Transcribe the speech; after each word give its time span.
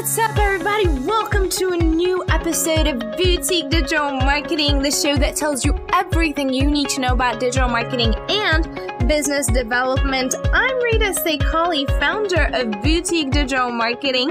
What's 0.00 0.16
up, 0.16 0.38
everybody? 0.38 0.88
Welcome 0.88 1.50
to 1.50 1.72
a 1.72 1.76
new 1.76 2.24
episode 2.30 2.86
of 2.86 3.00
Boutique 3.18 3.68
Digital 3.68 4.12
Marketing, 4.12 4.80
the 4.80 4.90
show 4.90 5.14
that 5.18 5.36
tells 5.36 5.62
you 5.62 5.78
everything 5.92 6.50
you 6.50 6.70
need 6.70 6.88
to 6.88 7.02
know 7.02 7.12
about 7.12 7.38
digital 7.38 7.68
marketing 7.68 8.14
and 8.30 9.06
business 9.06 9.46
development. 9.46 10.34
I'm 10.54 10.74
Rita 10.82 11.12
Sekali, 11.12 11.84
founder 12.00 12.48
of 12.54 12.70
Boutique 12.80 13.30
Digital 13.30 13.70
Marketing, 13.70 14.28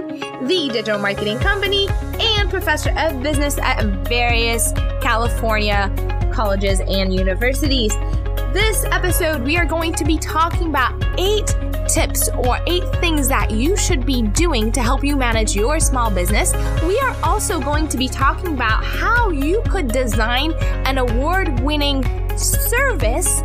the 0.48 0.70
digital 0.74 0.98
marketing 0.98 1.38
company, 1.38 1.88
and 2.20 2.50
professor 2.50 2.92
of 2.98 3.22
business 3.22 3.60
at 3.60 3.86
various 4.08 4.74
California 5.04 5.92
colleges 6.34 6.80
and 6.80 7.14
universities. 7.14 7.94
This 8.54 8.86
episode, 8.86 9.44
we 9.44 9.56
are 9.56 9.66
going 9.66 9.94
to 9.94 10.04
be 10.04 10.18
talking 10.18 10.70
about 10.70 11.00
eight 11.20 11.54
tips 11.90 12.30
or 12.30 12.60
eight 12.68 12.84
things 13.02 13.28
that 13.28 13.50
you 13.50 13.76
should 13.76 14.06
be 14.06 14.22
doing 14.22 14.72
to 14.72 14.82
help 14.82 15.04
you 15.04 15.18
manage 15.18 15.56
your 15.56 15.80
small 15.80 16.12
business. 16.12 16.54
We 16.84 17.00
are 17.00 17.16
also 17.24 17.60
going 17.60 17.88
to 17.90 17.98
be 17.98 18.08
talking 18.08 18.54
about 18.54 18.84
how 18.84 19.32
you 19.32 19.64
could 19.70 19.88
design 19.88 20.54
an 20.86 21.00
award 21.00 21.60
winning 21.62 22.04
service. 22.38 23.42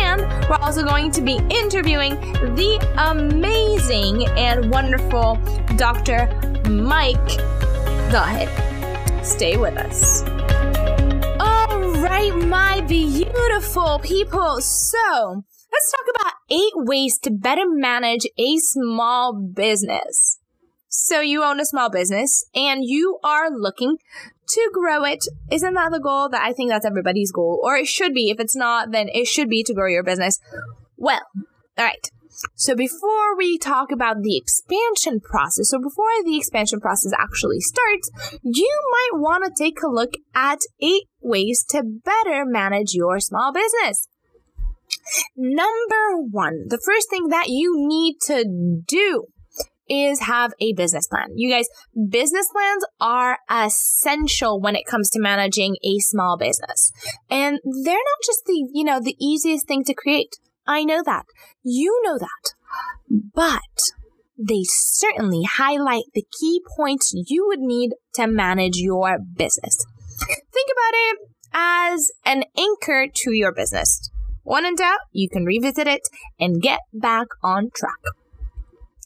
And 0.00 0.22
we're 0.50 0.58
also 0.60 0.82
going 0.82 1.12
to 1.12 1.22
be 1.22 1.36
interviewing 1.48 2.14
the 2.56 2.78
amazing 2.98 4.26
and 4.36 4.70
wonderful 4.70 5.36
Dr. 5.76 6.26
Mike. 6.68 7.38
Ahead, 8.12 9.24
stay 9.24 9.56
with 9.56 9.76
us. 9.76 10.22
All 11.38 11.92
right, 12.00 12.34
my 12.34 12.80
beautiful 12.80 14.00
people. 14.00 14.60
So, 14.60 15.44
Let's 15.72 15.92
talk 15.92 16.06
about 16.14 16.32
eight 16.50 16.72
ways 16.74 17.18
to 17.22 17.30
better 17.30 17.64
manage 17.66 18.26
a 18.38 18.56
small 18.58 19.34
business. 19.34 20.38
So 20.88 21.20
you 21.20 21.42
own 21.44 21.60
a 21.60 21.66
small 21.66 21.90
business 21.90 22.44
and 22.54 22.84
you 22.84 23.18
are 23.22 23.50
looking 23.50 23.98
to 24.48 24.70
grow 24.72 25.04
it. 25.04 25.24
Isn't 25.50 25.74
that 25.74 25.92
the 25.92 26.00
goal? 26.00 26.28
That 26.28 26.42
I 26.42 26.52
think 26.52 26.70
that's 26.70 26.86
everybody's 26.86 27.32
goal, 27.32 27.60
or 27.62 27.76
it 27.76 27.86
should 27.86 28.14
be. 28.14 28.30
If 28.30 28.40
it's 28.40 28.56
not, 28.56 28.92
then 28.92 29.08
it 29.12 29.26
should 29.26 29.48
be 29.48 29.62
to 29.64 29.74
grow 29.74 29.88
your 29.88 30.04
business. 30.04 30.38
Well, 30.96 31.20
all 31.76 31.84
right. 31.84 32.10
So 32.54 32.74
before 32.74 33.36
we 33.36 33.58
talk 33.58 33.90
about 33.90 34.22
the 34.22 34.36
expansion 34.36 35.20
process, 35.20 35.70
so 35.70 35.78
before 35.78 36.22
the 36.24 36.36
expansion 36.36 36.80
process 36.80 37.12
actually 37.18 37.60
starts, 37.60 38.10
you 38.42 38.80
might 38.90 39.20
want 39.20 39.44
to 39.44 39.64
take 39.64 39.82
a 39.82 39.88
look 39.88 40.14
at 40.34 40.58
eight 40.82 41.04
ways 41.20 41.64
to 41.70 41.82
better 41.82 42.44
manage 42.44 42.92
your 42.92 43.20
small 43.20 43.52
business. 43.52 44.08
Number 45.36 46.20
one, 46.30 46.66
the 46.68 46.80
first 46.84 47.08
thing 47.10 47.28
that 47.28 47.48
you 47.48 47.74
need 47.76 48.16
to 48.26 48.44
do 48.86 49.26
is 49.88 50.20
have 50.20 50.52
a 50.60 50.72
business 50.74 51.06
plan. 51.06 51.28
You 51.36 51.50
guys, 51.50 51.68
business 52.10 52.48
plans 52.52 52.84
are 53.00 53.38
essential 53.48 54.60
when 54.60 54.74
it 54.74 54.86
comes 54.86 55.10
to 55.10 55.20
managing 55.20 55.76
a 55.84 55.98
small 55.98 56.36
business. 56.36 56.90
And 57.30 57.60
they're 57.84 57.94
not 57.94 58.24
just 58.24 58.42
the, 58.46 58.68
you 58.72 58.84
know, 58.84 59.00
the 59.00 59.16
easiest 59.20 59.66
thing 59.66 59.84
to 59.84 59.94
create. 59.94 60.36
I 60.66 60.84
know 60.84 61.02
that. 61.04 61.26
You 61.62 62.00
know 62.04 62.18
that. 62.18 62.54
But 63.08 63.92
they 64.36 64.64
certainly 64.64 65.44
highlight 65.44 66.04
the 66.14 66.26
key 66.40 66.60
points 66.76 67.12
you 67.14 67.46
would 67.46 67.60
need 67.60 67.92
to 68.14 68.26
manage 68.26 68.76
your 68.76 69.18
business. 69.18 69.86
Think 70.18 70.68
about 70.72 70.92
it 70.92 71.18
as 71.54 72.10
an 72.24 72.44
anchor 72.58 73.06
to 73.12 73.32
your 73.32 73.52
business. 73.52 74.10
When 74.46 74.64
in 74.64 74.76
doubt, 74.76 75.00
you 75.10 75.28
can 75.28 75.44
revisit 75.44 75.88
it 75.88 76.02
and 76.38 76.62
get 76.62 76.78
back 76.92 77.26
on 77.42 77.70
track. 77.74 77.98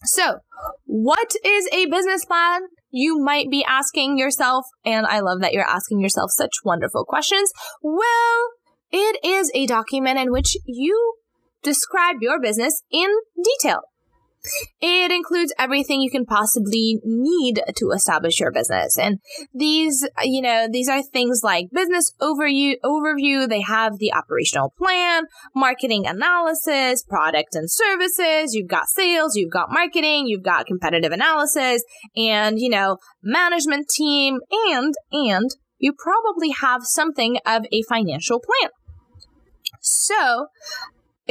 So, 0.05 0.41
what 0.85 1.33
is 1.43 1.67
a 1.73 1.87
business 1.87 2.27
plan? 2.27 2.65
You 2.91 3.19
might 3.19 3.51
be 3.51 3.65
asking 3.65 4.19
yourself, 4.19 4.67
and 4.85 5.07
I 5.07 5.21
love 5.21 5.41
that 5.41 5.55
you're 5.55 5.65
asking 5.65 6.01
yourself 6.01 6.31
such 6.33 6.51
wonderful 6.63 7.07
questions. 7.07 7.53
Well, 7.83 8.51
it 8.91 9.19
is 9.25 9.51
a 9.55 9.65
document 9.65 10.19
in 10.19 10.31
which 10.31 10.59
you 10.67 11.15
describe 11.63 12.17
your 12.21 12.39
business 12.39 12.83
in 12.91 13.09
detail. 13.43 13.81
It 14.81 15.11
includes 15.11 15.53
everything 15.59 16.01
you 16.01 16.11
can 16.11 16.25
possibly 16.25 16.99
need 17.05 17.63
to 17.77 17.91
establish 17.95 18.41
your 18.41 18.51
business. 18.51 18.97
And 18.99 19.19
these, 19.53 20.07
you 20.23 20.41
know, 20.41 20.67
these 20.71 20.89
are 20.89 21.03
things 21.03 21.41
like 21.43 21.67
business 21.73 22.13
overview, 22.21 22.75
overview. 22.85 23.49
They 23.49 23.61
have 23.61 23.99
the 23.99 24.13
operational 24.13 24.73
plan, 24.79 25.25
marketing 25.55 26.07
analysis, 26.07 27.03
product 27.03 27.55
and 27.55 27.71
services. 27.71 28.55
You've 28.55 28.69
got 28.69 28.89
sales, 28.89 29.37
you've 29.37 29.53
got 29.53 29.71
marketing, 29.71 30.27
you've 30.27 30.43
got 30.43 30.67
competitive 30.67 31.13
analysis 31.13 31.83
and, 32.17 32.59
you 32.59 32.71
know, 32.71 32.99
management 33.23 33.89
team 33.95 34.41
and, 34.51 34.95
and 35.13 35.51
you 35.79 35.93
probably 35.93 36.51
have 36.51 36.83
something 36.85 37.39
of 37.47 37.65
a 37.73 37.83
financial 37.89 38.41
plan. 38.41 38.71
So 39.81 40.47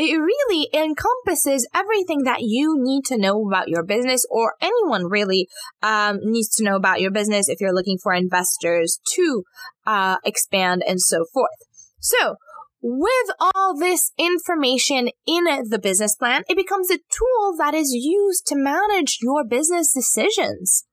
it 0.01 0.17
really 0.17 0.69
encompasses 0.73 1.67
everything 1.75 2.23
that 2.23 2.39
you 2.41 2.77
need 2.79 3.03
to 3.05 3.17
know 3.17 3.45
about 3.45 3.67
your 3.67 3.83
business 3.83 4.25
or 4.29 4.53
anyone 4.61 5.09
really 5.09 5.49
um, 5.83 6.19
needs 6.23 6.55
to 6.55 6.63
know 6.63 6.77
about 6.77 7.01
your 7.01 7.11
business 7.11 7.49
if 7.49 7.59
you're 7.59 7.73
looking 7.73 7.97
for 8.01 8.13
investors 8.13 8.99
to 9.15 9.43
uh, 9.85 10.15
expand 10.23 10.83
and 10.87 11.01
so 11.01 11.25
forth. 11.33 11.59
So, 11.99 12.35
with 12.81 13.29
all 13.41 13.77
this 13.77 14.13
information 14.17 15.09
in 15.27 15.43
the 15.69 15.79
business 15.81 16.15
plan, 16.15 16.43
it 16.47 16.55
becomes 16.55 16.89
a 16.89 16.97
tool 16.97 17.55
that 17.57 17.73
is 17.73 17.91
used 17.93 18.47
to 18.47 18.55
manage 18.55 19.17
your 19.21 19.43
business 19.43 19.91
decisions. 19.93 20.85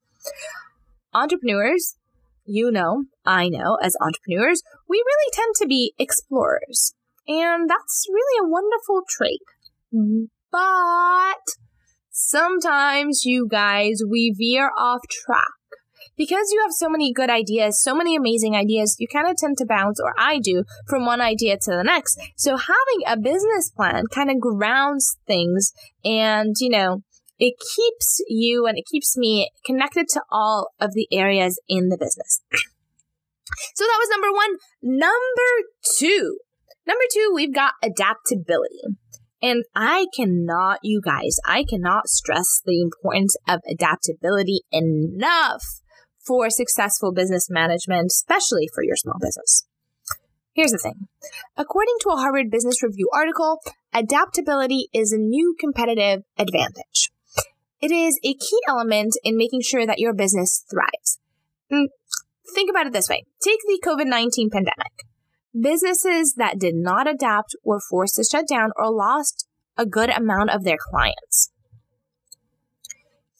Entrepreneurs, 1.15 1.97
you 2.45 2.73
know, 2.73 3.05
I 3.25 3.49
know, 3.49 3.79
as 3.81 3.95
entrepreneurs, 4.01 4.65
we 4.89 4.97
really 4.97 5.31
tend 5.33 5.55
to 5.59 5.67
be 5.69 5.95
explorers. 5.97 6.93
And 7.29 7.69
that's 7.69 8.07
really 8.09 8.47
a 8.47 8.49
wonderful 8.49 9.03
trait. 9.09 9.41
But 10.51 11.43
sometimes, 12.11 13.25
you 13.25 13.49
guys, 13.51 14.01
we 14.09 14.35
veer 14.37 14.71
off 14.77 15.01
track. 15.09 15.45
Because 16.17 16.51
you 16.51 16.63
have 16.63 16.73
so 16.73 16.89
many 16.89 17.13
good 17.13 17.29
ideas, 17.29 17.83
so 17.83 17.95
many 17.95 18.17
amazing 18.17 18.57
ideas, 18.57 18.97
you 18.99 19.07
kind 19.07 19.29
of 19.29 19.37
tend 19.37 19.59
to 19.59 19.67
bounce, 19.67 20.01
or 20.01 20.15
I 20.19 20.39
do, 20.39 20.65
from 20.89 21.05
one 21.05 21.21
idea 21.21 21.59
to 21.59 21.71
the 21.71 21.83
next. 21.85 22.19
So 22.37 22.57
having 22.57 23.03
a 23.07 23.19
business 23.19 23.71
plan 23.71 24.05
kind 24.15 24.31
of 24.31 24.41
grounds 24.41 25.19
things 25.27 25.73
and, 26.05 26.55
you 26.59 26.71
know, 26.71 27.03
it 27.39 27.55
keeps 27.77 28.23
you 28.29 28.67
and 28.67 28.79
it 28.79 28.85
keeps 28.91 29.17
me 29.17 29.51
connected 29.65 30.09
to 30.11 30.23
all 30.31 30.71
of 30.81 30.95
the 30.95 31.07
areas 31.13 31.61
in 31.69 31.89
the 31.91 31.99
business. 31.99 32.41
So 33.75 33.85
that 33.85 33.99
was 34.01 34.09
number 34.11 34.33
one. 34.33 34.57
Number 34.83 35.69
two, 35.97 36.39
Number 36.87 37.05
two, 37.13 37.33
we've 37.35 37.55
got 37.55 37.75
adaptability. 37.83 38.83
And 39.43 39.65
I 39.75 40.07
cannot, 40.15 40.79
you 40.83 41.01
guys, 41.05 41.37
I 41.47 41.65
cannot 41.69 42.09
stress 42.09 42.63
the 42.65 42.81
importance 42.81 43.37
of 43.49 43.61
adaptability 43.71 44.61
enough 44.73 45.63
for 46.27 46.49
successful 46.51 47.13
business 47.13 47.49
management, 47.51 48.07
especially 48.07 48.69
for 48.75 48.83
your 48.83 48.97
small 48.97 49.19
business. 49.21 49.67
Here's 50.55 50.73
the 50.73 50.79
thing. 50.79 51.09
According 51.57 51.97
to 52.01 52.09
a 52.09 52.17
Harvard 52.17 52.51
Business 52.51 52.83
Review 52.83 53.11
article, 53.13 53.61
adaptability 53.93 54.89
is 54.93 55.13
a 55.13 55.19
new 55.19 55.55
competitive 55.61 56.23
advantage. 56.39 57.11
It 57.81 57.93
is 57.93 58.19
a 58.25 58.33
key 58.33 58.61
element 58.67 59.13
in 59.23 59.37
making 59.37 59.61
sure 59.61 59.87
that 59.87 59.99
your 59.99 60.15
business 60.15 60.65
thrives. 60.71 61.19
Mm, 61.71 61.89
think 62.55 62.71
about 62.71 62.87
it 62.87 62.95
this 62.95 63.09
way. 63.09 63.25
Take 63.43 63.61
the 63.67 63.81
COVID-19 63.85 64.51
pandemic. 64.51 65.05
Businesses 65.59 66.35
that 66.37 66.59
did 66.59 66.75
not 66.75 67.09
adapt 67.09 67.57
were 67.65 67.81
forced 67.81 68.17
to 68.17 68.25
shut 68.25 68.47
down 68.49 68.71
or 68.77 68.91
lost 68.91 69.47
a 69.77 69.87
good 69.87 70.11
amount 70.11 70.51
of 70.51 70.65
their 70.65 70.79
clients. 70.79 71.51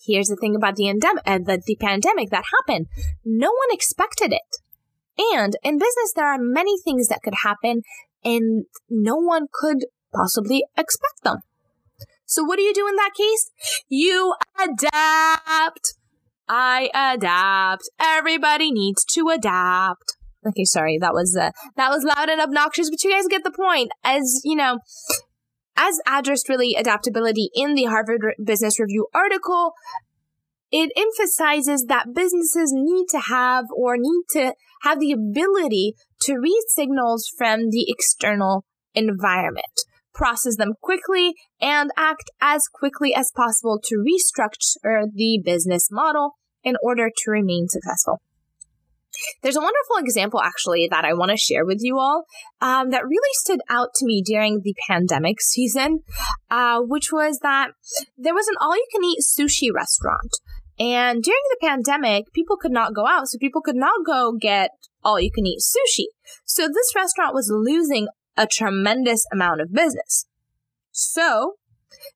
Here's 0.07 0.29
the 0.29 0.37
thing 0.37 0.55
about 0.55 0.77
the, 0.77 0.85
endem- 0.85 1.21
uh, 1.27 1.39
the, 1.39 1.61
the 1.67 1.77
pandemic 1.81 2.31
that 2.31 2.45
happened. 2.57 2.87
No 3.25 3.49
one 3.49 3.69
expected 3.71 4.33
it. 4.33 4.63
And 5.35 5.57
in 5.63 5.79
business, 5.79 6.13
there 6.15 6.27
are 6.27 6.39
many 6.39 6.77
things 6.83 7.09
that 7.09 7.23
could 7.23 7.35
happen 7.43 7.83
and 8.25 8.67
no 8.89 9.17
one 9.17 9.47
could 9.53 9.87
possibly 10.15 10.65
expect 10.77 11.23
them. 11.25 11.39
So 12.25 12.45
what 12.45 12.57
do 12.57 12.63
you 12.63 12.75
do 12.75 12.89
in 12.89 12.97
that 12.97 13.13
case? 13.17 13.51
You 13.89 14.35
adapt. 14.59 15.95
I 16.49 16.91
adapt. 16.95 17.89
Everybody 17.99 18.71
needs 18.71 19.05
to 19.13 19.29
adapt. 19.29 20.16
Okay, 20.47 20.65
sorry, 20.65 20.99
that 20.99 21.13
was 21.13 21.37
uh, 21.37 21.51
that 21.77 21.91
was 21.91 22.05
loud 22.05 22.29
and 22.29 22.41
obnoxious, 22.41 22.89
but 22.91 23.03
you 23.03 23.11
guys 23.11 23.27
get 23.29 23.43
the 23.43 23.51
point. 23.51 23.91
As 24.05 24.41
you 24.45 24.55
know, 24.55 24.79
as 25.77 25.99
addressed 26.07 26.49
really 26.49 26.75
adaptability 26.75 27.51
in 27.55 27.75
the 27.75 27.85
Harvard 27.85 28.21
Business 28.43 28.79
Review 28.79 29.09
article, 29.13 29.73
it 30.71 30.93
emphasizes 30.97 31.87
that 31.89 32.15
businesses 32.15 32.73
need 32.73 33.07
to 33.11 33.21
have 33.21 33.67
or 33.77 33.97
need 33.99 34.25
to 34.31 34.55
have 34.83 35.01
the 35.01 35.13
ability 35.13 35.95
to 36.23 36.35
read 36.35 36.63
signals 36.69 37.29
from 37.37 37.71
the 37.71 37.87
external 37.89 38.65
environment, 38.95 39.85
process 40.15 40.57
them 40.57 40.75
quickly, 40.81 41.35
and 41.61 41.91
act 41.97 42.31
as 42.41 42.69
quickly 42.73 43.15
as 43.15 43.33
possible 43.35 43.81
to 43.83 43.97
restructure 43.97 45.07
the 45.13 45.41
business 45.45 45.89
model 45.91 46.33
in 46.63 46.77
order 46.83 47.11
to 47.15 47.31
remain 47.31 47.67
successful. 47.69 48.21
There's 49.43 49.57
a 49.57 49.61
wonderful 49.61 49.97
example 49.99 50.41
actually 50.41 50.89
that 50.91 51.05
I 51.05 51.15
want 51.15 51.31
to 51.31 51.37
share 51.37 51.65
with 51.65 51.79
you 51.81 51.99
all 51.99 52.25
um, 52.61 52.91
that 52.91 53.05
really 53.05 53.35
stood 53.35 53.61
out 53.69 53.89
to 53.97 54.07
me 54.07 54.23
during 54.25 54.61
the 54.63 54.75
pandemic 54.89 55.41
season, 55.41 56.01
uh, 56.51 56.81
which 56.81 57.13
was 57.13 57.41
that 57.43 57.71
there 58.17 58.35
was 58.35 58.49
an 58.49 58.57
all 58.61 58.77
you 58.77 58.87
can 58.93 59.05
eat 59.05 59.21
sushi 59.21 59.69
restaurant. 59.75 60.31
And 60.79 61.23
during 61.23 61.41
the 61.51 61.67
pandemic, 61.67 62.33
people 62.35 62.57
could 62.59 62.73
not 62.73 62.95
go 62.95 63.07
out, 63.07 63.29
so 63.29 63.39
people 63.39 63.63
could 63.63 63.77
not 63.77 64.05
go 64.05 64.33
get 64.39 64.71
all 65.03 65.19
you 65.19 65.31
can 65.31 65.47
eat 65.47 65.61
sushi. 65.61 66.07
So 66.45 66.69
this 66.69 66.95
restaurant 66.95 67.33
was 67.33 67.51
losing 67.51 68.09
a 68.37 68.47
tremendous 68.47 69.25
amount 69.33 69.63
of 69.63 69.73
business. 69.73 70.27
So 70.91 71.55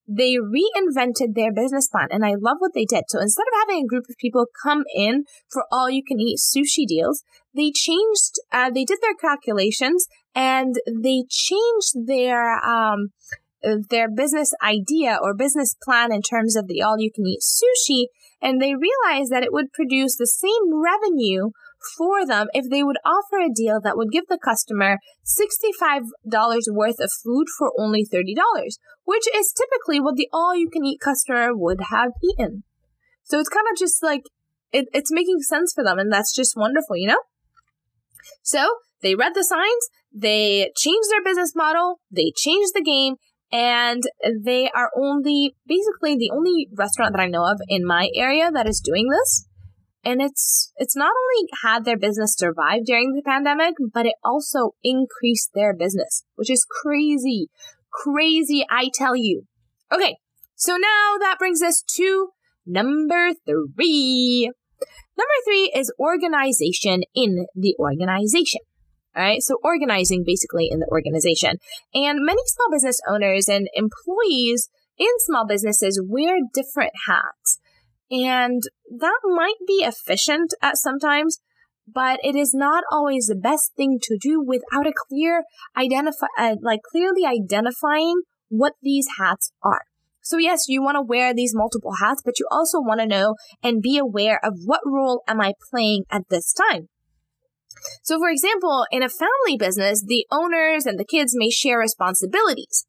they 0.06 0.36
reinvented 0.36 1.34
their 1.34 1.52
business 1.52 1.88
plan 1.88 2.08
and 2.10 2.24
I 2.24 2.34
love 2.40 2.56
what 2.58 2.72
they 2.74 2.84
did. 2.84 3.04
So 3.08 3.20
instead 3.20 3.44
of 3.52 3.60
having 3.60 3.84
a 3.84 3.86
group 3.86 4.04
of 4.08 4.16
people 4.18 4.46
come 4.62 4.84
in 4.94 5.24
for 5.50 5.64
all 5.70 5.90
you 5.90 6.02
can 6.06 6.20
eat 6.20 6.38
sushi 6.38 6.86
deals, 6.86 7.22
they 7.54 7.72
changed, 7.74 8.36
uh, 8.52 8.70
they 8.70 8.84
did 8.84 8.98
their 9.02 9.14
calculations 9.14 10.06
and 10.34 10.74
they 10.86 11.24
changed 11.28 12.06
their, 12.06 12.52
um, 12.64 13.08
their 13.62 14.08
business 14.10 14.52
idea 14.62 15.18
or 15.20 15.34
business 15.34 15.76
plan 15.82 16.12
in 16.12 16.22
terms 16.22 16.56
of 16.56 16.66
the 16.66 16.82
all 16.82 16.98
you 16.98 17.10
can 17.12 17.26
eat 17.26 17.40
sushi. 17.40 18.06
And 18.42 18.60
they 18.60 18.74
realized 18.74 19.30
that 19.30 19.42
it 19.42 19.52
would 19.52 19.72
produce 19.72 20.16
the 20.16 20.26
same 20.26 20.82
revenue 20.82 21.50
for 21.96 22.26
them 22.26 22.48
if 22.52 22.70
they 22.70 22.82
would 22.82 22.98
offer 23.04 23.38
a 23.38 23.52
deal 23.52 23.80
that 23.80 23.96
would 23.96 24.10
give 24.12 24.26
the 24.28 24.38
customer 24.42 24.98
$65 25.24 26.04
worth 26.70 27.00
of 27.00 27.10
food 27.24 27.46
for 27.58 27.72
only 27.78 28.04
$30, 28.04 28.34
which 29.04 29.24
is 29.34 29.52
typically 29.52 30.00
what 30.00 30.16
the 30.16 30.28
all 30.32 30.54
you 30.54 30.68
can 30.68 30.84
eat 30.84 31.00
customer 31.00 31.50
would 31.54 31.80
have 31.90 32.12
eaten. 32.22 32.64
So 33.24 33.38
it's 33.38 33.48
kind 33.48 33.66
of 33.70 33.78
just 33.78 34.02
like, 34.02 34.22
it, 34.72 34.86
it's 34.92 35.12
making 35.12 35.40
sense 35.40 35.72
for 35.74 35.82
them, 35.84 35.98
and 35.98 36.12
that's 36.12 36.34
just 36.34 36.56
wonderful, 36.56 36.96
you 36.96 37.08
know? 37.08 37.20
So 38.42 38.68
they 39.02 39.14
read 39.14 39.34
the 39.34 39.44
signs, 39.44 39.88
they 40.12 40.70
changed 40.76 41.08
their 41.10 41.22
business 41.24 41.54
model, 41.54 42.00
they 42.10 42.32
changed 42.36 42.72
the 42.74 42.82
game, 42.82 43.16
and 43.52 44.02
they 44.44 44.70
are 44.70 44.90
only 44.96 45.56
basically 45.66 46.16
the 46.16 46.30
only 46.32 46.68
restaurant 46.76 47.14
that 47.14 47.22
I 47.22 47.26
know 47.26 47.50
of 47.50 47.60
in 47.68 47.84
my 47.84 48.08
area 48.14 48.50
that 48.52 48.68
is 48.68 48.80
doing 48.80 49.08
this 49.08 49.46
and 50.04 50.22
it's 50.22 50.72
it's 50.76 50.96
not 50.96 51.10
only 51.10 51.48
had 51.62 51.84
their 51.84 51.98
business 51.98 52.34
survive 52.36 52.84
during 52.84 53.14
the 53.14 53.22
pandemic 53.22 53.74
but 53.92 54.06
it 54.06 54.14
also 54.24 54.70
increased 54.82 55.50
their 55.54 55.74
business 55.74 56.24
which 56.36 56.50
is 56.50 56.66
crazy. 56.82 57.48
Crazy 57.92 58.64
i 58.70 58.90
tell 58.92 59.16
you. 59.16 59.44
Okay 59.92 60.16
so 60.56 60.76
now 60.76 61.16
that 61.18 61.36
brings 61.38 61.62
us 61.62 61.82
to 61.96 62.30
number 62.66 63.32
3 63.46 64.50
number 65.16 65.34
3 65.44 65.72
is 65.74 65.92
organization 65.98 67.02
in 67.14 67.46
the 67.54 67.74
organization. 67.78 68.60
All 69.16 69.22
right 69.22 69.42
so 69.42 69.58
organizing 69.62 70.24
basically 70.26 70.68
in 70.70 70.78
the 70.78 70.88
organization. 70.90 71.56
And 71.94 72.20
many 72.24 72.42
small 72.46 72.70
business 72.70 73.00
owners 73.08 73.48
and 73.48 73.68
employees 73.74 74.70
in 74.98 75.08
small 75.20 75.46
businesses 75.46 76.00
wear 76.06 76.36
different 76.54 76.92
hats 77.06 77.58
and 78.10 78.62
that 78.98 79.20
might 79.24 79.58
be 79.66 79.84
efficient 79.84 80.52
at 80.62 80.76
sometimes, 80.76 81.40
but 81.86 82.18
it 82.22 82.34
is 82.34 82.52
not 82.54 82.84
always 82.90 83.26
the 83.26 83.36
best 83.36 83.72
thing 83.76 83.98
to 84.02 84.18
do 84.20 84.42
without 84.44 84.86
a 84.86 84.92
clear 85.08 85.44
identify, 85.76 86.26
uh, 86.38 86.56
like 86.62 86.80
clearly 86.90 87.24
identifying 87.24 88.22
what 88.48 88.74
these 88.82 89.06
hats 89.18 89.52
are. 89.62 89.82
So 90.22 90.36
yes, 90.36 90.66
you 90.68 90.82
want 90.82 90.96
to 90.96 91.02
wear 91.02 91.32
these 91.32 91.54
multiple 91.54 91.94
hats, 92.00 92.22
but 92.24 92.38
you 92.38 92.46
also 92.50 92.78
want 92.80 93.00
to 93.00 93.06
know 93.06 93.36
and 93.62 93.82
be 93.82 93.96
aware 93.96 94.38
of 94.44 94.54
what 94.64 94.80
role 94.84 95.22
am 95.26 95.40
I 95.40 95.54
playing 95.70 96.04
at 96.10 96.28
this 96.28 96.52
time. 96.52 96.88
So 98.02 98.18
for 98.18 98.28
example, 98.28 98.86
in 98.90 99.02
a 99.02 99.08
family 99.08 99.56
business, 99.58 100.04
the 100.06 100.26
owners 100.30 100.84
and 100.84 100.98
the 100.98 101.04
kids 101.04 101.32
may 101.34 101.50
share 101.50 101.78
responsibilities. 101.78 102.86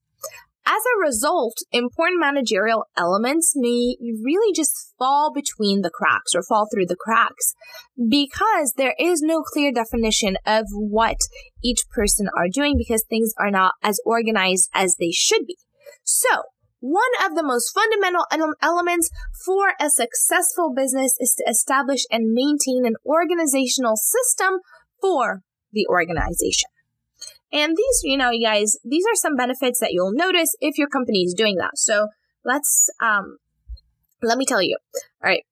As 0.65 0.81
a 0.85 1.01
result, 1.01 1.55
important 1.71 2.19
managerial 2.19 2.85
elements 2.95 3.53
may 3.55 3.95
really 3.99 4.53
just 4.53 4.93
fall 4.97 5.31
between 5.33 5.81
the 5.81 5.89
cracks 5.89 6.35
or 6.35 6.43
fall 6.43 6.67
through 6.71 6.85
the 6.85 6.95
cracks 6.95 7.53
because 7.97 8.73
there 8.77 8.93
is 8.99 9.21
no 9.21 9.41
clear 9.41 9.71
definition 9.71 10.37
of 10.45 10.65
what 10.71 11.17
each 11.63 11.81
person 11.89 12.27
are 12.37 12.47
doing 12.51 12.75
because 12.77 13.03
things 13.09 13.33
are 13.39 13.49
not 13.49 13.73
as 13.81 13.99
organized 14.05 14.69
as 14.73 14.95
they 14.99 15.11
should 15.11 15.47
be. 15.47 15.57
So, 16.03 16.43
one 16.79 17.11
of 17.23 17.35
the 17.35 17.43
most 17.43 17.71
fundamental 17.73 18.25
elements 18.61 19.09
for 19.45 19.73
a 19.79 19.89
successful 19.89 20.73
business 20.75 21.15
is 21.19 21.35
to 21.37 21.49
establish 21.49 22.01
and 22.11 22.33
maintain 22.33 22.85
an 22.85 22.95
organizational 23.05 23.95
system 23.95 24.59
for 24.99 25.41
the 25.71 25.85
organization. 25.87 26.70
And 27.53 27.75
these, 27.75 28.01
you 28.03 28.17
know, 28.17 28.31
you 28.31 28.45
guys, 28.45 28.77
these 28.83 29.03
are 29.05 29.15
some 29.15 29.35
benefits 29.35 29.79
that 29.79 29.91
you'll 29.91 30.13
notice 30.13 30.55
if 30.59 30.77
your 30.77 30.87
company 30.87 31.23
is 31.23 31.33
doing 31.33 31.55
that. 31.57 31.77
So 31.77 32.07
let's, 32.45 32.89
um, 33.01 33.37
let 34.21 34.37
me 34.37 34.45
tell 34.45 34.61
you. 34.61 34.77
All 34.95 35.29
right. 35.29 35.43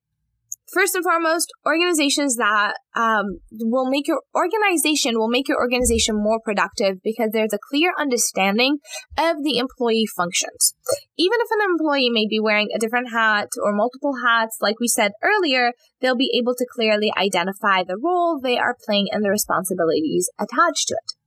First 0.72 0.94
and 0.94 1.02
foremost, 1.02 1.50
organizations 1.66 2.36
that 2.36 2.74
um, 2.94 3.40
will 3.50 3.90
make 3.90 4.06
your 4.06 4.22
organization 4.36 5.18
will 5.18 5.28
make 5.28 5.48
your 5.48 5.58
organization 5.58 6.14
more 6.14 6.38
productive 6.38 6.98
because 7.02 7.30
there's 7.32 7.52
a 7.52 7.58
clear 7.70 7.92
understanding 7.98 8.78
of 9.18 9.42
the 9.42 9.58
employee 9.58 10.06
functions. 10.06 10.74
Even 11.18 11.38
if 11.40 11.50
an 11.50 11.72
employee 11.72 12.08
may 12.08 12.24
be 12.28 12.38
wearing 12.38 12.68
a 12.72 12.78
different 12.78 13.10
hat 13.10 13.48
or 13.60 13.72
multiple 13.72 14.14
hats, 14.24 14.58
like 14.60 14.78
we 14.78 14.86
said 14.86 15.10
earlier, 15.24 15.72
they'll 16.00 16.14
be 16.14 16.32
able 16.38 16.54
to 16.54 16.66
clearly 16.72 17.12
identify 17.18 17.82
the 17.82 17.98
role 18.00 18.38
they 18.38 18.56
are 18.56 18.76
playing 18.86 19.08
and 19.10 19.24
the 19.24 19.30
responsibilities 19.30 20.30
attached 20.38 20.86
to 20.86 20.94
it. 20.94 21.19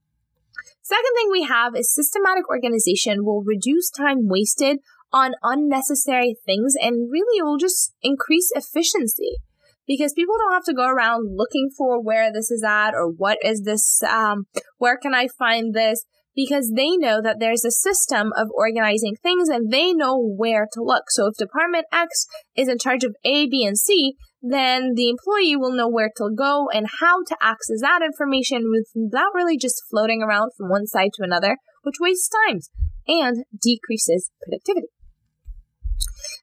Second 0.84 1.14
thing 1.16 1.30
we 1.32 1.44
have 1.44 1.74
is 1.74 1.94
systematic 1.94 2.46
organization 2.50 3.24
will 3.24 3.42
reduce 3.42 3.88
time 3.88 4.28
wasted 4.28 4.80
on 5.14 5.32
unnecessary 5.42 6.36
things 6.44 6.74
and 6.78 7.10
really 7.10 7.40
will 7.40 7.56
just 7.56 7.94
increase 8.02 8.50
efficiency. 8.54 9.36
Because 9.86 10.12
people 10.12 10.34
don't 10.38 10.52
have 10.52 10.64
to 10.64 10.74
go 10.74 10.86
around 10.86 11.36
looking 11.36 11.70
for 11.74 12.02
where 12.02 12.30
this 12.30 12.50
is 12.50 12.62
at 12.62 12.92
or 12.92 13.08
what 13.08 13.38
is 13.42 13.62
this 13.62 14.02
um, 14.02 14.46
where 14.76 14.98
can 14.98 15.14
i 15.14 15.26
find 15.26 15.72
this? 15.74 16.04
Because 16.36 16.72
they 16.74 16.96
know 16.96 17.22
that 17.22 17.38
there's 17.38 17.64
a 17.64 17.70
system 17.70 18.32
of 18.36 18.48
organizing 18.54 19.14
things 19.22 19.48
and 19.48 19.70
they 19.70 19.94
know 19.94 20.18
where 20.18 20.66
to 20.72 20.82
look. 20.82 21.04
So 21.08 21.28
if 21.28 21.36
department 21.36 21.86
x 21.92 22.26
is 22.54 22.68
in 22.68 22.78
charge 22.78 23.04
of 23.04 23.16
a 23.24 23.46
b 23.46 23.64
and 23.64 23.78
c 23.78 24.16
then 24.46 24.92
the 24.94 25.08
employee 25.08 25.56
will 25.56 25.72
know 25.72 25.88
where 25.88 26.10
to 26.18 26.30
go 26.36 26.68
and 26.68 26.86
how 27.00 27.24
to 27.24 27.36
access 27.40 27.80
that 27.80 28.02
information 28.04 28.70
without 28.94 29.34
really 29.34 29.56
just 29.56 29.82
floating 29.90 30.22
around 30.22 30.50
from 30.54 30.68
one 30.68 30.86
side 30.86 31.12
to 31.14 31.22
another, 31.24 31.56
which 31.82 31.94
wastes 31.98 32.28
time 32.46 32.60
and 33.08 33.44
decreases 33.62 34.30
productivity. 34.42 34.88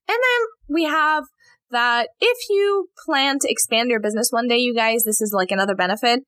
And 0.10 0.18
then 0.18 0.48
we 0.68 0.86
have 0.86 1.26
that 1.70 2.10
if 2.20 2.38
you 2.50 2.88
plan 3.06 3.38
to 3.40 3.52
expand 3.52 3.92
your 3.92 4.00
business 4.00 4.30
one 4.32 4.48
day, 4.48 4.58
you 4.58 4.74
guys, 4.74 5.04
this 5.04 5.22
is 5.22 5.32
like 5.32 5.52
another 5.52 5.76
benefit. 5.76 6.22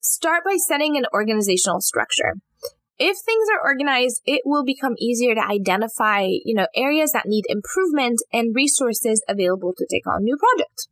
Start 0.00 0.42
by 0.44 0.56
setting 0.56 0.96
an 0.96 1.04
organizational 1.14 1.80
structure. 1.80 2.34
If 2.98 3.16
things 3.24 3.46
are 3.54 3.64
organized, 3.64 4.22
it 4.26 4.42
will 4.44 4.64
become 4.64 4.94
easier 4.98 5.36
to 5.36 5.40
identify, 5.40 6.22
you 6.22 6.54
know, 6.54 6.66
areas 6.74 7.12
that 7.12 7.26
need 7.26 7.44
improvement 7.48 8.18
and 8.32 8.56
resources 8.56 9.24
available 9.28 9.72
to 9.76 9.86
take 9.88 10.06
on 10.08 10.24
new 10.24 10.36
projects 10.36 10.88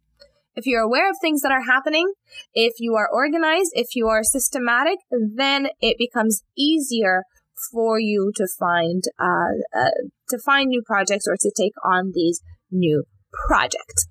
if 0.60 0.66
you're 0.66 0.82
aware 0.82 1.08
of 1.08 1.16
things 1.20 1.40
that 1.40 1.50
are 1.50 1.64
happening, 1.64 2.12
if 2.52 2.74
you 2.78 2.94
are 2.94 3.08
organized, 3.10 3.70
if 3.72 3.88
you 3.94 4.08
are 4.08 4.22
systematic, 4.22 4.98
then 5.10 5.68
it 5.80 5.96
becomes 5.98 6.42
easier 6.56 7.24
for 7.72 7.98
you 7.98 8.30
to 8.36 8.46
find 8.58 9.02
uh, 9.18 9.52
uh, 9.74 9.90
to 10.28 10.38
find 10.44 10.68
new 10.68 10.82
projects 10.84 11.26
or 11.26 11.36
to 11.40 11.50
take 11.56 11.72
on 11.84 12.12
these 12.14 12.40
new 12.70 13.04
projects. 13.48 14.06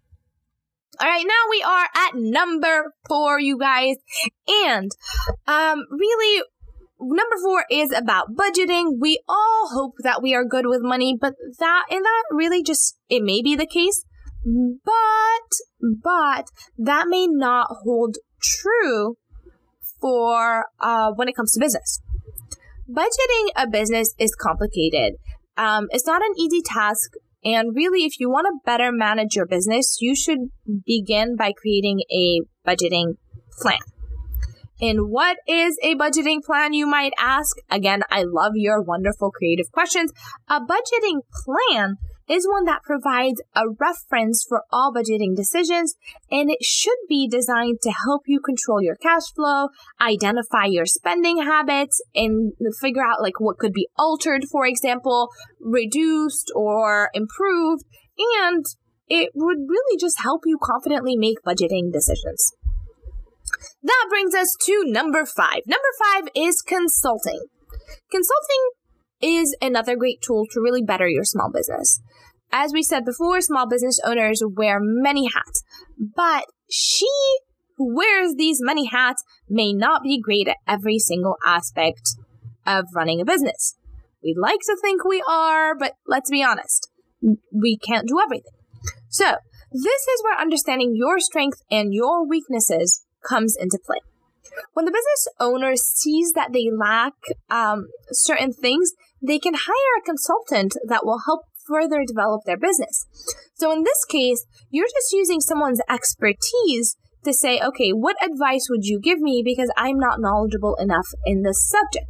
All 1.00 1.08
right, 1.08 1.26
now 1.26 1.44
we 1.50 1.64
are 1.64 1.88
at 1.96 2.16
number 2.16 2.94
four, 3.08 3.40
you 3.40 3.58
guys, 3.58 3.96
and 4.48 4.92
um, 5.48 5.86
really. 5.92 6.44
Number 7.02 7.38
four 7.42 7.64
is 7.72 7.94
about 7.94 8.36
budgeting. 8.36 9.00
We 9.00 9.22
all 9.26 9.70
hope 9.72 9.94
that 10.04 10.22
we 10.22 10.36
are 10.36 10.44
good 10.44 10.66
with 10.68 10.82
money, 10.82 11.16
but 11.18 11.34
that 11.60 11.86
and 11.90 12.04
that 12.04 12.24
really 12.30 12.62
just 12.62 12.98
it 13.08 13.24
may 13.24 13.42
be 13.42 13.56
the 13.56 13.66
case, 13.66 14.04
but, 14.84 16.02
but 16.04 16.46
that 16.78 17.06
may 17.08 17.28
not 17.28 17.68
hold 17.84 18.18
true 18.42 19.18
for 20.00 20.66
uh, 20.80 21.12
when 21.16 21.28
it 21.28 21.36
comes 21.36 21.52
to 21.54 21.60
business. 21.60 22.02
Budgeting 22.90 23.50
a 23.56 23.68
business 23.68 24.16
is 24.18 24.34
complicated. 24.36 25.16
Um, 25.58 25.88
it's 25.92 26.08
not 26.08 26.22
an 26.22 26.34
easy 26.38 26.62
task. 26.62 27.12
And 27.44 27.76
really, 27.76 28.06
if 28.06 28.20
you 28.20 28.30
want 28.30 28.48
to 28.48 28.60
better 28.66 28.92
manage 28.92 29.36
your 29.36 29.46
business, 29.46 29.98
you 30.02 30.16
should 30.16 30.40
begin 30.86 31.36
by 31.36 31.54
creating 31.54 32.02
a 32.12 32.42
budgeting 32.68 33.16
plan. 33.62 33.80
And 34.82 35.10
what 35.10 35.38
is 35.48 35.78
a 35.84 35.96
budgeting 35.96 36.42
plan, 36.44 36.74
you 36.74 36.88
might 36.88 37.12
ask? 37.20 37.58
Again, 37.70 38.02
I 38.10 38.24
love 38.24 38.54
your 38.56 38.82
wonderful 38.82 39.32
creative 39.32 39.72
questions. 39.72 40.12
A 40.48 40.62
budgeting 40.62 41.20
plan 41.46 41.96
is 42.30 42.48
one 42.48 42.66
that 42.66 42.84
provides 42.84 43.42
a 43.56 43.64
reference 43.80 44.46
for 44.48 44.64
all 44.72 44.94
budgeting 44.94 45.36
decisions, 45.36 45.96
and 46.30 46.52
it 46.52 46.64
should 46.64 46.98
be 47.08 47.28
designed 47.28 47.80
to 47.82 47.92
help 48.06 48.24
you 48.28 48.40
control 48.40 48.82
your 48.82 48.96
cash 48.96 49.34
flow, 49.36 49.70
identify 50.00 50.66
your 50.66 50.86
spending 50.86 51.42
habits, 51.42 52.02
and 52.14 52.54
figure 52.80 53.04
out 53.04 53.22
like 53.22 53.40
what 53.40 53.58
could 53.58 53.74
be 53.74 53.88
altered, 53.98 54.44
for 54.52 54.66
example, 54.66 55.30
reduced 55.60 56.52
or 56.56 57.10
improved, 57.14 57.84
and 58.42 58.64
it 59.08 59.32
would 59.34 59.58
really 59.68 59.98
just 60.00 60.22
help 60.22 60.44
you 60.46 60.60
confidently 60.62 61.16
make 61.18 61.42
budgeting 61.46 61.92
decisions. 61.92 62.54
That 63.82 64.06
brings 64.10 64.36
us 64.36 64.56
to 64.66 64.84
number 64.86 65.26
five. 65.26 65.62
Number 65.66 65.88
five 66.04 66.30
is 66.36 66.62
consulting. 66.62 67.40
Consulting 68.12 68.70
is 69.22 69.56
another 69.62 69.96
great 69.96 70.22
tool 70.22 70.46
to 70.52 70.62
really 70.62 70.84
better 70.84 71.08
your 71.08 71.24
small 71.24 71.52
business. 71.52 72.02
As 72.52 72.74
we 72.74 72.82
said 72.82 73.06
before, 73.06 73.42
small 73.42 73.68
business 73.68 74.00
owners 74.04 74.42
wear 74.44 74.80
many 74.82 75.28
hats, 75.28 75.64
but 75.98 76.46
she 76.70 77.08
who 77.78 77.96
wears 77.96 78.36
these 78.36 78.60
many 78.62 78.88
hats 78.88 79.24
may 79.48 79.72
not 79.72 80.04
be 80.04 80.20
great 80.20 80.48
at 80.48 80.58
every 80.68 81.00
single 81.00 81.38
aspect 81.46 82.16
of 82.66 82.86
running 82.94 83.22
a 83.22 83.26
business. 83.26 83.76
We'd 84.22 84.38
like 84.38 84.60
to 84.66 84.78
think 84.82 85.06
we 85.06 85.24
are, 85.28 85.76
but 85.76 85.94
let's 86.06 86.30
be 86.30 86.44
honest, 86.44 86.90
we 87.54 87.78
can't 87.78 88.08
do 88.08 88.20
everything. 88.20 88.52
So, 89.08 89.36
this 89.72 90.08
is 90.08 90.24
where 90.24 90.40
understanding 90.40 90.94
your 90.96 91.20
strengths 91.20 91.64
and 91.72 91.94
your 91.94 92.28
weaknesses 92.28 93.06
comes 93.28 93.56
into 93.58 93.80
play. 93.86 94.00
When 94.74 94.86
the 94.86 94.92
business 94.92 95.28
owner 95.40 95.76
sees 95.76 96.34
that 96.34 96.52
they 96.52 96.70
lack 96.76 97.14
um, 97.50 97.88
certain 98.12 98.52
things, 98.52 98.92
they 99.22 99.40
can 99.40 99.54
hire 99.54 100.00
a 100.00 100.06
consultant 100.06 100.76
that 100.88 101.06
will 101.06 101.20
help 101.26 101.42
further 101.70 102.04
develop 102.06 102.42
their 102.46 102.58
business. 102.58 103.06
So 103.56 103.72
in 103.72 103.84
this 103.84 104.04
case, 104.06 104.46
you're 104.70 104.88
just 104.88 105.14
using 105.14 105.40
someone's 105.40 105.82
expertise 105.90 106.98
to 107.24 107.34
say, 107.34 107.60
okay, 107.60 107.92
what 107.92 108.16
advice 108.24 108.68
would 108.70 108.86
you 108.86 109.00
give 109.00 109.20
me 109.20 109.44
because 109.44 109.72
I'm 109.78 110.00
not 110.00 110.20
knowledgeable 110.20 110.76
enough 110.80 111.08
in 111.26 111.44
this 111.44 111.70
subject? 111.70 112.08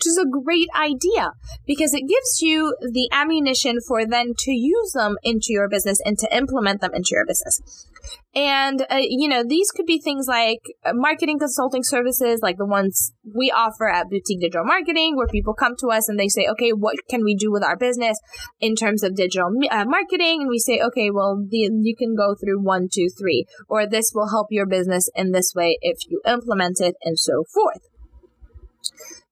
which 0.00 0.06
is 0.06 0.18
a 0.18 0.44
great 0.44 0.68
idea 0.74 1.32
because 1.66 1.92
it 1.92 2.08
gives 2.08 2.40
you 2.40 2.74
the 2.80 3.10
ammunition 3.12 3.78
for 3.86 4.06
then 4.06 4.32
to 4.38 4.50
use 4.50 4.92
them 4.92 5.16
into 5.22 5.48
your 5.48 5.68
business 5.68 6.00
and 6.06 6.16
to 6.18 6.34
implement 6.34 6.80
them 6.80 6.94
into 6.94 7.10
your 7.12 7.26
business. 7.26 7.86
And, 8.34 8.86
uh, 8.90 9.00
you 9.00 9.28
know, 9.28 9.42
these 9.46 9.70
could 9.70 9.86
be 9.86 10.00
things 10.00 10.26
like 10.28 10.60
uh, 10.84 10.92
marketing 10.94 11.38
consulting 11.38 11.82
services, 11.82 12.40
like 12.42 12.58
the 12.58 12.66
ones 12.66 13.12
we 13.34 13.50
offer 13.50 13.88
at 13.88 14.08
Boutique 14.08 14.40
Digital 14.40 14.64
Marketing, 14.64 15.16
where 15.16 15.26
people 15.26 15.54
come 15.54 15.74
to 15.80 15.88
us 15.88 16.08
and 16.08 16.18
they 16.18 16.28
say, 16.28 16.46
okay, 16.52 16.70
what 16.70 16.96
can 17.08 17.24
we 17.24 17.34
do 17.34 17.50
with 17.50 17.64
our 17.64 17.76
business 17.76 18.18
in 18.60 18.76
terms 18.76 19.02
of 19.02 19.16
digital 19.16 19.50
uh, 19.70 19.84
marketing? 19.84 20.42
And 20.42 20.48
we 20.48 20.58
say, 20.58 20.80
okay, 20.80 21.10
well, 21.10 21.44
the, 21.48 21.70
you 21.82 21.96
can 21.96 22.14
go 22.14 22.34
through 22.34 22.62
one, 22.62 22.88
two, 22.92 23.08
three, 23.18 23.46
or 23.68 23.86
this 23.86 24.12
will 24.14 24.28
help 24.28 24.48
your 24.50 24.66
business 24.66 25.10
in 25.14 25.32
this 25.32 25.52
way 25.54 25.78
if 25.82 25.98
you 26.08 26.20
implement 26.26 26.80
it, 26.80 26.94
and 27.02 27.18
so 27.18 27.44
forth 27.52 27.80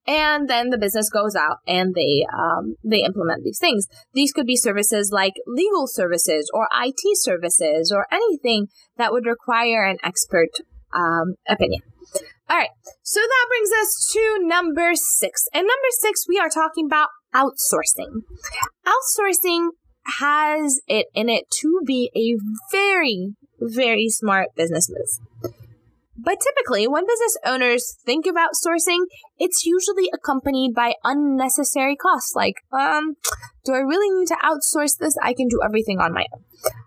and 0.08 0.48
then 0.48 0.70
the 0.70 0.78
business 0.78 1.10
goes 1.10 1.36
out 1.36 1.58
and 1.66 1.94
they 1.94 2.24
um, 2.32 2.76
they 2.82 3.02
implement 3.04 3.44
these 3.44 3.58
things. 3.58 3.86
These 4.14 4.32
could 4.32 4.46
be 4.46 4.56
services 4.56 5.10
like 5.12 5.34
legal 5.46 5.86
services 5.86 6.50
or 6.54 6.66
IT 6.74 6.98
services 7.18 7.92
or 7.94 8.06
anything 8.10 8.68
that 8.96 9.12
would 9.12 9.26
require 9.26 9.84
an 9.84 9.98
expert 10.02 10.48
um, 10.94 11.34
opinion. 11.46 11.82
All 12.50 12.56
right, 12.56 12.70
so 13.02 13.20
that 13.20 13.46
brings 13.48 13.70
us 13.82 14.10
to 14.14 14.38
number 14.40 14.92
six. 14.94 15.44
And 15.52 15.64
number 15.64 15.90
six, 16.00 16.24
we 16.26 16.38
are 16.38 16.48
talking 16.48 16.86
about 16.86 17.08
outsourcing. 17.34 18.22
Outsourcing 18.86 19.68
has 20.18 20.80
it 20.86 21.08
in 21.14 21.28
it 21.28 21.44
to 21.60 21.80
be 21.86 22.10
a 22.16 22.40
very, 22.72 23.34
very 23.60 24.08
smart 24.08 24.48
business 24.56 24.88
move. 24.88 25.52
But 26.20 26.38
typically, 26.42 26.88
when 26.88 27.06
business 27.06 27.36
owners 27.46 27.96
think 28.04 28.26
about 28.26 28.50
sourcing, 28.54 29.04
it's 29.38 29.64
usually 29.64 30.10
accompanied 30.12 30.74
by 30.74 30.94
unnecessary 31.04 31.94
costs 31.94 32.34
like, 32.34 32.56
um, 32.72 33.14
do 33.64 33.72
I 33.72 33.78
really 33.78 34.10
need 34.18 34.26
to 34.28 34.36
outsource 34.42 34.98
this? 34.98 35.14
I 35.22 35.32
can 35.32 35.46
do 35.46 35.60
everything 35.64 36.00
on 36.00 36.12
my 36.12 36.24
own. 36.34 36.42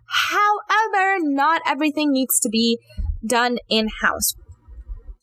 However, 0.05 1.17
not 1.21 1.61
everything 1.65 2.11
needs 2.11 2.39
to 2.41 2.49
be 2.49 2.77
done 3.25 3.57
in 3.69 3.87
house. 4.01 4.35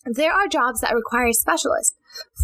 There 0.06 0.32
are 0.32 0.48
jobs 0.48 0.80
that 0.80 0.94
require 0.94 1.32
specialists. 1.32 1.94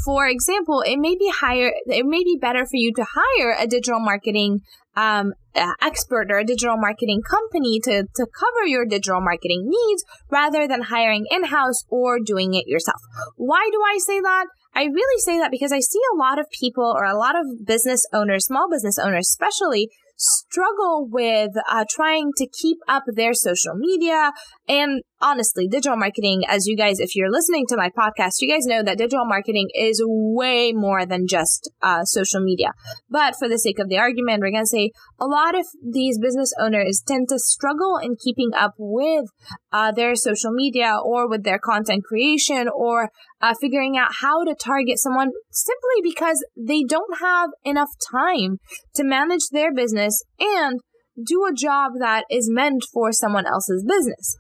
For 0.05 0.27
example, 0.27 0.83
it 0.83 0.99
may 0.99 1.15
be 1.15 1.31
higher, 1.31 1.73
it 1.87 2.05
may 2.05 2.23
be 2.23 2.37
better 2.39 2.67
for 2.67 2.77
you 2.77 2.93
to 2.95 3.07
hire 3.15 3.57
a 3.59 3.67
digital 3.67 4.01
marketing 4.01 4.61
um, 4.97 5.33
expert 5.81 6.31
or 6.31 6.39
a 6.39 6.45
digital 6.45 6.77
marketing 6.77 7.23
company 7.29 7.81
to, 7.81 8.05
to 8.15 8.27
cover 8.27 8.67
your 8.67 8.85
digital 8.85 9.21
marketing 9.21 9.65
needs 9.67 10.05
rather 10.31 10.67
than 10.67 10.83
hiring 10.83 11.27
in 11.31 11.45
house 11.45 11.85
or 11.89 12.19
doing 12.19 12.55
it 12.55 12.67
yourself. 12.67 13.01
Why 13.37 13.69
do 13.73 13.81
I 13.83 13.99
say 13.99 14.21
that? 14.21 14.47
I 14.75 14.85
really 14.85 15.21
say 15.21 15.39
that 15.39 15.53
because 15.53 15.73
I 15.73 15.81
see 15.81 16.01
a 16.13 16.19
lot 16.19 16.41
of 16.41 16.47
people 16.51 16.93
or 16.97 17.05
a 17.05 17.17
lot 17.17 17.37
of 17.37 17.65
business 17.65 18.05
owners, 18.13 18.47
small 18.47 18.69
business 18.71 18.99
owners 18.99 19.29
especially, 19.31 19.89
struggle 20.17 21.09
with 21.11 21.51
uh, 21.69 21.85
trying 21.91 22.31
to 22.37 22.47
keep 22.47 22.79
up 22.89 23.05
their 23.07 23.35
social 23.35 23.75
media 23.75 24.33
and 24.69 25.03
honestly 25.25 25.67
digital 25.67 25.97
marketing 25.97 26.43
as 26.47 26.67
you 26.67 26.77
guys 26.77 27.01
if 27.01 27.17
you're 27.17 27.31
listening 27.31 27.65
to 27.67 27.77
my 27.77 27.89
podcast 27.89 28.35
you 28.41 28.49
guys 28.49 28.67
know 28.67 28.83
that 28.83 28.99
digital 28.99 29.25
marketing 29.25 29.69
is 29.75 30.03
way 30.05 30.71
more 30.73 31.07
than 31.07 31.27
just 31.27 31.71
uh, 31.83 32.05
social 32.05 32.41
media 32.41 32.73
but 33.09 33.35
for 33.35 33.49
the 33.49 33.59
sake 33.59 33.79
of 33.79 33.89
the 33.89 33.97
argument 33.97 34.43
we're 34.43 34.51
going 34.51 34.63
to 34.63 34.67
say 34.67 34.91
a 35.19 35.27
lot 35.27 35.55
of 35.55 35.65
these 35.83 36.19
business 36.19 36.53
owners 36.61 37.03
tend 37.09 37.27
to 37.27 37.39
struggle 37.39 37.97
in 37.97 38.17
keeping 38.23 38.51
up 38.55 38.75
with 38.79 39.25
uh, 39.73 39.91
their 39.91 40.15
social 40.15 40.53
media 40.53 40.95
or 41.03 41.29
with 41.29 41.43
their 41.43 41.59
content 41.59 42.05
creation 42.05 42.69
or 42.69 43.09
uh, 43.41 43.55
figuring 43.59 43.97
out 43.97 44.17
how 44.21 44.45
to 44.45 44.55
target 44.55 44.99
someone 44.99 45.31
simply 45.51 46.03
because 46.03 46.45
they 46.55 46.83
don't 46.83 47.19
have 47.21 47.49
enough 47.65 47.91
time 48.13 48.59
to 48.95 49.03
manage 49.03 49.49
their 49.51 49.73
business 49.73 50.23
and 50.39 50.81
do 51.27 51.45
a 51.45 51.55
job 51.55 51.93
that 51.99 52.25
is 52.31 52.51
meant 52.51 52.85
for 52.93 53.13
someone 53.13 53.47
else's 53.47 53.85
business. 53.87 54.37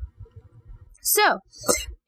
So, 1.05 1.41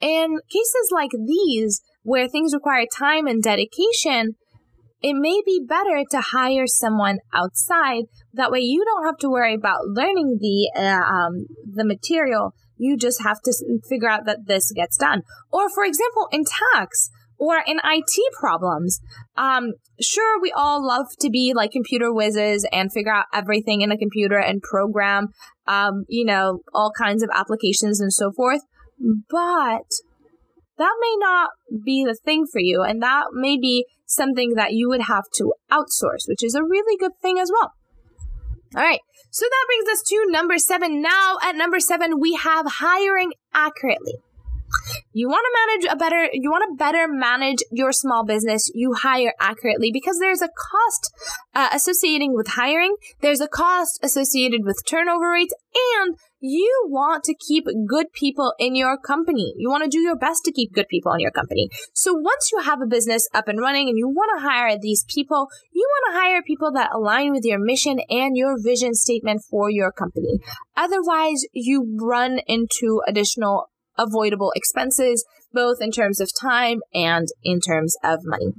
in 0.00 0.38
cases 0.50 0.91
like 0.91 1.11
these, 1.26 1.83
where 2.03 2.29
things 2.29 2.55
require 2.55 2.87
time 2.99 3.26
and 3.26 3.43
dedication, 3.43 4.37
it 5.03 5.15
may 5.15 5.43
be 5.45 5.62
better 5.67 6.03
to 6.11 6.21
hire 6.21 6.67
someone 6.67 7.19
outside. 7.33 8.05
That 8.33 8.50
way, 8.50 8.61
you 8.61 8.85
don't 8.85 9.05
have 9.05 9.19
to 9.19 9.29
worry 9.29 9.55
about 9.55 9.87
learning 9.87 10.38
the 10.41 10.71
uh, 10.75 11.03
um, 11.03 11.47
the 11.71 11.85
material. 11.85 12.55
You 12.79 12.97
just 12.97 13.23
have 13.23 13.41
to 13.45 13.53
figure 13.88 14.09
out 14.09 14.25
that 14.25 14.47
this 14.47 14.73
gets 14.75 14.97
done. 14.97 15.23
Or, 15.53 15.69
for 15.69 15.85
example, 15.85 16.29
in 16.33 16.45
tax 16.75 17.11
or 17.38 17.59
in 17.67 17.79
IT 17.85 18.35
problems, 18.38 19.00
um, 19.37 19.73
sure, 20.00 20.41
we 20.41 20.53
all 20.53 20.87
love 20.87 21.07
to 21.21 21.31
be 21.31 21.53
like 21.55 21.71
computer 21.71 22.12
whizzes 22.12 22.67
and 22.73 22.93
figure 22.93 23.12
out 23.12 23.26
everything 23.33 23.83
in 23.83 23.93
a 23.93 23.99
computer 23.99 24.38
and 24.38 24.62
program, 24.62 25.29
um, 25.67 26.05
you 26.09 26.25
know, 26.25 26.61
all 26.75 26.91
kinds 26.97 27.23
of 27.23 27.31
applications 27.35 28.00
and 28.00 28.12
so 28.12 28.33
forth. 28.33 28.62
But 28.99 29.88
that 30.79 30.95
may 31.00 31.17
not 31.19 31.50
be 31.85 32.05
the 32.05 32.15
thing 32.15 32.47
for 32.50 32.61
you, 32.61 32.83
and 32.83 33.03
that 33.03 33.26
may 33.33 33.57
be 33.57 33.87
something 34.07 34.55
that 34.55 34.73
you 34.73 34.88
would 34.88 35.03
have 35.03 35.25
to 35.35 35.53
outsource, 35.71 36.29
which 36.29 36.43
is 36.43 36.55
a 36.55 36.62
really 36.62 36.97
good 36.99 37.12
thing 37.21 37.38
as 37.38 37.50
well. 37.50 37.73
All 38.75 38.83
right, 38.83 39.00
so 39.31 39.45
that 39.45 39.67
brings 39.67 39.88
us 39.88 40.03
to 40.09 40.26
number 40.29 40.59
seven. 40.59 41.00
Now, 41.00 41.37
at 41.43 41.57
number 41.57 41.81
seven, 41.81 42.21
we 42.21 42.35
have 42.35 42.67
hiring 42.67 43.33
accurately. 43.55 44.15
You 45.12 45.29
want 45.29 45.47
to 45.47 45.88
manage 45.88 45.95
a 45.95 45.97
better, 45.97 46.29
you 46.33 46.50
want 46.50 46.65
to 46.69 46.76
better 46.76 47.07
manage 47.09 47.59
your 47.71 47.93
small 47.93 48.25
business, 48.25 48.71
you 48.75 48.93
hire 48.95 49.33
accurately 49.41 49.91
because 49.93 50.19
there's 50.19 50.43
a 50.43 50.49
cost 50.49 51.12
uh, 51.55 51.69
associating 51.73 52.35
with 52.35 52.49
hiring. 52.49 52.97
There's 53.23 53.41
a 53.41 53.49
cost 53.49 53.99
associated 54.03 54.65
with 54.65 54.83
turnover 54.87 55.31
rates 55.31 55.55
and 56.00 56.17
you 56.40 56.87
want 56.88 57.25
to 57.25 57.35
keep 57.35 57.64
good 57.88 58.12
people 58.12 58.55
in 58.59 58.75
your 58.75 58.99
company. 58.99 59.55
You 59.57 59.71
want 59.71 59.85
to 59.85 59.90
do 59.90 60.00
your 60.00 60.16
best 60.16 60.45
to 60.45 60.52
keep 60.52 60.73
good 60.73 60.88
people 60.88 61.12
in 61.12 61.21
your 61.21 61.31
company. 61.31 61.69
So 61.95 62.12
once 62.12 62.50
you 62.52 62.61
have 62.61 62.81
a 62.83 62.87
business 62.87 63.28
up 63.35 63.49
and 63.49 63.61
running 63.61 63.88
and 63.88 63.99
you 63.99 64.09
want 64.09 64.31
to 64.37 64.47
hire 64.47 64.78
these 64.78 65.05
people, 65.09 65.49
you 65.73 65.87
want 65.88 66.14
to 66.14 66.21
hire 66.21 66.43
people 66.43 66.73
that 66.73 66.90
align 66.93 67.33
with 67.33 67.45
your 67.45 67.59
mission 67.59 68.00
and 68.11 68.37
your 68.37 68.57
vision 68.62 68.95
statement 68.95 69.43
for 69.50 69.71
your 69.71 69.93
company. 69.93 70.38
Otherwise, 70.76 71.45
you 71.52 71.97
run 72.00 72.40
into 72.47 73.00
additional 73.07 73.71
avoidable 73.99 74.52
expenses, 74.55 75.25
both 75.52 75.78
in 75.81 75.90
terms 75.90 76.21
of 76.21 76.31
time 76.38 76.81
and 76.93 77.28
in 77.43 77.61
terms 77.61 77.97
of 78.05 78.21
money. 78.25 78.52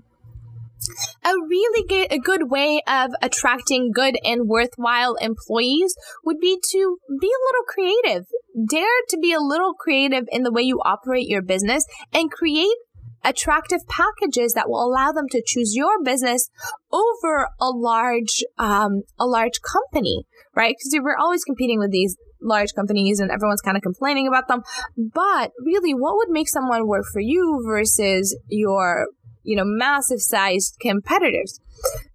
A 1.24 1.31
really 1.50 1.86
good, 1.88 2.12
a 2.12 2.19
good 2.19 2.50
way 2.50 2.81
of 2.88 3.12
attracting 3.22 3.91
good 3.93 4.15
and 4.24 4.48
worthwhile 4.48 5.15
employees 5.15 5.96
would 6.24 6.39
be 6.39 6.60
to 6.72 6.98
be 7.19 7.27
a 7.27 7.43
little 7.46 7.65
creative. 7.67 8.25
Dare 8.69 9.01
to 9.10 9.17
be 9.17 9.34
a 9.34 9.39
little 9.39 9.74
creative 9.74 10.24
in 10.31 10.43
the 10.43 10.51
way 10.51 10.62
you 10.62 10.79
operate 10.86 11.27
your 11.27 11.41
business 11.41 11.86
and 12.13 12.31
create 12.31 12.75
attractive 13.24 13.81
packages 13.88 14.53
that 14.53 14.69
will 14.69 14.84
allow 14.84 15.12
them 15.12 15.27
to 15.29 15.43
choose 15.46 15.75
your 15.75 16.01
business 16.03 16.50
over 16.91 17.50
a 17.60 17.69
large, 17.69 18.43
um, 18.57 19.01
a 19.19 19.25
large 19.25 19.60
company, 19.62 20.24
right? 20.55 20.75
Because 20.77 20.98
we're 21.03 21.17
always 21.17 21.43
competing 21.43 21.79
with 21.79 21.91
these 21.91 22.15
large 22.41 22.74
companies 22.74 23.19
and 23.19 23.31
everyone's 23.31 23.62
kind 23.62 23.75
of 23.75 23.84
complaining 23.84 24.27
about 24.27 24.48
them. 24.48 24.62
But 24.96 25.51
really, 25.63 25.93
what 25.93 26.15
would 26.17 26.29
make 26.29 26.48
someone 26.48 26.88
work 26.88 27.05
for 27.12 27.19
you 27.19 27.63
versus 27.65 28.38
your, 28.48 29.07
you 29.47 29.55
know, 29.55 29.63
massive 29.65 30.19
sized 30.19 30.77
competitors? 30.79 31.59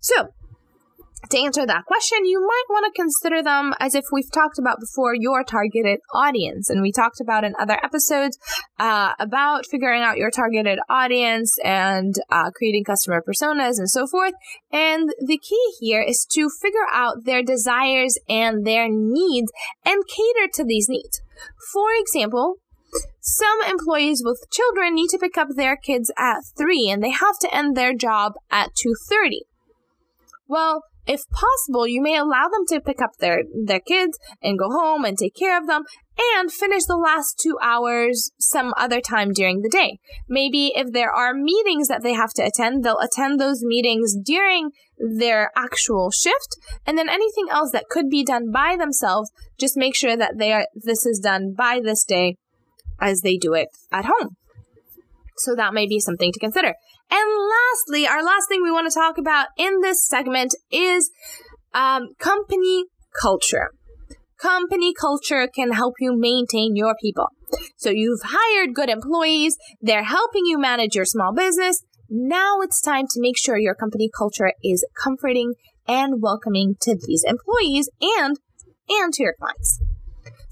So 0.00 0.28
to 1.30 1.38
answer 1.38 1.64
that 1.64 1.86
question, 1.86 2.24
you 2.24 2.40
might 2.40 2.64
want 2.68 2.92
to 2.92 3.00
consider 3.00 3.42
them 3.42 3.74
as 3.80 3.94
if 3.94 4.04
we've 4.12 4.30
talked 4.30 4.58
about 4.58 4.78
before 4.80 5.14
your 5.14 5.42
targeted 5.44 6.00
audience. 6.12 6.68
And 6.68 6.82
we 6.82 6.92
talked 6.92 7.20
about 7.20 7.44
in 7.44 7.54
other 7.58 7.78
episodes 7.82 8.36
uh, 8.78 9.12
about 9.18 9.64
figuring 9.70 10.02
out 10.02 10.18
your 10.18 10.30
targeted 10.30 10.78
audience 10.90 11.56
and 11.64 12.14
uh, 12.30 12.50
creating 12.54 12.84
customer 12.84 13.22
personas 13.26 13.78
and 13.78 13.88
so 13.88 14.06
forth. 14.06 14.34
And 14.70 15.10
the 15.26 15.38
key 15.38 15.72
here 15.80 16.02
is 16.02 16.26
to 16.32 16.50
figure 16.60 16.86
out 16.92 17.24
their 17.24 17.42
desires 17.42 18.18
and 18.28 18.66
their 18.66 18.88
needs 18.90 19.50
and 19.86 20.02
cater 20.06 20.50
to 20.54 20.64
these 20.64 20.86
needs. 20.88 21.22
For 21.72 21.88
example, 21.98 22.56
some 23.24 23.62
employees 23.62 24.20
with 24.24 24.50
children 24.50 24.96
need 24.96 25.06
to 25.10 25.18
pick 25.18 25.38
up 25.38 25.46
their 25.54 25.76
kids 25.76 26.10
at 26.18 26.40
3 26.58 26.90
and 26.90 27.02
they 27.02 27.12
have 27.12 27.38
to 27.38 27.54
end 27.54 27.76
their 27.76 27.94
job 27.94 28.32
at 28.50 28.74
2:30. 28.74 29.42
Well, 30.48 30.82
if 31.06 31.22
possible, 31.30 31.86
you 31.86 32.02
may 32.02 32.16
allow 32.16 32.48
them 32.48 32.66
to 32.68 32.80
pick 32.80 33.00
up 33.00 33.16
their, 33.18 33.44
their 33.64 33.78
kids 33.78 34.18
and 34.42 34.58
go 34.58 34.70
home 34.70 35.04
and 35.04 35.16
take 35.16 35.36
care 35.36 35.56
of 35.56 35.68
them 35.68 35.84
and 36.34 36.52
finish 36.52 36.84
the 36.84 36.96
last 36.96 37.40
two 37.40 37.56
hours 37.62 38.32
some 38.38 38.74
other 38.76 39.00
time 39.00 39.32
during 39.32 39.62
the 39.62 39.68
day. 39.68 39.98
Maybe 40.28 40.72
if 40.74 40.92
there 40.92 41.12
are 41.12 41.32
meetings 41.32 41.86
that 41.88 42.02
they 42.02 42.14
have 42.14 42.32
to 42.34 42.42
attend, 42.42 42.82
they'll 42.82 42.98
attend 42.98 43.40
those 43.40 43.62
meetings 43.62 44.16
during 44.16 44.70
their 44.98 45.52
actual 45.56 46.10
shift. 46.10 46.56
And 46.86 46.98
then 46.98 47.08
anything 47.08 47.46
else 47.50 47.70
that 47.70 47.88
could 47.88 48.08
be 48.08 48.24
done 48.24 48.50
by 48.50 48.76
themselves, 48.76 49.30
just 49.58 49.76
make 49.76 49.94
sure 49.94 50.16
that 50.16 50.38
they 50.38 50.52
are, 50.52 50.66
this 50.74 51.06
is 51.06 51.20
done 51.20 51.54
by 51.56 51.80
this 51.82 52.04
day 52.04 52.36
as 53.02 53.20
they 53.20 53.36
do 53.36 53.52
it 53.52 53.68
at 53.92 54.06
home. 54.06 54.36
So 55.38 55.54
that 55.56 55.74
may 55.74 55.86
be 55.86 55.98
something 55.98 56.32
to 56.32 56.38
consider. 56.38 56.74
And 57.10 57.50
lastly, 57.50 58.06
our 58.06 58.22
last 58.22 58.48
thing 58.48 58.62
we 58.62 58.70
want 58.70 58.90
to 58.90 58.98
talk 58.98 59.18
about 59.18 59.48
in 59.58 59.80
this 59.80 60.06
segment 60.06 60.54
is 60.70 61.10
um, 61.74 62.08
company 62.18 62.84
culture. 63.20 63.70
Company 64.40 64.92
culture 64.98 65.48
can 65.54 65.72
help 65.72 65.94
you 66.00 66.16
maintain 66.16 66.74
your 66.74 66.94
people. 67.00 67.26
So 67.76 67.90
you've 67.90 68.22
hired 68.24 68.74
good 68.74 68.88
employees, 68.88 69.56
they're 69.80 70.04
helping 70.04 70.46
you 70.46 70.58
manage 70.58 70.94
your 70.96 71.04
small 71.04 71.34
business. 71.34 71.82
Now 72.08 72.60
it's 72.60 72.80
time 72.80 73.06
to 73.10 73.20
make 73.20 73.38
sure 73.38 73.58
your 73.58 73.74
company 73.74 74.10
culture 74.16 74.52
is 74.62 74.86
comforting 75.02 75.54
and 75.86 76.22
welcoming 76.22 76.76
to 76.82 76.96
these 77.06 77.24
employees 77.26 77.90
and 78.00 78.38
and 78.88 79.12
to 79.14 79.22
your 79.22 79.34
clients. 79.38 79.80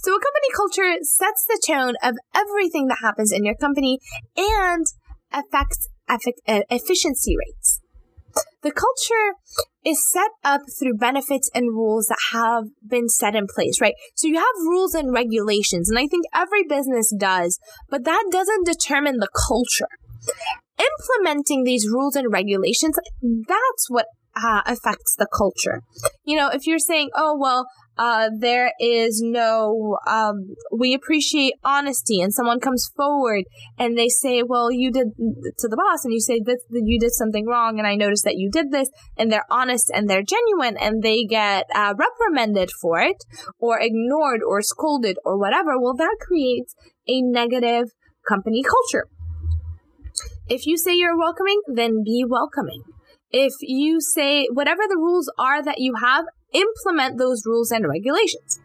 So 0.02 0.12
a 0.12 0.20
company 0.20 0.48
culture 0.56 0.98
sets 1.02 1.44
the 1.46 1.60
tone 1.66 1.94
of 2.02 2.16
everything 2.34 2.88
that 2.88 2.98
happens 3.02 3.32
in 3.32 3.44
your 3.44 3.54
company 3.54 3.98
and 4.36 4.86
affects 5.32 5.88
efficiency 6.08 7.36
rates. 7.36 7.80
The 8.62 8.72
culture 8.72 9.36
is 9.84 10.10
set 10.12 10.30
up 10.44 10.62
through 10.78 10.98
benefits 10.98 11.50
and 11.54 11.74
rules 11.74 12.06
that 12.06 12.18
have 12.32 12.64
been 12.86 13.08
set 13.08 13.34
in 13.34 13.46
place, 13.46 13.80
right? 13.80 13.94
So 14.14 14.28
you 14.28 14.36
have 14.36 14.66
rules 14.66 14.94
and 14.94 15.12
regulations, 15.12 15.88
and 15.88 15.98
I 15.98 16.06
think 16.06 16.26
every 16.34 16.64
business 16.64 17.12
does, 17.18 17.58
but 17.88 18.04
that 18.04 18.24
doesn't 18.30 18.66
determine 18.66 19.18
the 19.18 19.28
culture. 19.48 19.88
Implementing 20.78 21.64
these 21.64 21.88
rules 21.88 22.16
and 22.16 22.32
regulations, 22.32 22.98
that's 23.22 23.86
what 23.88 24.06
uh, 24.36 24.62
affects 24.66 25.14
the 25.16 25.26
culture. 25.36 25.82
You 26.24 26.36
know, 26.36 26.48
if 26.48 26.66
you're 26.66 26.78
saying, 26.78 27.10
oh, 27.14 27.36
well, 27.38 27.66
uh, 28.00 28.30
there 28.34 28.72
is 28.80 29.20
no, 29.22 29.98
um, 30.06 30.54
we 30.72 30.94
appreciate 30.94 31.52
honesty 31.62 32.22
and 32.22 32.32
someone 32.32 32.58
comes 32.58 32.90
forward 32.96 33.44
and 33.78 33.98
they 33.98 34.08
say, 34.08 34.42
well, 34.42 34.72
you 34.72 34.90
did 34.90 35.08
to 35.58 35.68
the 35.68 35.76
boss 35.76 36.02
and 36.02 36.14
you 36.14 36.18
say 36.18 36.40
that 36.40 36.60
you 36.72 36.98
did 36.98 37.12
something 37.12 37.46
wrong 37.46 37.78
and 37.78 37.86
I 37.86 37.96
noticed 37.96 38.24
that 38.24 38.38
you 38.38 38.50
did 38.50 38.70
this 38.70 38.88
and 39.18 39.30
they're 39.30 39.44
honest 39.50 39.90
and 39.94 40.08
they're 40.08 40.22
genuine 40.22 40.78
and 40.78 41.02
they 41.02 41.24
get 41.24 41.66
uh, 41.74 41.92
reprimanded 41.94 42.70
for 42.80 43.00
it 43.00 43.22
or 43.58 43.78
ignored 43.78 44.40
or 44.48 44.62
scolded 44.62 45.18
or 45.22 45.38
whatever. 45.38 45.78
Well, 45.78 45.94
that 45.94 46.16
creates 46.22 46.74
a 47.06 47.20
negative 47.20 47.90
company 48.26 48.62
culture. 48.62 49.08
If 50.48 50.66
you 50.66 50.78
say 50.78 50.94
you're 50.94 51.18
welcoming, 51.18 51.60
then 51.66 52.02
be 52.02 52.24
welcoming. 52.26 52.82
If 53.30 53.52
you 53.60 54.00
say 54.00 54.48
whatever 54.50 54.84
the 54.88 54.96
rules 54.96 55.30
are 55.38 55.62
that 55.62 55.80
you 55.80 55.96
have, 56.02 56.24
implement 56.52 57.18
those 57.18 57.44
rules 57.46 57.70
and 57.70 57.88
regulations. 57.88 58.60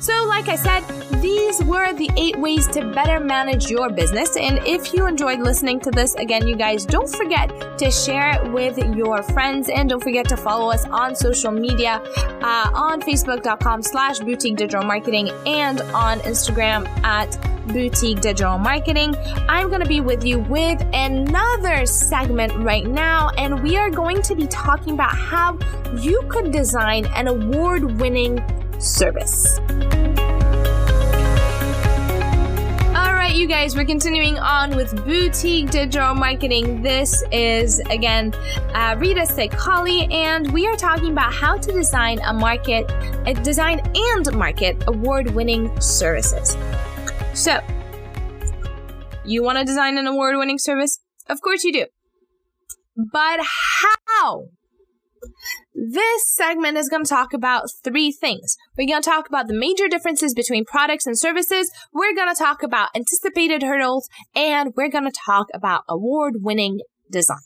So, 0.00 0.26
like 0.28 0.48
I 0.48 0.54
said, 0.54 0.82
these 1.20 1.62
were 1.64 1.92
the 1.92 2.08
eight 2.16 2.38
ways 2.38 2.68
to 2.68 2.92
better 2.92 3.18
manage 3.18 3.68
your 3.68 3.90
business. 3.90 4.36
And 4.36 4.60
if 4.64 4.94
you 4.94 5.06
enjoyed 5.06 5.40
listening 5.40 5.80
to 5.80 5.90
this, 5.90 6.14
again, 6.14 6.46
you 6.46 6.54
guys 6.54 6.86
don't 6.86 7.08
forget 7.08 7.78
to 7.78 7.90
share 7.90 8.30
it 8.30 8.52
with 8.52 8.78
your 8.96 9.24
friends 9.24 9.68
and 9.68 9.88
don't 9.88 10.02
forget 10.02 10.28
to 10.28 10.36
follow 10.36 10.70
us 10.70 10.84
on 10.86 11.16
social 11.16 11.50
media 11.50 12.00
uh, 12.42 12.70
on 12.74 13.02
facebook.com 13.02 13.82
slash 13.82 14.20
boutique 14.20 14.56
digital 14.56 14.84
marketing 14.84 15.30
and 15.46 15.80
on 15.80 16.20
Instagram 16.20 16.86
at 17.02 17.36
boutique 17.66 18.20
digital 18.20 18.56
marketing. 18.56 19.16
I'm 19.48 19.68
going 19.68 19.82
to 19.82 19.88
be 19.88 20.00
with 20.00 20.24
you 20.24 20.38
with 20.38 20.80
another 20.92 21.86
segment 21.86 22.54
right 22.54 22.86
now, 22.86 23.30
and 23.36 23.64
we 23.64 23.76
are 23.76 23.90
going 23.90 24.22
to 24.22 24.36
be 24.36 24.46
talking 24.46 24.92
about 24.92 25.16
how 25.16 25.58
you 25.98 26.22
could 26.28 26.52
design 26.52 27.06
an 27.16 27.26
award 27.26 27.98
winning 27.98 28.40
service. 28.78 29.58
You 33.38 33.46
guys, 33.46 33.76
we're 33.76 33.84
continuing 33.84 34.36
on 34.36 34.74
with 34.74 35.04
boutique 35.04 35.70
digital 35.70 36.12
marketing. 36.12 36.82
This 36.82 37.22
is 37.30 37.78
again 37.88 38.34
uh, 38.74 38.96
Rita 38.98 39.26
Sekali, 39.26 40.12
and 40.12 40.52
we 40.52 40.66
are 40.66 40.74
talking 40.74 41.12
about 41.12 41.32
how 41.32 41.56
to 41.56 41.70
design 41.70 42.18
a 42.26 42.32
market, 42.32 42.90
a 43.26 43.34
design 43.34 43.80
and 43.94 44.36
market 44.36 44.82
award-winning 44.88 45.80
services. 45.80 46.56
So, 47.32 47.60
you 49.24 49.44
want 49.44 49.58
to 49.58 49.64
design 49.64 49.98
an 49.98 50.08
award-winning 50.08 50.58
service? 50.58 50.98
Of 51.28 51.40
course 51.40 51.62
you 51.62 51.72
do. 51.72 51.86
But 52.96 53.38
how? 53.40 54.48
This 55.78 56.28
segment 56.34 56.76
is 56.76 56.88
going 56.88 57.04
to 57.04 57.08
talk 57.08 57.32
about 57.32 57.70
three 57.84 58.10
things. 58.10 58.56
We're 58.76 58.88
going 58.88 59.00
to 59.00 59.08
talk 59.08 59.28
about 59.28 59.46
the 59.46 59.54
major 59.54 59.86
differences 59.86 60.34
between 60.34 60.64
products 60.64 61.06
and 61.06 61.16
services. 61.16 61.70
We're 61.92 62.16
going 62.16 62.34
to 62.34 62.34
talk 62.34 62.64
about 62.64 62.88
anticipated 62.96 63.62
hurdles 63.62 64.08
and 64.34 64.72
we're 64.76 64.90
going 64.90 65.04
to 65.04 65.20
talk 65.24 65.46
about 65.54 65.82
award 65.88 66.38
winning 66.40 66.80
design. 67.12 67.38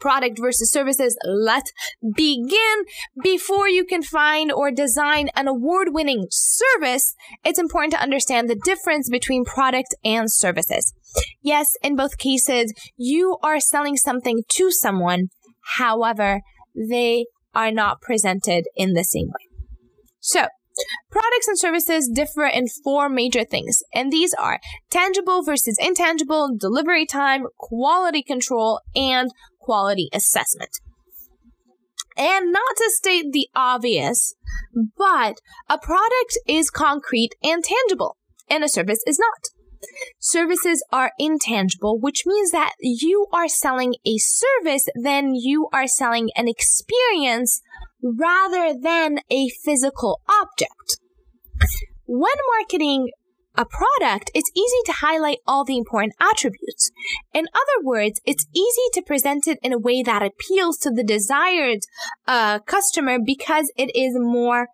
Product 0.00 0.38
versus 0.40 0.72
services. 0.72 1.18
Let's 1.26 1.70
begin. 2.14 2.84
Before 3.22 3.68
you 3.68 3.84
can 3.84 4.02
find 4.02 4.50
or 4.50 4.70
design 4.70 5.28
an 5.36 5.48
award 5.48 5.88
winning 5.90 6.28
service, 6.30 7.14
it's 7.44 7.58
important 7.58 7.92
to 7.92 8.00
understand 8.00 8.48
the 8.48 8.58
difference 8.64 9.10
between 9.10 9.44
product 9.44 9.94
and 10.02 10.32
services. 10.32 10.94
Yes, 11.42 11.68
in 11.82 11.94
both 11.94 12.16
cases, 12.16 12.72
you 12.96 13.36
are 13.42 13.60
selling 13.60 13.98
something 13.98 14.42
to 14.48 14.70
someone 14.70 15.28
However, 15.66 16.42
they 16.76 17.26
are 17.54 17.70
not 17.70 18.00
presented 18.00 18.66
in 18.76 18.92
the 18.92 19.04
same 19.04 19.28
way. 19.28 19.48
So, 20.20 20.46
products 21.10 21.48
and 21.48 21.58
services 21.58 22.10
differ 22.12 22.46
in 22.46 22.66
four 22.84 23.08
major 23.08 23.44
things, 23.44 23.82
and 23.94 24.12
these 24.12 24.34
are 24.34 24.60
tangible 24.90 25.42
versus 25.42 25.78
intangible, 25.80 26.54
delivery 26.56 27.06
time, 27.06 27.46
quality 27.58 28.22
control, 28.22 28.80
and 28.94 29.30
quality 29.60 30.08
assessment. 30.12 30.70
And 32.16 32.52
not 32.52 32.76
to 32.76 32.90
state 32.94 33.32
the 33.32 33.48
obvious, 33.54 34.34
but 34.96 35.36
a 35.68 35.78
product 35.78 36.38
is 36.46 36.70
concrete 36.70 37.34
and 37.42 37.62
tangible, 37.62 38.16
and 38.48 38.64
a 38.64 38.68
service 38.68 39.02
is 39.06 39.18
not. 39.18 39.55
Services 40.18 40.84
are 40.92 41.12
intangible, 41.18 41.98
which 41.98 42.22
means 42.26 42.50
that 42.50 42.72
you 42.80 43.26
are 43.32 43.48
selling 43.48 43.94
a 44.04 44.16
service, 44.18 44.88
then 44.94 45.34
you 45.34 45.68
are 45.72 45.86
selling 45.86 46.30
an 46.36 46.48
experience 46.48 47.60
rather 48.02 48.74
than 48.78 49.18
a 49.30 49.48
physical 49.64 50.20
object. 50.28 50.98
When 52.06 52.34
marketing 52.58 53.08
a 53.56 53.64
product, 53.64 54.30
it's 54.34 54.50
easy 54.54 54.82
to 54.86 54.92
highlight 55.00 55.38
all 55.46 55.64
the 55.64 55.78
important 55.78 56.14
attributes. 56.20 56.90
In 57.32 57.46
other 57.54 57.84
words, 57.84 58.20
it's 58.24 58.46
easy 58.54 58.88
to 58.92 59.02
present 59.02 59.46
it 59.46 59.58
in 59.62 59.72
a 59.72 59.78
way 59.78 60.02
that 60.02 60.22
appeals 60.22 60.76
to 60.78 60.90
the 60.90 61.04
desired 61.04 61.80
uh, 62.26 62.58
customer 62.60 63.18
because 63.24 63.72
it 63.76 63.90
is 63.94 64.12
more 64.14 64.68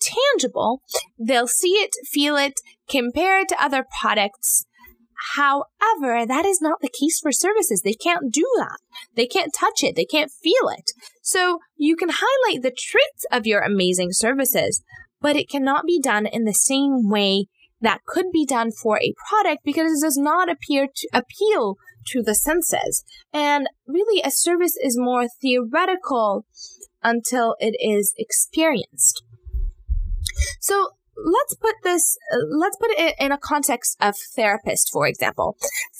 tangible. 0.00 0.82
They'll 1.18 1.48
see 1.48 1.72
it, 1.72 1.90
feel 2.06 2.36
it, 2.36 2.54
compare 2.88 3.40
it 3.40 3.48
to 3.48 3.62
other 3.62 3.84
products. 4.00 4.66
However, 5.34 6.24
that 6.26 6.44
is 6.46 6.60
not 6.60 6.80
the 6.80 6.88
case 6.88 7.18
for 7.20 7.32
services. 7.32 7.82
They 7.82 7.94
can't 7.94 8.32
do 8.32 8.48
that. 8.58 8.78
They 9.14 9.26
can't 9.26 9.52
touch 9.52 9.82
it. 9.82 9.96
They 9.96 10.04
can't 10.04 10.30
feel 10.30 10.68
it. 10.76 10.92
So 11.22 11.58
you 11.76 11.96
can 11.96 12.10
highlight 12.12 12.62
the 12.62 12.74
traits 12.76 13.26
of 13.32 13.46
your 13.46 13.60
amazing 13.60 14.12
services, 14.12 14.82
but 15.20 15.36
it 15.36 15.50
cannot 15.50 15.86
be 15.86 16.00
done 16.00 16.26
in 16.26 16.44
the 16.44 16.54
same 16.54 17.08
way 17.08 17.46
that 17.80 18.04
could 18.06 18.26
be 18.32 18.46
done 18.46 18.70
for 18.72 18.98
a 18.98 19.14
product 19.28 19.62
because 19.64 19.92
it 19.92 20.04
does 20.04 20.16
not 20.16 20.48
appear 20.48 20.86
to 20.94 21.08
appeal 21.12 21.76
to 22.06 22.22
the 22.22 22.34
senses. 22.34 23.04
And 23.32 23.68
really, 23.86 24.22
a 24.22 24.30
service 24.30 24.76
is 24.82 24.98
more 24.98 25.26
theoretical 25.40 26.44
until 27.02 27.54
it 27.60 27.76
is 27.80 28.14
experienced. 28.16 29.22
So 30.60 30.90
let's 31.24 31.54
put 31.54 31.74
this 31.82 32.16
let's 32.48 32.76
put 32.76 32.90
it 32.92 33.14
in 33.18 33.32
a 33.32 33.38
context 33.38 33.96
of 34.00 34.14
therapist 34.36 34.90
for 34.92 35.06
example. 35.06 35.56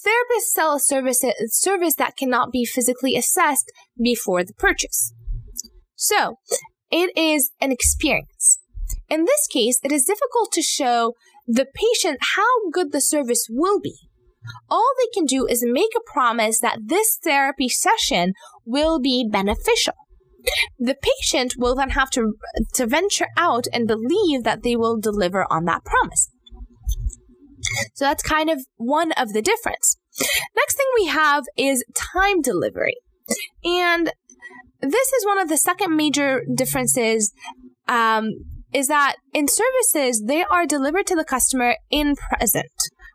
Therapists 0.07 0.53
sell 0.53 0.75
a 0.75 0.81
service 0.81 1.25
a 1.25 1.33
service 1.49 1.95
that 1.97 2.17
cannot 2.17 2.53
be 2.53 2.65
physically 2.65 3.17
assessed 3.17 3.71
before 4.01 4.45
the 4.45 4.55
purchase. 4.55 5.13
So 5.97 6.39
it 6.91 7.17
is 7.17 7.51
an 7.61 7.73
experience. 7.73 8.61
In 9.09 9.25
this 9.25 9.47
case 9.49 9.81
it 9.83 9.93
is 9.93 10.05
difficult 10.05 10.53
to 10.53 10.63
show 10.63 11.15
the 11.47 11.67
patient 11.75 12.19
how 12.37 12.71
good 12.71 12.93
the 12.93 13.01
service 13.01 13.47
will 13.51 13.81
be. 13.81 13.97
All 14.71 14.93
they 14.99 15.11
can 15.13 15.25
do 15.25 15.47
is 15.47 15.65
make 15.67 15.93
a 15.97 16.13
promise 16.13 16.61
that 16.61 16.79
this 16.87 17.19
therapy 17.23 17.69
session 17.69 18.33
will 18.65 18.99
be 19.01 19.29
beneficial 19.29 19.95
the 20.79 20.97
patient 21.01 21.55
will 21.59 21.75
then 21.75 21.91
have 21.91 22.11
to, 22.11 22.35
to 22.75 22.87
venture 22.87 23.29
out 23.37 23.67
and 23.73 23.87
believe 23.87 24.45
that 24.45 24.63
they 24.63 24.77
will 24.77 24.99
deliver 24.99 25.47
on 25.51 25.65
that 25.65 25.85
promise. 25.85 26.31
So 27.95 28.05
that's 28.05 28.23
kind 28.23 28.49
of 28.49 28.65
one 28.77 29.13
of 29.13 29.33
the 29.33 29.43
difference. 29.43 29.97
Next 30.57 30.77
thing 30.77 30.87
we 30.97 31.07
have 31.07 31.45
is 31.57 31.85
time 31.95 32.41
delivery. 32.41 32.97
And 33.65 34.11
this 34.81 35.13
is 35.13 35.27
one 35.27 35.39
of 35.39 35.49
the 35.49 35.57
second 35.57 35.97
major 35.97 36.43
differences 36.55 37.33
um, 37.89 38.31
is 38.73 38.89
that 38.89 39.17
in 39.33 39.49
services, 39.49 40.25
they 40.27 40.45
are 40.45 40.67
delivered 40.67 41.07
to 41.09 41.17
the 41.17 41.25
customer 41.25 41.77
in 41.91 42.15
present 42.17 42.67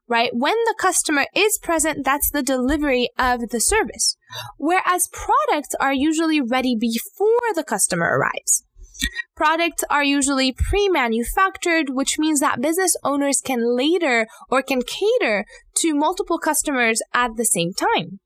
right? 0.08 0.32
When 0.34 0.56
the 0.66 0.76
customer 0.78 1.26
is 1.36 1.58
present, 1.62 2.06
that's 2.06 2.30
the 2.30 2.44
delivery 2.44 3.10
of 3.18 3.50
the 3.50 3.60
service. 3.60 4.18
Whereas 4.58 5.10
products 5.12 5.76
are 5.80 5.94
usually 5.94 6.42
ready 6.42 6.76
before 6.80 7.54
the 7.56 7.64
customer 7.64 8.18
arrives. 8.18 8.64
Products 9.36 9.84
are 9.90 10.04
usually 10.04 10.54
pre 10.54 10.88
manufactured, 10.88 11.90
which 11.90 12.20
means 12.20 12.40
that 12.40 12.62
business 12.62 12.96
owners 13.04 13.42
can 13.44 13.76
later 13.76 14.28
or 14.50 14.62
can 14.62 14.82
cater 14.84 15.46
to 15.78 15.96
multiple 15.96 16.38
customers 16.38 17.02
at 17.14 17.32
the 17.36 17.46
same 17.46 17.74
time. 17.74 18.20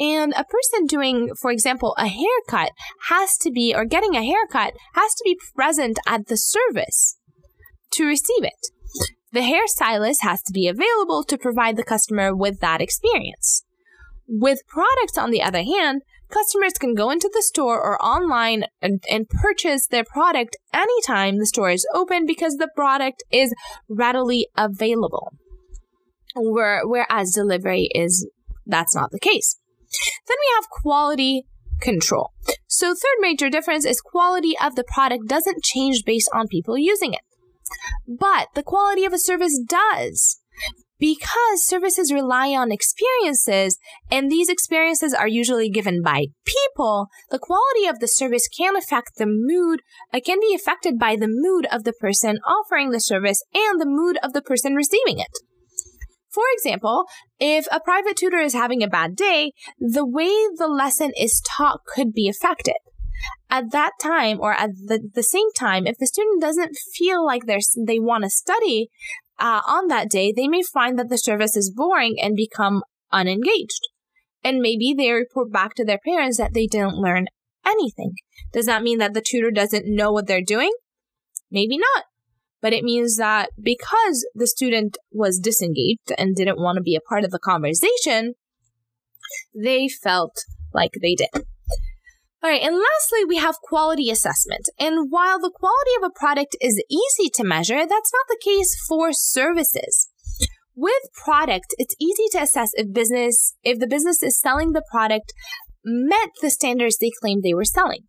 And 0.00 0.32
a 0.36 0.44
person 0.44 0.86
doing, 0.86 1.30
for 1.40 1.50
example, 1.50 1.94
a 1.98 2.08
haircut 2.08 2.72
has 3.08 3.36
to 3.38 3.50
be, 3.50 3.74
or 3.74 3.84
getting 3.84 4.16
a 4.16 4.24
haircut 4.24 4.74
has 4.94 5.14
to 5.14 5.22
be 5.24 5.38
present 5.54 5.98
at 6.06 6.26
the 6.26 6.36
service 6.36 7.18
to 7.92 8.06
receive 8.06 8.42
it. 8.42 8.70
The 9.32 9.40
hairstylist 9.40 10.18
has 10.20 10.42
to 10.42 10.52
be 10.52 10.68
available 10.68 11.24
to 11.24 11.38
provide 11.38 11.76
the 11.76 11.84
customer 11.84 12.34
with 12.34 12.60
that 12.60 12.82
experience. 12.82 13.64
With 14.28 14.60
products, 14.68 15.16
on 15.16 15.30
the 15.30 15.42
other 15.42 15.62
hand, 15.62 16.02
customers 16.30 16.74
can 16.74 16.94
go 16.94 17.10
into 17.10 17.30
the 17.32 17.42
store 17.42 17.80
or 17.80 18.02
online 18.02 18.64
and, 18.80 19.02
and 19.10 19.28
purchase 19.28 19.86
their 19.86 20.04
product 20.04 20.56
anytime 20.72 21.38
the 21.38 21.46
store 21.46 21.70
is 21.70 21.86
open 21.94 22.26
because 22.26 22.56
the 22.56 22.70
product 22.76 23.22
is 23.30 23.54
readily 23.88 24.48
available. 24.56 25.32
Where, 26.34 26.82
whereas 26.86 27.32
delivery 27.32 27.88
is, 27.94 28.28
that's 28.66 28.94
not 28.94 29.10
the 29.12 29.20
case. 29.20 29.58
Then 30.28 30.36
we 30.40 30.54
have 30.56 30.68
quality 30.70 31.44
control. 31.80 32.32
So 32.66 32.88
third 32.88 33.20
major 33.20 33.50
difference 33.50 33.84
is 33.84 34.00
quality 34.00 34.54
of 34.62 34.76
the 34.76 34.84
product 34.84 35.26
doesn't 35.26 35.62
change 35.62 36.04
based 36.04 36.30
on 36.34 36.48
people 36.48 36.78
using 36.78 37.12
it. 37.12 37.20
But 38.06 38.48
the 38.54 38.62
quality 38.62 39.04
of 39.04 39.12
a 39.12 39.18
service 39.18 39.58
does. 39.58 40.38
Because 40.98 41.66
services 41.66 42.12
rely 42.12 42.50
on 42.50 42.70
experiences, 42.70 43.76
and 44.08 44.30
these 44.30 44.48
experiences 44.48 45.12
are 45.12 45.26
usually 45.26 45.68
given 45.68 46.00
by 46.00 46.26
people, 46.46 47.08
the 47.28 47.40
quality 47.40 47.88
of 47.88 47.98
the 47.98 48.06
service 48.06 48.46
can 48.46 48.76
affect 48.76 49.16
the 49.16 49.26
mood, 49.26 49.80
it 50.12 50.24
can 50.24 50.38
be 50.40 50.54
affected 50.54 51.00
by 51.00 51.16
the 51.16 51.26
mood 51.28 51.66
of 51.72 51.82
the 51.82 51.92
person 51.92 52.38
offering 52.46 52.90
the 52.90 53.00
service 53.00 53.42
and 53.52 53.80
the 53.80 53.86
mood 53.86 54.16
of 54.22 54.32
the 54.32 54.42
person 54.42 54.76
receiving 54.76 55.18
it. 55.18 55.26
For 56.30 56.44
example, 56.54 57.04
if 57.40 57.66
a 57.72 57.80
private 57.80 58.16
tutor 58.16 58.38
is 58.38 58.54
having 58.54 58.82
a 58.82 58.88
bad 58.88 59.16
day, 59.16 59.52
the 59.80 60.06
way 60.06 60.30
the 60.56 60.68
lesson 60.68 61.10
is 61.18 61.42
taught 61.44 61.80
could 61.84 62.12
be 62.12 62.28
affected 62.28 62.76
at 63.50 63.70
that 63.72 63.92
time 64.00 64.40
or 64.40 64.52
at 64.54 64.70
the, 64.86 65.08
the 65.14 65.22
same 65.22 65.52
time, 65.56 65.86
if 65.86 65.98
the 65.98 66.06
student 66.06 66.40
doesn't 66.40 66.76
feel 66.94 67.24
like 67.24 67.42
they 67.46 67.98
want 67.98 68.24
to 68.24 68.30
study 68.30 68.88
uh, 69.38 69.60
on 69.66 69.88
that 69.88 70.10
day, 70.10 70.32
they 70.34 70.48
may 70.48 70.62
find 70.62 70.98
that 70.98 71.08
the 71.08 71.18
service 71.18 71.56
is 71.56 71.72
boring 71.74 72.16
and 72.20 72.34
become 72.36 72.82
unengaged. 73.12 73.80
And 74.44 74.60
maybe 74.60 74.94
they 74.96 75.10
report 75.12 75.52
back 75.52 75.74
to 75.74 75.84
their 75.84 76.00
parents 76.04 76.38
that 76.38 76.54
they 76.54 76.66
didn't 76.66 76.96
learn 76.96 77.26
anything. 77.66 78.14
Does 78.52 78.66
that 78.66 78.82
mean 78.82 78.98
that 78.98 79.14
the 79.14 79.24
tutor 79.24 79.50
doesn't 79.50 79.84
know 79.86 80.12
what 80.12 80.26
they're 80.26 80.42
doing? 80.42 80.72
Maybe 81.50 81.78
not. 81.78 82.04
But 82.60 82.72
it 82.72 82.84
means 82.84 83.16
that 83.16 83.50
because 83.60 84.26
the 84.34 84.46
student 84.46 84.96
was 85.10 85.38
disengaged 85.38 86.12
and 86.16 86.34
didn't 86.34 86.60
want 86.60 86.76
to 86.76 86.82
be 86.82 86.96
a 86.96 87.08
part 87.08 87.24
of 87.24 87.30
the 87.30 87.38
conversation, 87.38 88.34
they 89.54 89.88
felt 89.88 90.44
like 90.72 90.92
they 91.00 91.14
did. 91.14 91.44
All 92.42 92.50
right, 92.50 92.62
and 92.62 92.74
lastly, 92.74 93.24
we 93.28 93.36
have 93.36 93.54
quality 93.62 94.10
assessment. 94.10 94.68
And 94.78 95.10
while 95.10 95.38
the 95.38 95.52
quality 95.54 95.90
of 95.98 96.10
a 96.10 96.18
product 96.18 96.56
is 96.60 96.82
easy 96.90 97.30
to 97.34 97.44
measure, 97.44 97.86
that's 97.86 98.12
not 98.12 98.26
the 98.28 98.40
case 98.42 98.74
for 98.88 99.12
services. 99.12 100.08
With 100.74 101.02
product, 101.24 101.66
it's 101.78 101.94
easy 102.00 102.24
to 102.32 102.42
assess 102.42 102.70
if 102.74 102.92
business, 102.92 103.54
if 103.62 103.78
the 103.78 103.86
business 103.86 104.24
is 104.24 104.40
selling 104.40 104.72
the 104.72 104.82
product 104.90 105.32
met 105.84 106.30
the 106.40 106.50
standards 106.50 106.98
they 106.98 107.10
claimed 107.20 107.42
they 107.44 107.54
were 107.54 107.64
selling. 107.64 108.00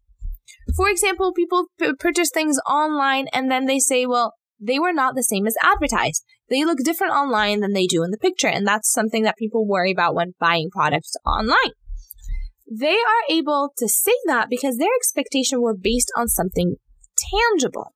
For 0.76 0.90
example, 0.90 1.34
people 1.34 1.68
p- 1.80 1.94
purchase 2.00 2.30
things 2.34 2.58
online 2.68 3.28
and 3.34 3.52
then 3.52 3.66
they 3.66 3.80
say, 3.80 4.06
well, 4.08 4.34
they 4.60 4.80
were 4.80 4.94
not 4.94 5.16
the 5.16 5.24
same 5.24 5.46
as 5.46 5.56
advertised. 5.62 6.24
They 6.50 6.64
look 6.64 6.80
different 6.84 7.14
online 7.14 7.60
than 7.60 7.74
they 7.74 7.86
do 7.86 8.04
in 8.04 8.12
the 8.12 8.18
picture. 8.18 8.48
And 8.48 8.66
that's 8.66 8.92
something 8.92 9.24
that 9.24 9.38
people 9.38 9.68
worry 9.68 9.92
about 9.92 10.16
when 10.16 10.34
buying 10.40 10.70
products 10.72 11.14
online. 11.26 11.74
They 12.70 12.96
are 12.96 13.24
able 13.30 13.72
to 13.78 13.88
say 13.88 14.14
that 14.26 14.48
because 14.50 14.78
their 14.78 14.96
expectation 14.98 15.62
were 15.62 15.76
based 15.76 16.12
on 16.18 16.28
something 16.28 16.76
tangible. 17.18 17.94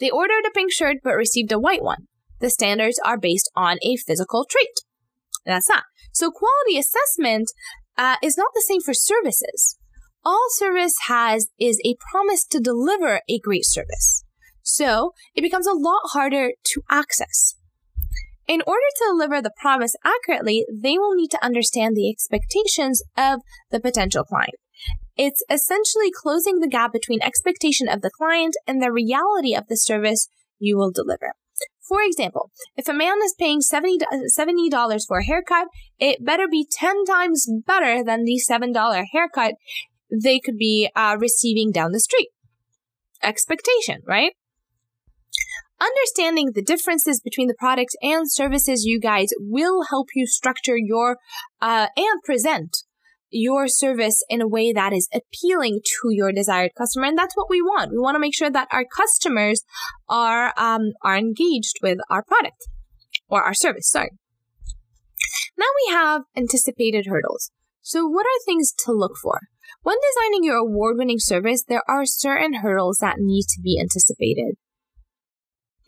They 0.00 0.10
ordered 0.10 0.44
a 0.46 0.50
pink 0.50 0.72
shirt 0.72 0.98
but 1.02 1.14
received 1.14 1.52
a 1.52 1.58
white 1.58 1.82
one. 1.82 2.06
The 2.40 2.50
standards 2.50 3.00
are 3.04 3.18
based 3.18 3.50
on 3.56 3.78
a 3.82 3.96
physical 3.96 4.46
trait. 4.48 4.68
That's 5.44 5.68
that. 5.68 5.84
So 6.12 6.30
quality 6.30 6.78
assessment 6.78 7.50
uh, 7.96 8.16
is 8.22 8.36
not 8.36 8.50
the 8.54 8.64
same 8.66 8.80
for 8.80 8.94
services. 8.94 9.76
All 10.24 10.46
service 10.50 10.94
has 11.06 11.48
is 11.58 11.80
a 11.84 11.96
promise 12.10 12.44
to 12.46 12.60
deliver 12.60 13.22
a 13.28 13.38
great 13.38 13.64
service. 13.64 14.24
So 14.62 15.12
it 15.34 15.42
becomes 15.42 15.66
a 15.66 15.72
lot 15.72 16.00
harder 16.12 16.52
to 16.64 16.82
access. 16.90 17.54
In 18.48 18.62
order 18.66 18.80
to 18.96 19.04
deliver 19.10 19.42
the 19.42 19.52
promise 19.54 19.94
accurately, 20.02 20.64
they 20.72 20.96
will 20.96 21.14
need 21.14 21.30
to 21.32 21.44
understand 21.44 21.94
the 21.94 22.10
expectations 22.10 23.02
of 23.16 23.42
the 23.70 23.78
potential 23.78 24.24
client. 24.24 24.54
It's 25.16 25.42
essentially 25.50 26.10
closing 26.10 26.60
the 26.60 26.68
gap 26.68 26.92
between 26.92 27.20
expectation 27.20 27.88
of 27.88 28.00
the 28.00 28.10
client 28.10 28.54
and 28.66 28.82
the 28.82 28.90
reality 28.90 29.54
of 29.54 29.66
the 29.68 29.76
service 29.76 30.28
you 30.58 30.78
will 30.78 30.90
deliver. 30.90 31.34
For 31.86 32.02
example, 32.02 32.50
if 32.76 32.88
a 32.88 32.94
man 32.94 33.16
is 33.22 33.34
paying 33.38 33.60
$70, 33.60 35.06
for 35.06 35.18
a 35.18 35.24
haircut, 35.24 35.68
it 35.98 36.24
better 36.24 36.46
be 36.48 36.66
10 36.70 37.04
times 37.04 37.46
better 37.66 38.02
than 38.02 38.24
the 38.24 38.40
$7 38.48 39.04
haircut 39.12 39.54
they 40.10 40.40
could 40.40 40.56
be 40.56 40.88
uh, 40.96 41.16
receiving 41.18 41.70
down 41.70 41.92
the 41.92 42.00
street. 42.00 42.28
Expectation, 43.22 44.00
right? 44.06 44.32
Understanding 45.80 46.52
the 46.54 46.62
differences 46.62 47.20
between 47.20 47.46
the 47.46 47.54
products 47.56 47.94
and 48.02 48.30
services 48.30 48.84
you 48.84 48.98
guys 48.98 49.28
will 49.38 49.84
help 49.90 50.08
you 50.14 50.26
structure 50.26 50.76
your 50.76 51.18
uh, 51.60 51.86
and 51.96 52.22
present 52.24 52.78
your 53.30 53.68
service 53.68 54.24
in 54.28 54.40
a 54.40 54.48
way 54.48 54.72
that 54.72 54.92
is 54.92 55.08
appealing 55.14 55.80
to 55.84 56.08
your 56.10 56.32
desired 56.32 56.72
customer 56.76 57.06
and 57.06 57.16
that's 57.16 57.36
what 57.36 57.50
we 57.50 57.62
want. 57.62 57.92
We 57.92 57.98
want 57.98 58.16
to 58.16 58.20
make 58.20 58.34
sure 58.34 58.50
that 58.50 58.68
our 58.72 58.84
customers 58.84 59.62
are 60.08 60.52
um, 60.56 60.92
are 61.02 61.16
engaged 61.16 61.76
with 61.82 61.98
our 62.10 62.24
product 62.24 62.66
or 63.28 63.42
our 63.42 63.54
service 63.54 63.88
sorry. 63.88 64.10
Now 65.56 65.66
we 65.86 65.94
have 65.94 66.22
anticipated 66.36 67.06
hurdles. 67.06 67.50
So 67.82 68.06
what 68.06 68.26
are 68.26 68.44
things 68.44 68.72
to 68.84 68.92
look 68.92 69.16
for? 69.22 69.40
When 69.82 69.96
designing 70.10 70.44
your 70.44 70.56
award-winning 70.56 71.18
service 71.18 71.62
there 71.68 71.82
are 71.88 72.04
certain 72.04 72.54
hurdles 72.54 72.98
that 73.00 73.16
need 73.18 73.44
to 73.50 73.60
be 73.62 73.78
anticipated 73.80 74.56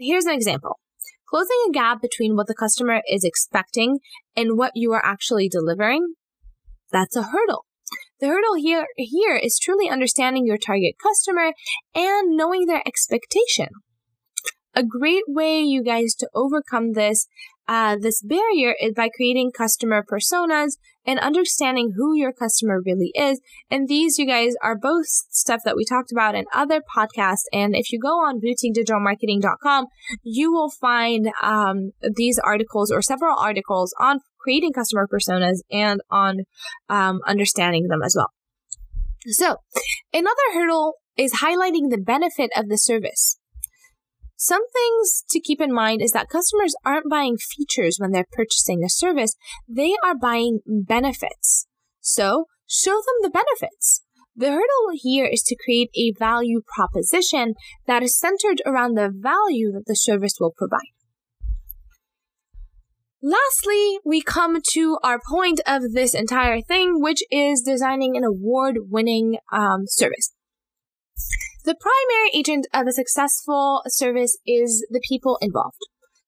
Here's 0.02 0.24
an 0.24 0.32
example. 0.32 0.80
Closing 1.28 1.58
a 1.68 1.72
gap 1.72 2.00
between 2.00 2.34
what 2.34 2.46
the 2.46 2.54
customer 2.54 3.02
is 3.06 3.22
expecting 3.22 3.98
and 4.34 4.56
what 4.56 4.72
you 4.74 4.92
are 4.94 5.04
actually 5.04 5.46
delivering, 5.46 6.14
that's 6.90 7.16
a 7.16 7.24
hurdle. 7.24 7.66
The 8.18 8.28
hurdle 8.28 8.54
here, 8.54 8.86
here 8.96 9.36
is 9.36 9.58
truly 9.58 9.90
understanding 9.90 10.46
your 10.46 10.56
target 10.56 10.94
customer 11.02 11.52
and 11.94 12.34
knowing 12.34 12.64
their 12.64 12.82
expectation. 12.86 13.68
A 14.74 14.84
great 14.84 15.24
way, 15.26 15.60
you 15.60 15.82
guys, 15.82 16.14
to 16.16 16.28
overcome 16.34 16.92
this 16.92 17.26
uh, 17.70 17.96
this 18.00 18.20
barrier 18.20 18.74
is 18.80 18.94
by 18.96 19.08
creating 19.14 19.52
customer 19.56 20.02
personas 20.02 20.72
and 21.06 21.20
understanding 21.20 21.92
who 21.96 22.16
your 22.16 22.32
customer 22.32 22.82
really 22.84 23.12
is. 23.14 23.40
And 23.70 23.86
these, 23.86 24.18
you 24.18 24.26
guys, 24.26 24.54
are 24.60 24.76
both 24.76 25.06
stuff 25.06 25.60
that 25.64 25.76
we 25.76 25.84
talked 25.84 26.10
about 26.10 26.34
in 26.34 26.46
other 26.52 26.80
podcasts. 26.80 27.44
And 27.52 27.76
if 27.76 27.92
you 27.92 28.00
go 28.00 28.18
on 28.18 28.40
boutiquedigitalmarketing.com, 28.40 29.86
you 30.24 30.52
will 30.52 30.70
find 30.80 31.30
um, 31.40 31.92
these 32.16 32.40
articles 32.40 32.90
or 32.90 33.02
several 33.02 33.38
articles 33.38 33.94
on 34.00 34.18
creating 34.40 34.72
customer 34.72 35.06
personas 35.06 35.60
and 35.70 36.00
on 36.10 36.40
um, 36.88 37.20
understanding 37.24 37.86
them 37.86 38.02
as 38.02 38.16
well. 38.16 38.32
So, 39.26 39.58
another 40.12 40.36
hurdle 40.54 40.94
is 41.16 41.34
highlighting 41.34 41.90
the 41.90 42.02
benefit 42.04 42.50
of 42.56 42.68
the 42.68 42.78
service. 42.78 43.38
Some 44.42 44.62
things 44.72 45.22
to 45.28 45.38
keep 45.38 45.60
in 45.60 45.70
mind 45.70 46.00
is 46.00 46.12
that 46.12 46.30
customers 46.30 46.74
aren't 46.82 47.10
buying 47.10 47.36
features 47.36 47.98
when 47.98 48.10
they're 48.10 48.24
purchasing 48.32 48.82
a 48.82 48.88
service, 48.88 49.36
they 49.68 49.96
are 50.02 50.16
buying 50.16 50.60
benefits. 50.64 51.66
So, 52.00 52.46
show 52.66 52.92
them 52.92 53.16
the 53.20 53.28
benefits. 53.28 54.02
The 54.34 54.52
hurdle 54.52 54.94
here 54.94 55.26
is 55.26 55.42
to 55.42 55.56
create 55.62 55.90
a 55.94 56.14
value 56.18 56.62
proposition 56.74 57.52
that 57.86 58.02
is 58.02 58.18
centered 58.18 58.62
around 58.64 58.94
the 58.94 59.12
value 59.14 59.72
that 59.72 59.84
the 59.86 59.94
service 59.94 60.36
will 60.40 60.54
provide. 60.56 60.88
Lastly, 63.22 63.98
we 64.06 64.22
come 64.22 64.62
to 64.70 64.98
our 65.02 65.20
point 65.28 65.60
of 65.66 65.92
this 65.92 66.14
entire 66.14 66.62
thing, 66.62 67.02
which 67.02 67.22
is 67.30 67.60
designing 67.60 68.16
an 68.16 68.24
award 68.24 68.78
winning 68.88 69.36
um, 69.52 69.82
service. 69.84 70.32
The 71.64 71.76
primary 71.78 72.30
agent 72.34 72.66
of 72.72 72.86
a 72.86 72.92
successful 72.92 73.82
service 73.86 74.38
is 74.46 74.86
the 74.90 75.02
people 75.06 75.38
involved. 75.42 75.76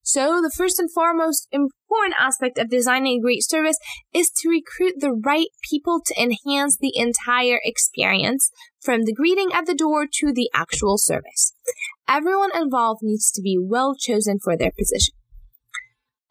So, 0.05 0.43
the 0.43 0.53
first 0.55 0.79
and 0.79 0.93
foremost 0.93 1.47
important 1.53 2.17
aspect 2.19 2.59
of 2.59 2.69
designing 2.69 3.19
a 3.19 3.23
great 3.23 3.49
service 3.49 3.79
is 4.13 4.31
to 4.37 4.49
recruit 4.49 4.95
the 4.99 5.13
right 5.13 5.47
people 5.71 6.01
to 6.05 6.21
enhance 6.21 6.77
the 6.77 6.93
entire 6.97 7.61
experience 7.65 8.51
from 8.81 9.05
the 9.05 9.15
greeting 9.15 9.51
at 9.55 9.67
the 9.67 9.75
door 9.75 10.07
to 10.21 10.33
the 10.33 10.51
actual 10.53 10.99
service. 10.99 11.55
Everyone 12.09 12.51
involved 12.55 13.01
needs 13.03 13.31
to 13.31 13.41
be 13.41 13.57
well 13.59 13.95
chosen 13.95 14.39
for 14.43 14.57
their 14.57 14.73
position. 14.77 15.15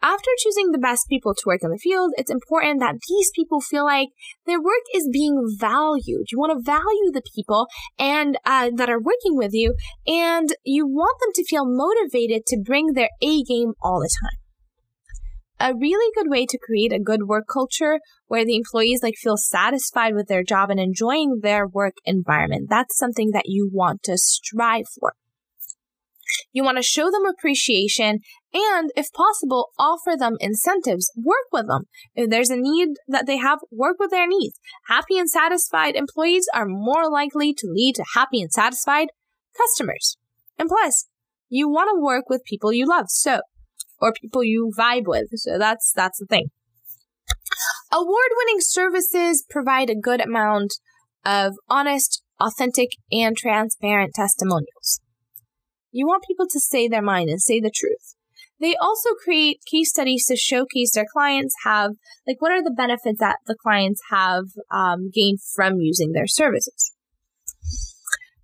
After 0.04 0.30
choosing 0.38 0.72
the 0.72 0.78
best 0.78 1.06
people 1.08 1.32
to 1.32 1.42
work 1.46 1.60
in 1.62 1.70
the 1.70 1.78
field, 1.78 2.12
it's 2.16 2.30
important 2.30 2.80
that 2.80 2.96
these 3.08 3.30
people 3.36 3.60
feel 3.60 3.84
like 3.84 4.08
their 4.46 4.60
work 4.60 4.82
is 4.92 5.08
being 5.12 5.40
valued. 5.60 6.26
You 6.32 6.38
want 6.40 6.58
to 6.58 6.64
value 6.64 7.12
the 7.12 7.22
people 7.36 7.68
and 8.00 8.36
uh, 8.44 8.70
that 8.74 8.90
are 8.90 9.00
working 9.00 9.36
with 9.36 9.52
you, 9.52 9.76
and 10.04 10.48
you 10.64 10.88
want 10.88 11.20
them 11.20 11.30
to 11.34 11.44
feel 11.44 11.64
motivated 11.64 12.46
to 12.46 12.60
bring 12.64 12.94
their 12.94 13.10
A 13.22 13.44
game 13.44 13.74
all 13.80 14.00
the 14.00 14.10
time. 14.20 14.38
A 15.70 15.72
really 15.72 16.12
good 16.16 16.28
way 16.28 16.46
to 16.46 16.58
create 16.58 16.92
a 16.92 16.98
good 16.98 17.28
work 17.28 17.44
culture 17.46 18.00
where 18.26 18.44
the 18.44 18.56
employees 18.56 19.04
like 19.04 19.14
feel 19.16 19.36
satisfied 19.36 20.16
with 20.16 20.26
their 20.26 20.42
job 20.42 20.70
and 20.70 20.80
enjoying 20.80 21.38
their 21.42 21.68
work 21.68 21.94
environment. 22.04 22.66
That's 22.68 22.98
something 22.98 23.30
that 23.30 23.44
you 23.46 23.70
want 23.72 24.02
to 24.04 24.18
strive 24.18 24.86
for. 24.98 25.14
You 26.52 26.64
want 26.64 26.78
to 26.78 26.82
show 26.82 27.10
them 27.10 27.26
appreciation 27.26 28.18
and, 28.54 28.90
if 28.96 29.12
possible, 29.12 29.70
offer 29.78 30.16
them 30.16 30.36
incentives. 30.40 31.10
Work 31.16 31.46
with 31.52 31.66
them. 31.68 31.84
If 32.14 32.30
there's 32.30 32.50
a 32.50 32.56
need 32.56 32.90
that 33.08 33.26
they 33.26 33.38
have, 33.38 33.60
work 33.70 33.96
with 33.98 34.10
their 34.10 34.26
needs. 34.26 34.58
Happy 34.88 35.18
and 35.18 35.30
satisfied 35.30 35.96
employees 35.96 36.46
are 36.54 36.66
more 36.66 37.10
likely 37.10 37.54
to 37.54 37.66
lead 37.66 37.94
to 37.96 38.04
happy 38.14 38.40
and 38.42 38.52
satisfied 38.52 39.08
customers. 39.56 40.16
And 40.58 40.68
plus, 40.68 41.08
you 41.48 41.68
want 41.68 41.90
to 41.92 42.02
work 42.02 42.28
with 42.28 42.44
people 42.44 42.72
you 42.72 42.86
love, 42.86 43.06
so, 43.08 43.40
or 44.00 44.12
people 44.12 44.44
you 44.44 44.70
vibe 44.78 45.06
with. 45.06 45.28
So 45.34 45.58
that's, 45.58 45.92
that's 45.94 46.18
the 46.18 46.26
thing. 46.26 46.50
Award-winning 47.90 48.60
services 48.60 49.44
provide 49.48 49.90
a 49.90 49.94
good 49.94 50.20
amount 50.20 50.74
of 51.24 51.54
honest, 51.68 52.22
authentic, 52.40 52.90
and 53.10 53.36
transparent 53.36 54.12
testimonials. 54.14 55.00
You 55.90 56.06
want 56.06 56.24
people 56.26 56.46
to 56.50 56.58
say 56.58 56.88
their 56.88 57.02
mind 57.02 57.28
and 57.28 57.40
say 57.40 57.60
the 57.60 57.70
truth. 57.74 58.14
They 58.62 58.76
also 58.76 59.10
create 59.24 59.58
case 59.70 59.90
studies 59.90 60.24
to 60.26 60.36
showcase 60.36 60.94
their 60.94 61.06
clients 61.12 61.52
have, 61.64 61.90
like, 62.28 62.40
what 62.40 62.52
are 62.52 62.62
the 62.62 62.70
benefits 62.70 63.18
that 63.18 63.38
the 63.44 63.56
clients 63.60 64.00
have 64.10 64.44
um, 64.70 65.10
gained 65.12 65.40
from 65.56 65.80
using 65.80 66.12
their 66.12 66.28
services. 66.28 66.92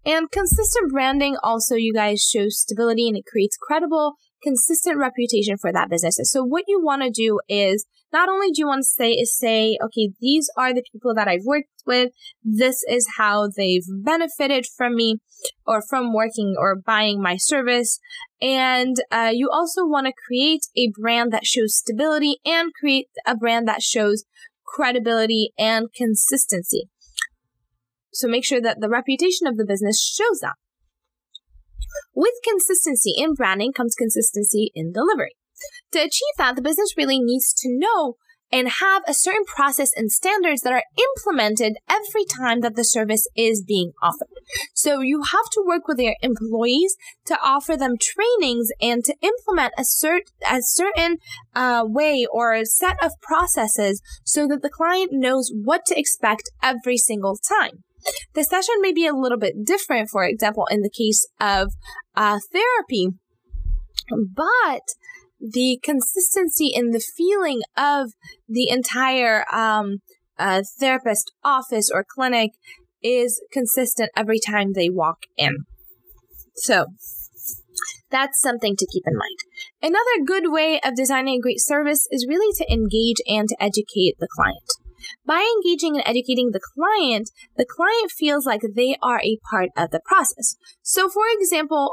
And 0.05 0.29
consistent 0.31 0.91
branding 0.91 1.37
also, 1.43 1.77
you 1.77 1.95
guys, 1.95 2.21
shows 2.21 2.59
stability 2.59 3.07
and 3.07 3.17
it 3.17 3.27
creates 3.31 3.57
credible, 3.57 4.15
consistent 4.43 4.97
reputation 4.99 5.57
for 5.57 5.73
that 5.73 5.89
business. 5.89 6.19
So 6.25 6.43
what 6.43 6.65
you 6.67 6.81
want 6.83 7.03
to 7.03 7.11
do 7.11 7.39
is 7.49 7.87
not 8.13 8.29
only 8.29 8.49
do 8.49 8.61
you 8.61 8.67
want 8.67 8.83
to 8.83 8.89
say 8.89 9.13
is 9.13 9.37
say, 9.37 9.79
okay, 9.85 10.11
these 10.21 10.49
are 10.57 10.73
the 10.73 10.83
people 10.93 11.15
that 11.15 11.29
I've 11.29 11.45
worked 11.45 11.69
with. 11.87 12.11
This 12.43 12.83
is 12.89 13.07
how 13.17 13.49
they've 13.55 13.85
benefited 13.89 14.67
from 14.67 14.97
me 14.97 15.17
or 15.67 15.83
from 15.83 16.15
working 16.15 16.55
or 16.59 16.77
buying 16.77 17.21
my 17.21 17.37
service. 17.37 18.01
And 18.41 18.97
uh, 19.11 19.31
you 19.33 19.51
also 19.53 19.87
want 19.87 20.07
to 20.07 20.13
create 20.27 20.63
a 20.77 20.91
brand 21.01 21.33
that 21.33 21.47
shows 21.47 21.77
stability 21.77 22.39
and 22.45 22.73
create 22.73 23.09
a 23.27 23.37
brand 23.37 23.69
that 23.69 23.83
shows 23.83 24.25
credibility 24.67 25.53
and 25.59 25.89
consistency. 25.95 26.89
So 28.13 28.29
make 28.29 28.45
sure 28.45 28.61
that 28.61 28.79
the 28.81 28.89
reputation 28.89 29.47
of 29.47 29.57
the 29.57 29.67
business 29.67 30.03
shows 30.03 30.43
up. 30.43 30.57
With 32.15 32.35
consistency 32.45 33.15
in 33.17 33.35
branding 33.35 33.73
comes 33.73 33.95
consistency 33.95 34.71
in 34.75 34.93
delivery. 34.93 35.38
To 35.93 35.99
achieve 35.99 36.37
that, 36.39 36.57
the 36.57 36.63
business 36.63 36.95
really 36.97 37.19
needs 37.21 37.53
to 37.55 37.69
know 37.69 38.17
and 38.51 38.69
have 38.81 39.03
a 39.07 39.15
certain 39.15 39.45
process 39.45 39.91
and 39.95 40.11
standards 40.11 40.63
that 40.63 40.73
are 40.73 40.85
implemented 40.97 41.77
every 41.89 42.25
time 42.25 42.61
that 42.61 42.77
the 42.77 42.85
service 42.85 43.27
is 43.37 43.63
being 43.63 43.93
offered. 44.03 44.29
So 44.75 45.01
you 45.01 45.23
have 45.23 45.51
to 45.53 45.65
work 45.67 45.87
with 45.87 45.99
your 45.99 46.15
employees 46.23 46.97
to 47.27 47.39
offer 47.43 47.77
them 47.77 47.97
trainings 48.01 48.69
and 48.81 49.05
to 49.05 49.15
implement 49.21 49.75
a, 49.77 49.83
cert- 49.83 50.33
a 50.51 50.63
certain 50.63 51.19
uh, 51.55 51.85
way 51.87 52.27
or 52.31 52.55
a 52.55 52.65
set 52.65 53.03
of 53.03 53.13
processes 53.21 54.01
so 54.25 54.47
that 54.49 54.63
the 54.63 54.71
client 54.71 55.11
knows 55.13 55.53
what 55.53 55.85
to 55.87 55.99
expect 55.99 56.51
every 56.63 56.97
single 56.97 57.37
time. 57.37 57.85
The 58.35 58.45
session 58.45 58.77
may 58.81 58.93
be 58.93 59.07
a 59.07 59.15
little 59.15 59.39
bit 59.39 59.65
different, 59.65 60.09
for 60.09 60.25
example, 60.25 60.67
in 60.71 60.81
the 60.81 60.91
case 60.91 61.29
of 61.41 61.73
uh, 62.17 62.39
therapy, 62.53 63.09
but 64.35 64.83
the 65.41 65.79
consistency 65.83 66.71
in 66.75 66.91
the 66.91 67.01
feeling 67.17 67.61
of 67.77 68.13
the 68.49 68.69
entire 68.69 69.45
um, 69.53 69.99
uh, 70.39 70.63
therapist 70.79 71.33
office 71.45 71.91
or 71.93 72.05
clinic 72.09 72.53
is 73.03 73.41
consistent 73.53 74.11
every 74.17 74.39
time 74.39 74.73
they 74.73 74.91
walk 74.91 75.19
in. 75.37 75.65
So 76.57 76.87
that's 78.11 78.41
something 78.41 78.75
to 78.77 78.87
keep 78.91 79.05
in 79.07 79.17
mind. 79.17 79.39
Another 79.83 80.25
good 80.27 80.51
way 80.51 80.81
of 80.85 80.97
designing 80.97 81.39
a 81.39 81.43
great 81.43 81.61
service 81.61 82.09
is 82.11 82.27
really 82.29 82.53
to 82.57 82.73
engage 82.73 83.19
and 83.27 83.49
to 83.49 83.63
educate 83.63 84.17
the 84.19 84.29
client. 84.35 84.65
By 85.27 85.47
engaging 85.57 85.95
and 85.95 86.03
educating 86.07 86.51
the 86.51 86.61
client, 86.75 87.31
the 87.57 87.67
client 87.67 88.11
feels 88.11 88.47
like 88.47 88.63
they 88.75 88.97
are 89.03 89.21
a 89.21 89.39
part 89.51 89.71
of 89.77 89.91
the 89.91 90.01
process. 90.05 90.57
So, 90.83 91.09
for 91.09 91.25
example, 91.39 91.93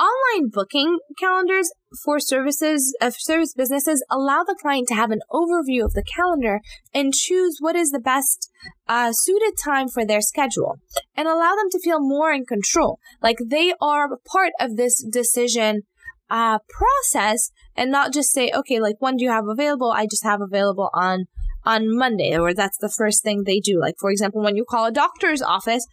Online 0.00 0.48
booking 0.48 0.98
calendars 1.18 1.70
for 2.02 2.18
services 2.18 2.96
of 3.02 3.08
uh, 3.08 3.16
service 3.18 3.52
businesses 3.52 4.02
allow 4.10 4.42
the 4.42 4.56
client 4.58 4.88
to 4.88 4.94
have 4.94 5.10
an 5.10 5.20
overview 5.30 5.84
of 5.84 5.92
the 5.92 6.02
calendar 6.16 6.60
and 6.94 7.12
choose 7.12 7.58
what 7.60 7.76
is 7.76 7.90
the 7.90 8.00
best 8.00 8.50
uh, 8.88 9.12
suited 9.12 9.52
time 9.62 9.88
for 9.88 10.06
their 10.06 10.22
schedule 10.22 10.76
and 11.14 11.28
allow 11.28 11.54
them 11.54 11.68
to 11.70 11.80
feel 11.84 12.00
more 12.00 12.32
in 12.32 12.46
control, 12.46 12.98
like 13.22 13.36
they 13.44 13.74
are 13.82 14.08
part 14.32 14.52
of 14.58 14.76
this 14.76 15.04
decision 15.12 15.82
uh, 16.30 16.58
process 16.70 17.50
and 17.76 17.90
not 17.90 18.10
just 18.10 18.32
say, 18.32 18.50
okay, 18.54 18.80
like 18.80 18.96
when 19.00 19.18
do 19.18 19.24
you 19.24 19.30
have 19.30 19.48
available? 19.48 19.92
I 19.92 20.06
just 20.06 20.24
have 20.24 20.40
available 20.40 20.88
on 20.94 21.26
on 21.66 21.94
Monday, 21.94 22.38
or 22.38 22.54
that's 22.54 22.78
the 22.78 22.88
first 22.96 23.22
thing 23.22 23.42
they 23.44 23.60
do. 23.60 23.78
Like 23.78 23.96
for 23.98 24.10
example, 24.10 24.42
when 24.42 24.56
you 24.56 24.64
call 24.64 24.86
a 24.86 24.92
doctor's 24.92 25.42
office 25.42 25.86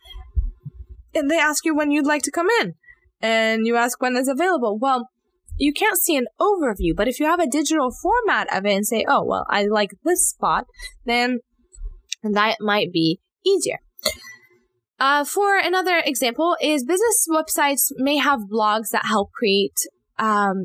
and 1.14 1.30
they 1.30 1.40
ask 1.40 1.66
you 1.66 1.76
when 1.76 1.92
you'd 1.92 2.08
like 2.08 2.22
to 2.22 2.32
come 2.32 2.48
in 2.62 2.76
and 3.22 3.66
you 3.66 3.76
ask 3.76 4.02
when 4.02 4.16
it's 4.16 4.28
available. 4.28 4.78
Well, 4.78 5.10
you 5.58 5.74
can't 5.74 5.98
see 5.98 6.16
an 6.16 6.28
overview, 6.40 6.96
but 6.96 7.08
if 7.08 7.20
you 7.20 7.26
have 7.26 7.40
a 7.40 7.48
digital 7.48 7.90
format 7.92 8.56
of 8.56 8.66
it 8.66 8.76
and 8.76 8.86
say, 8.86 9.06
oh, 9.08 9.26
well, 9.26 9.46
I 9.50 9.66
like 9.66 9.92
this 10.04 10.30
spot, 10.30 10.66
then 11.06 11.40
that 12.24 12.58
might 12.60 12.92
be 12.92 13.20
easier. 13.46 13.80
Uh, 15.00 15.24
for 15.24 15.58
another 15.58 16.02
example 16.04 16.56
is 16.62 16.84
business 16.84 17.28
websites 17.30 17.92
may 17.98 18.18
have 18.18 18.42
blogs 18.52 18.90
that 18.92 19.06
help 19.06 19.32
create 19.32 19.76
um, 20.18 20.64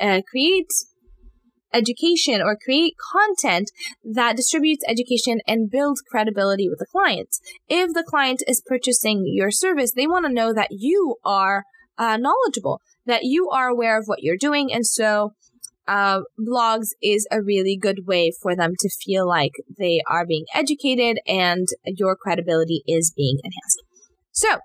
uh, 0.00 0.22
create 0.30 0.70
education 1.74 2.40
or 2.40 2.56
create 2.56 2.94
content 3.12 3.70
that 4.02 4.36
distributes 4.36 4.82
education 4.88 5.40
and 5.46 5.70
builds 5.70 6.00
credibility 6.00 6.66
with 6.66 6.78
the 6.78 6.86
clients. 6.86 7.40
If 7.68 7.92
the 7.92 8.02
client 8.02 8.42
is 8.46 8.62
purchasing 8.64 9.24
your 9.26 9.50
service, 9.50 9.92
they 9.94 10.06
want 10.06 10.24
to 10.26 10.32
know 10.32 10.54
that 10.54 10.68
you 10.70 11.16
are 11.24 11.64
uh, 11.98 12.16
knowledgeable, 12.16 12.80
that 13.06 13.24
you 13.24 13.50
are 13.50 13.68
aware 13.68 13.98
of 13.98 14.06
what 14.06 14.22
you're 14.22 14.36
doing. 14.36 14.72
And 14.72 14.86
so, 14.86 15.32
uh, 15.86 16.20
blogs 16.38 16.88
is 17.02 17.26
a 17.30 17.42
really 17.42 17.76
good 17.76 18.06
way 18.06 18.30
for 18.42 18.54
them 18.54 18.74
to 18.78 18.90
feel 18.90 19.26
like 19.26 19.52
they 19.78 20.02
are 20.08 20.26
being 20.26 20.44
educated 20.54 21.18
and 21.26 21.66
your 21.84 22.14
credibility 22.14 22.82
is 22.86 23.12
being 23.16 23.38
enhanced. 23.42 23.82
So, 24.32 24.58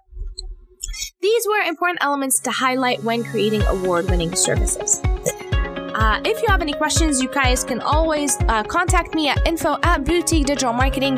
these 1.21 1.47
were 1.47 1.67
important 1.67 1.99
elements 2.01 2.39
to 2.41 2.51
highlight 2.51 3.03
when 3.03 3.23
creating 3.23 3.63
award 3.63 4.09
winning 4.09 4.35
services. 4.35 5.01
Uh, 5.95 6.19
if 6.25 6.41
you 6.41 6.47
have 6.47 6.61
any 6.61 6.73
questions, 6.73 7.21
you 7.21 7.29
guys 7.29 7.63
can 7.63 7.79
always 7.79 8.37
uh, 8.49 8.63
contact 8.63 9.15
me 9.15 9.29
at 9.29 9.47
info 9.47 9.77
at 9.83 10.03
boutique 10.03 10.47
digital 10.47 10.73
marketing, 10.73 11.17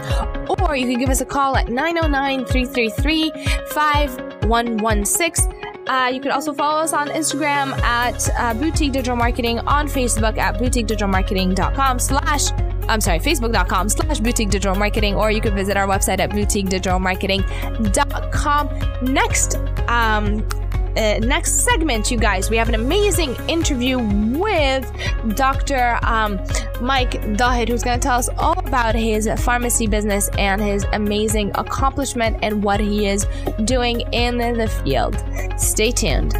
or 0.59 0.75
you 0.75 0.87
can 0.87 0.99
give 0.99 1.09
us 1.09 1.21
a 1.21 1.25
call 1.25 1.55
at 1.55 1.69
909 1.69 2.45
333 2.45 3.31
5116. 3.69 5.74
Uh, 5.87 6.11
you 6.13 6.19
can 6.19 6.31
also 6.31 6.53
follow 6.53 6.81
us 6.81 6.93
on 6.93 7.07
Instagram 7.09 7.77
at 7.81 8.29
uh, 8.39 8.53
Boutique 8.53 8.91
Digital 8.91 9.15
Marketing, 9.15 9.59
on 9.59 9.87
Facebook 9.87 10.37
at 10.37 10.55
boutiquedigitalmarketing.com 10.55 11.99
slash 11.99 12.51
I'm 12.87 13.01
sorry, 13.01 13.17
facebook.com 13.19 13.89
slash 13.89 14.19
boutique 14.19 14.51
digital 14.51 14.75
marketing, 14.75 15.15
or 15.15 15.31
you 15.31 15.41
can 15.41 15.55
visit 15.55 15.75
our 15.75 15.87
website 15.87 16.19
at 16.19 16.29
boutiquedigitalmarketing.com. 16.29 19.13
Next, 19.13 19.55
um, 19.87 20.47
uh, 20.97 21.19
next 21.19 21.63
segment, 21.63 22.11
you 22.11 22.17
guys, 22.17 22.49
we 22.49 22.57
have 22.57 22.69
an 22.69 22.75
amazing 22.75 23.35
interview 23.47 23.99
with 23.99 24.89
Dr. 25.35 25.99
Um, 26.03 26.39
Mike 26.81 27.11
Dahir, 27.37 27.67
who's 27.67 27.83
going 27.83 27.99
to 27.99 28.03
tell 28.03 28.17
us 28.17 28.29
all 28.37 28.57
about 28.59 28.95
his 28.95 29.29
pharmacy 29.39 29.87
business 29.87 30.29
and 30.37 30.61
his 30.61 30.85
amazing 30.93 31.51
accomplishment 31.55 32.37
and 32.41 32.63
what 32.63 32.79
he 32.79 33.07
is 33.07 33.25
doing 33.65 34.01
in 34.11 34.37
the 34.37 34.67
field. 34.83 35.23
Stay 35.57 35.91
tuned. 35.91 36.33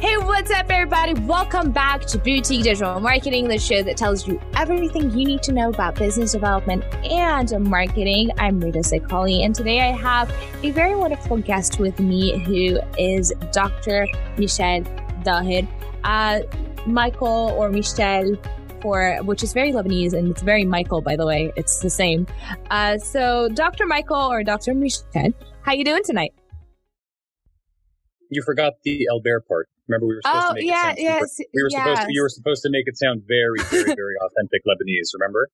What's 0.00 0.50
up, 0.52 0.70
everybody? 0.70 1.14
Welcome 1.22 1.72
back 1.72 2.02
to 2.02 2.18
Boutique 2.18 2.62
Digital 2.62 3.00
Marketing, 3.00 3.48
the 3.48 3.58
show 3.58 3.82
that 3.82 3.96
tells 3.96 4.28
you 4.28 4.40
everything 4.54 5.10
you 5.10 5.26
need 5.26 5.42
to 5.42 5.52
know 5.52 5.70
about 5.70 5.96
business 5.96 6.30
development 6.30 6.84
and 7.04 7.52
marketing. 7.68 8.30
I'm 8.38 8.60
Rita 8.60 8.84
Sekali, 8.84 9.42
and 9.42 9.52
today 9.52 9.80
I 9.80 9.90
have 9.90 10.32
a 10.62 10.70
very 10.70 10.94
wonderful 10.94 11.38
guest 11.38 11.80
with 11.80 11.98
me 11.98 12.38
who 12.44 12.78
is 12.96 13.32
Dr. 13.50 14.06
Michel 14.36 14.82
Dahir. 15.24 15.66
Uh, 16.04 16.40
Michael 16.86 17.52
or 17.58 17.68
Michel 17.68 18.36
for 18.80 19.18
which 19.24 19.42
is 19.42 19.52
very 19.52 19.72
Lebanese 19.72 20.12
and 20.12 20.28
it's 20.28 20.42
very 20.42 20.64
Michael, 20.64 21.00
by 21.00 21.16
the 21.16 21.26
way. 21.26 21.52
It's 21.56 21.80
the 21.80 21.90
same. 21.90 22.28
Uh, 22.70 22.96
so, 22.96 23.48
Dr. 23.48 23.86
Michael 23.86 24.30
or 24.30 24.44
Dr. 24.44 24.72
Michel, 24.72 25.32
how 25.62 25.72
you 25.72 25.84
doing 25.84 26.04
tonight? 26.04 26.32
You 28.30 28.42
forgot 28.42 28.74
the 28.84 29.08
Albert 29.10 29.46
part. 29.48 29.68
Remember, 29.88 30.06
we 30.06 30.16
were 30.16 30.20
supposed 30.22 30.46
oh, 30.46 30.48
to 30.50 30.54
make 30.54 30.64
yeah, 30.64 30.74
it 30.74 30.84
sound 30.84 30.98
yes, 30.98 31.36
super, 31.36 31.48
we 31.54 31.62
were 31.62 31.68
yes. 31.70 31.80
supposed 31.80 32.02
to, 32.02 32.12
you 32.12 32.22
were 32.22 32.28
supposed 32.28 32.62
to 32.62 32.70
make 32.70 32.84
it 32.86 32.98
sound 32.98 33.22
very, 33.26 33.58
very, 33.70 33.94
very 33.94 34.16
authentic 34.24 34.62
Lebanese. 34.68 35.08
Remember? 35.14 35.48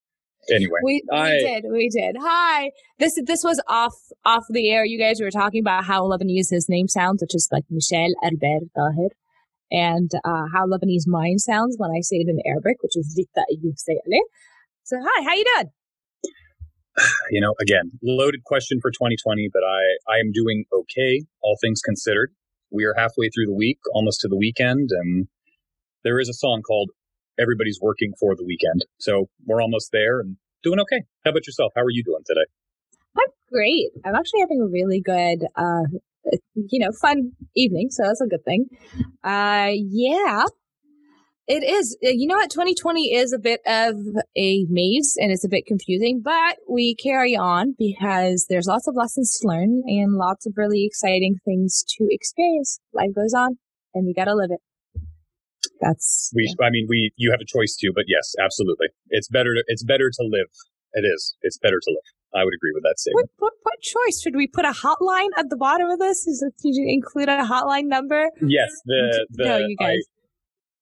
Anyway, 0.51 0.81
we, 0.83 1.03
I, 1.11 1.33
we 1.33 1.39
did, 1.39 1.65
we 1.71 1.89
did. 1.89 2.17
Hi, 2.21 2.71
this 2.99 3.19
this 3.25 3.43
was 3.43 3.63
off 3.69 3.95
off 4.25 4.45
the 4.51 4.71
air. 4.71 4.85
You 4.85 4.99
guys 4.99 5.21
were 5.21 5.31
talking 5.31 5.61
about 5.61 5.85
how 5.85 6.03
Lebanese 6.03 6.51
his 6.51 6.67
name 6.69 6.89
sounds, 6.89 7.23
which 7.23 7.35
is 7.35 7.49
like 7.51 7.65
Michel 7.71 8.13
Albert 8.23 8.69
Dahir, 8.77 9.09
and 9.71 10.11
uh, 10.25 10.45
how 10.53 10.67
Lebanese 10.67 11.07
mine 11.07 11.39
sounds 11.39 11.77
when 11.79 11.91
I 11.91 12.01
say 12.01 12.17
it 12.17 12.29
in 12.29 12.39
Arabic, 12.45 12.83
which 12.83 12.97
is 12.97 13.15
Dita 13.17 13.45
So, 14.83 14.99
hi, 15.01 15.23
how 15.23 15.35
you 15.35 15.45
doing? 15.57 15.71
You 17.31 17.41
know, 17.41 17.55
again, 17.61 17.91
loaded 18.03 18.45
question 18.45 18.79
for 18.81 18.91
2020, 18.91 19.49
but 19.53 19.63
I 19.65 20.15
I 20.15 20.19
am 20.19 20.31
doing 20.33 20.65
okay, 20.73 21.23
all 21.43 21.57
things 21.63 21.81
considered 21.81 22.33
we 22.75 22.85
are 22.85 22.95
halfway 22.97 23.29
through 23.31 23.47
the 23.47 23.55
week, 23.55 23.79
almost 23.95 24.21
to 24.21 24.29
the 24.29 24.37
weekend, 24.37 24.91
and 24.91 25.29
there 26.03 26.19
is 26.19 26.29
a 26.29 26.35
song 26.35 26.63
called 26.63 26.91
Everybody's 27.39 27.79
Working 27.81 28.13
for 28.19 28.35
the 28.35 28.45
Weekend. 28.45 28.85
So 28.99 29.29
we're 29.47 29.63
almost 29.63 29.91
there 29.93 30.21
and 30.21 30.37
doing 30.63 30.81
okay. 30.81 31.03
How 31.25 31.31
about 31.31 31.47
yourself? 31.47 31.73
How 31.77 31.83
are 31.83 31.91
you 31.91 32.03
doing 32.05 32.23
today? 32.27 32.47
I'm 33.17 33.33
great. 33.51 33.91
I'm 34.05 34.15
actually 34.15 34.41
having 34.41 34.61
a 34.61 34.67
really 34.67 35.01
good, 35.01 35.47
uh, 35.57 35.87
you 36.55 36.81
know, 36.81 36.91
fun 37.01 37.33
evening. 37.55 37.89
So 37.91 38.03
that's 38.03 38.21
a 38.21 38.27
good 38.27 38.45
thing. 38.45 38.67
Uh, 39.23 39.71
yeah. 39.73 40.45
It 41.47 41.63
is. 41.63 41.97
Uh, 42.03 42.09
you 42.13 42.27
know 42.27 42.37
what? 42.37 42.51
2020 42.51 43.13
is 43.15 43.33
a 43.33 43.39
bit 43.39 43.61
of 43.67 43.97
a 44.37 44.65
maze 44.71 45.17
and 45.21 45.31
it's 45.31 45.45
a 45.45 45.49
bit 45.49 45.67
confusing, 45.67 46.23
but 46.25 46.57
we 46.69 46.95
carry 46.95 47.37
on 47.37 47.75
because 47.79 48.47
there's 48.49 48.67
lots 48.67 48.89
of 48.89 48.95
lessons 48.97 49.39
to 49.39 49.49
learn 49.49 49.83
and 49.87 50.15
lots 50.15 50.47
of 50.47 50.55
really 50.57 50.87
exciting 50.87 51.37
things 51.45 51.85
to 51.99 52.07
experience. 52.09 52.81
Life 52.95 53.15
goes 53.15 53.35
on 53.35 53.59
and 53.93 54.07
we 54.07 54.15
got 54.15 54.25
to 54.25 54.35
live 54.35 54.51
it. 54.51 54.61
That's. 55.81 56.33
We, 56.35 56.49
yeah. 56.59 56.67
I 56.67 56.71
mean, 56.71 56.87
we, 56.89 57.13
you 57.17 57.31
have 57.31 57.41
a 57.41 57.47
choice 57.47 57.77
too, 57.77 57.93
but 57.95 58.05
yes, 58.09 58.33
absolutely. 58.43 58.89
It's 59.11 59.29
better 59.29 59.55
to, 59.55 59.65
it's 59.67 59.85
better 59.85 60.09
to 60.11 60.23
live. 60.25 60.49
It 60.95 61.05
is. 61.05 61.37
It's 61.43 61.59
better 61.59 61.79
to 61.79 61.91
live. 61.91 62.41
I 62.41 62.43
would 62.43 62.55
agree 62.55 62.73
with 62.75 62.85
that 62.85 62.99
statement. 62.99 63.31
What, 63.37 63.53
what, 63.53 63.75
what 63.75 63.81
choice? 63.83 64.21
Should 64.23 64.35
we 64.35 64.47
put 64.47 64.65
a 64.65 64.73
hotline 64.73 65.29
at 65.37 65.51
the 65.51 65.57
bottom 65.57 65.89
of 65.91 65.99
this? 65.99 66.27
Is 66.27 66.43
it, 66.43 66.55
did 66.63 66.75
you 66.75 66.87
include 66.89 67.29
a 67.29 67.45
hotline 67.45 67.87
number? 67.87 68.31
Yes. 68.41 68.71
The, 68.87 69.27
the, 69.31 69.45
no, 69.45 69.59
you 69.59 69.77
guys. 69.77 70.01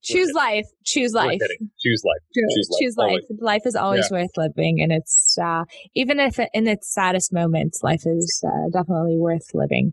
Choose 0.03 0.33
life. 0.35 0.67
Choose 0.85 1.12
life. 1.12 1.38
choose 1.79 2.03
life. 2.05 2.23
Choose 2.35 2.69
life. 2.71 2.81
Choose 2.81 2.97
life. 2.97 3.21
life 3.41 3.62
is 3.65 3.77
always 3.77 4.09
yeah. 4.11 4.19
worth 4.19 4.31
living 4.37 4.81
and 4.83 4.93
it's 4.93 5.37
uh, 5.43 5.65
even 5.95 6.19
if 6.19 6.38
in 6.53 6.67
its 6.67 6.93
saddest 6.93 7.33
moments 7.33 7.83
life 7.83 8.03
is 8.05 8.43
uh, 8.47 8.69
definitely 8.73 9.17
worth 9.19 9.47
living. 9.55 9.93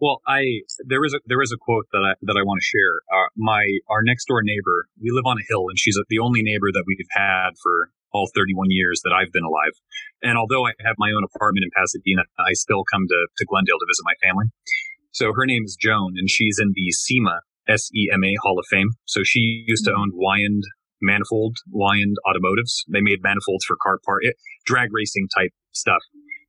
Well 0.00 0.20
i 0.26 0.42
there 0.86 1.04
is 1.04 1.14
a 1.14 1.20
there 1.26 1.42
is 1.42 1.52
a 1.52 1.58
quote 1.60 1.86
that 1.92 2.02
i 2.02 2.14
that 2.22 2.36
i 2.36 2.42
want 2.42 2.60
to 2.60 2.64
share. 2.64 2.94
Uh, 3.12 3.28
my 3.36 3.62
our 3.88 4.02
next 4.02 4.26
door 4.26 4.40
neighbor 4.42 4.88
we 5.00 5.10
live 5.10 5.26
on 5.26 5.36
a 5.38 5.44
hill 5.48 5.66
and 5.68 5.78
she's 5.78 5.98
the 6.08 6.18
only 6.18 6.42
neighbor 6.42 6.72
that 6.72 6.84
we've 6.86 7.12
had 7.12 7.50
for 7.62 7.90
all 8.12 8.28
31 8.34 8.66
years 8.68 9.00
that 9.04 9.12
I've 9.12 9.32
been 9.32 9.44
alive. 9.44 9.72
And 10.22 10.36
although 10.36 10.66
I 10.66 10.72
have 10.84 10.96
my 10.98 11.10
own 11.16 11.24
apartment 11.24 11.64
in 11.64 11.70
Pasadena, 11.72 12.22
I 12.38 12.52
still 12.52 12.84
come 12.84 13.08
to, 13.08 13.18
to 13.38 13.44
Glendale 13.48 13.80
to 13.80 13.88
visit 13.88 14.04
my 14.04 14.16
family. 14.20 14.46
So 15.12 15.32
her 15.34 15.46
name 15.46 15.64
is 15.64 15.76
Joan 15.80 16.14
and 16.16 16.28
she's 16.28 16.58
in 16.60 16.72
the 16.74 16.92
SEMA 16.92 17.40
SEMA 17.68 18.32
Hall 18.42 18.58
of 18.58 18.66
Fame. 18.70 18.90
So 19.04 19.22
she 19.24 19.64
used 19.66 19.84
to 19.84 19.90
mm-hmm. 19.90 20.00
own 20.00 20.10
Weiand 20.12 20.62
Manifold, 21.02 21.56
Weiand 21.74 22.14
Automotives. 22.26 22.84
They 22.88 23.00
made 23.00 23.22
manifolds 23.22 23.64
for 23.64 23.76
car 23.82 23.98
part, 24.04 24.22
eh, 24.26 24.32
drag 24.64 24.90
racing 24.92 25.28
type 25.36 25.50
stuff. 25.72 26.00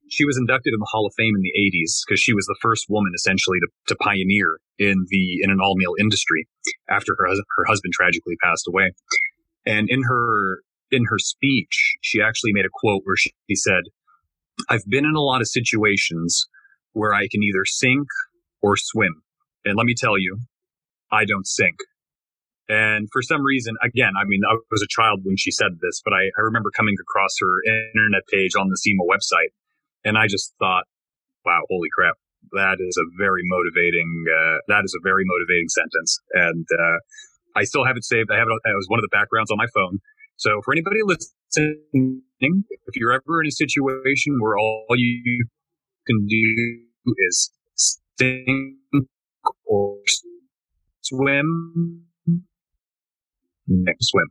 She 0.10 0.26
was 0.26 0.38
inducted 0.38 0.74
in 0.74 0.80
the 0.80 0.90
Hall 0.92 1.08
of 1.08 1.14
Fame 1.18 1.34
in 1.36 1.42
the 1.42 1.54
80s 1.58 2.02
because 2.06 2.20
she 2.20 2.34
was 2.34 2.46
the 2.46 2.58
first 2.62 2.86
woman 2.90 3.12
essentially 3.16 3.58
to, 3.60 3.68
to 3.88 3.96
pioneer 3.96 4.60
in 4.78 5.06
the 5.10 5.40
in 5.42 5.50
an 5.50 5.60
all 5.62 5.76
male 5.76 5.96
industry 6.00 6.48
after 6.90 7.16
her 7.18 7.28
her 7.28 7.66
husband 7.66 7.94
tragically 7.94 8.36
passed 8.44 8.68
away. 8.68 8.92
And 9.66 9.90
in 9.90 10.04
her 10.04 10.60
in 10.92 11.06
her 11.10 11.18
speech, 11.18 11.96
she 12.02 12.22
actually 12.22 12.54
made 12.54 12.66
a 12.66 12.72
quote 12.72 13.02
where 13.06 13.16
she, 13.16 13.32
she 13.50 13.56
said, 13.56 13.84
"I've 14.70 14.86
been 14.88 15.06
in 15.06 15.16
a 15.16 15.22
lot 15.22 15.42
of 15.42 15.48
situations 15.48 16.48
where 16.92 17.14
I 17.14 17.28
can 17.32 17.42
either 17.42 17.66
sink 17.66 18.08
or 18.62 18.76
swim, 18.78 19.24
and 19.66 19.76
let 19.76 19.86
me 19.86 19.96
tell 19.98 20.20
you, 20.20 20.38
I 21.14 21.26
don't 21.26 21.46
sink. 21.46 21.78
And 22.70 23.08
for 23.12 23.22
some 23.22 23.44
reason, 23.44 23.76
again, 23.84 24.14
I 24.18 24.26
mean, 24.26 24.42
I 24.50 24.56
was 24.72 24.82
a 24.82 24.90
child 24.90 25.20
when 25.24 25.38
she 25.38 25.52
said 25.52 25.78
this, 25.82 26.02
but 26.04 26.14
I, 26.14 26.32
I 26.38 26.42
remember 26.42 26.72
coming 26.76 26.96
across 27.00 27.32
her 27.40 27.54
internet 27.94 28.24
page 28.32 28.56
on 28.58 28.70
the 28.70 28.78
SEMA 28.78 29.04
website. 29.04 29.52
And 30.04 30.18
I 30.18 30.28
just 30.28 30.54
thought, 30.60 30.86
wow, 31.46 31.62
holy 31.70 31.90
crap. 31.94 32.16
That 32.52 32.78
is 32.80 32.98
a 32.98 33.06
very 33.18 33.42
motivating, 33.44 34.26
uh, 34.28 34.58
that 34.68 34.82
is 34.84 34.96
a 34.98 35.02
very 35.04 35.24
motivating 35.26 35.70
sentence. 35.70 36.20
And, 36.34 36.66
uh, 36.74 36.98
I 37.56 37.64
still 37.66 37.86
have 37.86 37.98
it 37.98 38.04
saved. 38.04 38.32
I 38.32 38.38
have 38.38 38.48
it 38.48 38.54
as 38.66 38.86
one 38.88 39.00
of 39.00 39.04
the 39.04 39.14
backgrounds 39.14 39.52
on 39.52 39.58
my 39.58 39.68
phone. 39.76 40.00
So 40.38 40.62
for 40.66 40.74
anybody 40.74 41.02
listening, 41.06 42.24
if 42.40 42.96
you're 42.96 43.14
ever 43.14 43.42
in 43.42 43.48
a 43.48 43.52
situation 43.52 44.40
where 44.42 44.58
all 44.58 44.86
you 44.96 45.46
can 46.08 46.28
do 46.28 47.16
is 47.30 47.52
sink 48.18 48.76
or 49.66 49.98
swim. 51.04 52.04
Hmm. 52.26 52.38
Next 53.68 54.08
swim. 54.08 54.30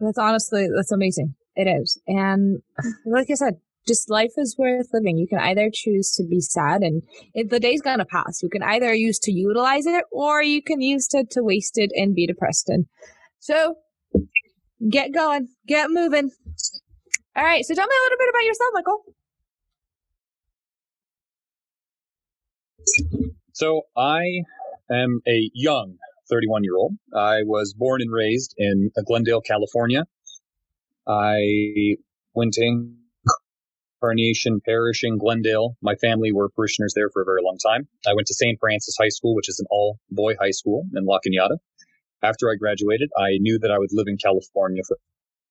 That's 0.00 0.18
honestly 0.18 0.68
that's 0.74 0.92
amazing. 0.92 1.34
It 1.56 1.68
is. 1.68 2.00
And 2.06 2.62
like 3.06 3.28
I 3.30 3.34
said, 3.34 3.54
just 3.86 4.10
life 4.10 4.32
is 4.36 4.56
worth 4.58 4.88
living. 4.92 5.18
You 5.18 5.28
can 5.28 5.38
either 5.38 5.70
choose 5.72 6.10
to 6.12 6.24
be 6.24 6.40
sad 6.40 6.82
and 6.82 7.02
it, 7.34 7.50
the 7.50 7.60
day's 7.60 7.82
gonna 7.82 8.04
pass. 8.04 8.42
You 8.42 8.48
can 8.48 8.62
either 8.62 8.92
use 8.94 9.18
to 9.20 9.32
utilize 9.32 9.86
it 9.86 10.04
or 10.10 10.42
you 10.42 10.62
can 10.62 10.80
use 10.80 11.08
it 11.12 11.30
to 11.32 11.42
waste 11.42 11.78
it 11.78 11.90
and 11.94 12.14
be 12.14 12.26
depressed 12.26 12.68
in. 12.68 12.86
So 13.38 13.76
get 14.88 15.12
going, 15.12 15.48
get 15.66 15.90
moving. 15.90 16.30
All 17.36 17.44
right, 17.44 17.64
so 17.64 17.74
tell 17.74 17.86
me 17.86 17.94
a 18.00 18.04
little 18.04 18.18
bit 18.18 18.28
about 18.30 18.44
yourself, 18.44 18.70
Michael. 18.74 19.04
So 23.54 23.82
I 23.96 24.42
am 24.90 25.20
a 25.28 25.48
young 25.54 25.98
31 26.28 26.64
year 26.64 26.76
old. 26.76 26.94
I 27.14 27.44
was 27.44 27.72
born 27.72 28.02
and 28.02 28.10
raised 28.10 28.52
in 28.58 28.90
Glendale, 29.06 29.40
California. 29.42 30.06
I 31.06 31.94
went 32.34 32.54
to 32.54 32.88
Incarnation 34.02 34.60
Parish 34.66 35.02
in 35.04 35.18
Glendale. 35.18 35.76
My 35.80 35.94
family 35.94 36.32
were 36.32 36.48
parishioners 36.48 36.94
there 36.96 37.08
for 37.12 37.22
a 37.22 37.24
very 37.24 37.42
long 37.44 37.56
time. 37.64 37.86
I 38.04 38.14
went 38.14 38.26
to 38.26 38.34
St. 38.34 38.58
Francis 38.58 38.96
High 39.00 39.10
School, 39.10 39.36
which 39.36 39.48
is 39.48 39.60
an 39.60 39.66
all 39.70 40.00
boy 40.10 40.34
high 40.40 40.50
school 40.50 40.82
in 40.92 41.04
La 41.04 41.20
Cañada. 41.24 41.58
After 42.24 42.50
I 42.50 42.56
graduated, 42.58 43.08
I 43.16 43.38
knew 43.38 43.60
that 43.60 43.70
I 43.70 43.78
would 43.78 43.90
live 43.92 44.08
in 44.08 44.16
California 44.16 44.82
for 44.88 44.98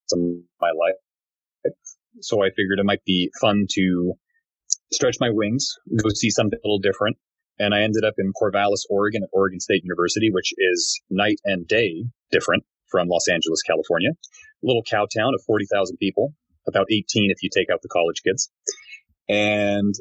some 0.07 0.19
of 0.19 0.59
my 0.59 0.71
life. 0.77 1.73
So 2.19 2.43
I 2.43 2.49
figured 2.49 2.79
it 2.79 2.85
might 2.85 3.05
be 3.05 3.31
fun 3.39 3.65
to 3.75 4.15
stretch 4.91 5.15
my 5.21 5.29
wings, 5.29 5.77
go 6.03 6.09
see 6.09 6.31
something 6.31 6.59
a 6.61 6.67
little 6.67 6.79
different. 6.79 7.15
And 7.59 7.73
I 7.73 7.81
ended 7.81 8.03
up 8.03 8.15
in 8.17 8.31
Corvallis, 8.33 8.85
Oregon 8.89 9.23
at 9.23 9.29
Oregon 9.31 9.59
State 9.59 9.83
University, 9.83 10.29
which 10.31 10.53
is 10.57 11.01
night 11.09 11.37
and 11.45 11.67
day 11.67 12.05
different 12.31 12.63
from 12.89 13.07
Los 13.07 13.27
Angeles, 13.27 13.61
California. 13.61 14.09
A 14.11 14.65
little 14.65 14.83
cow 14.83 15.05
town 15.05 15.33
of 15.35 15.43
40,000 15.45 15.97
people, 15.97 16.33
about 16.67 16.87
18 16.91 17.31
if 17.31 17.43
you 17.43 17.49
take 17.53 17.69
out 17.71 17.81
the 17.81 17.89
college 17.89 18.21
kids. 18.23 18.49
And 19.29 19.93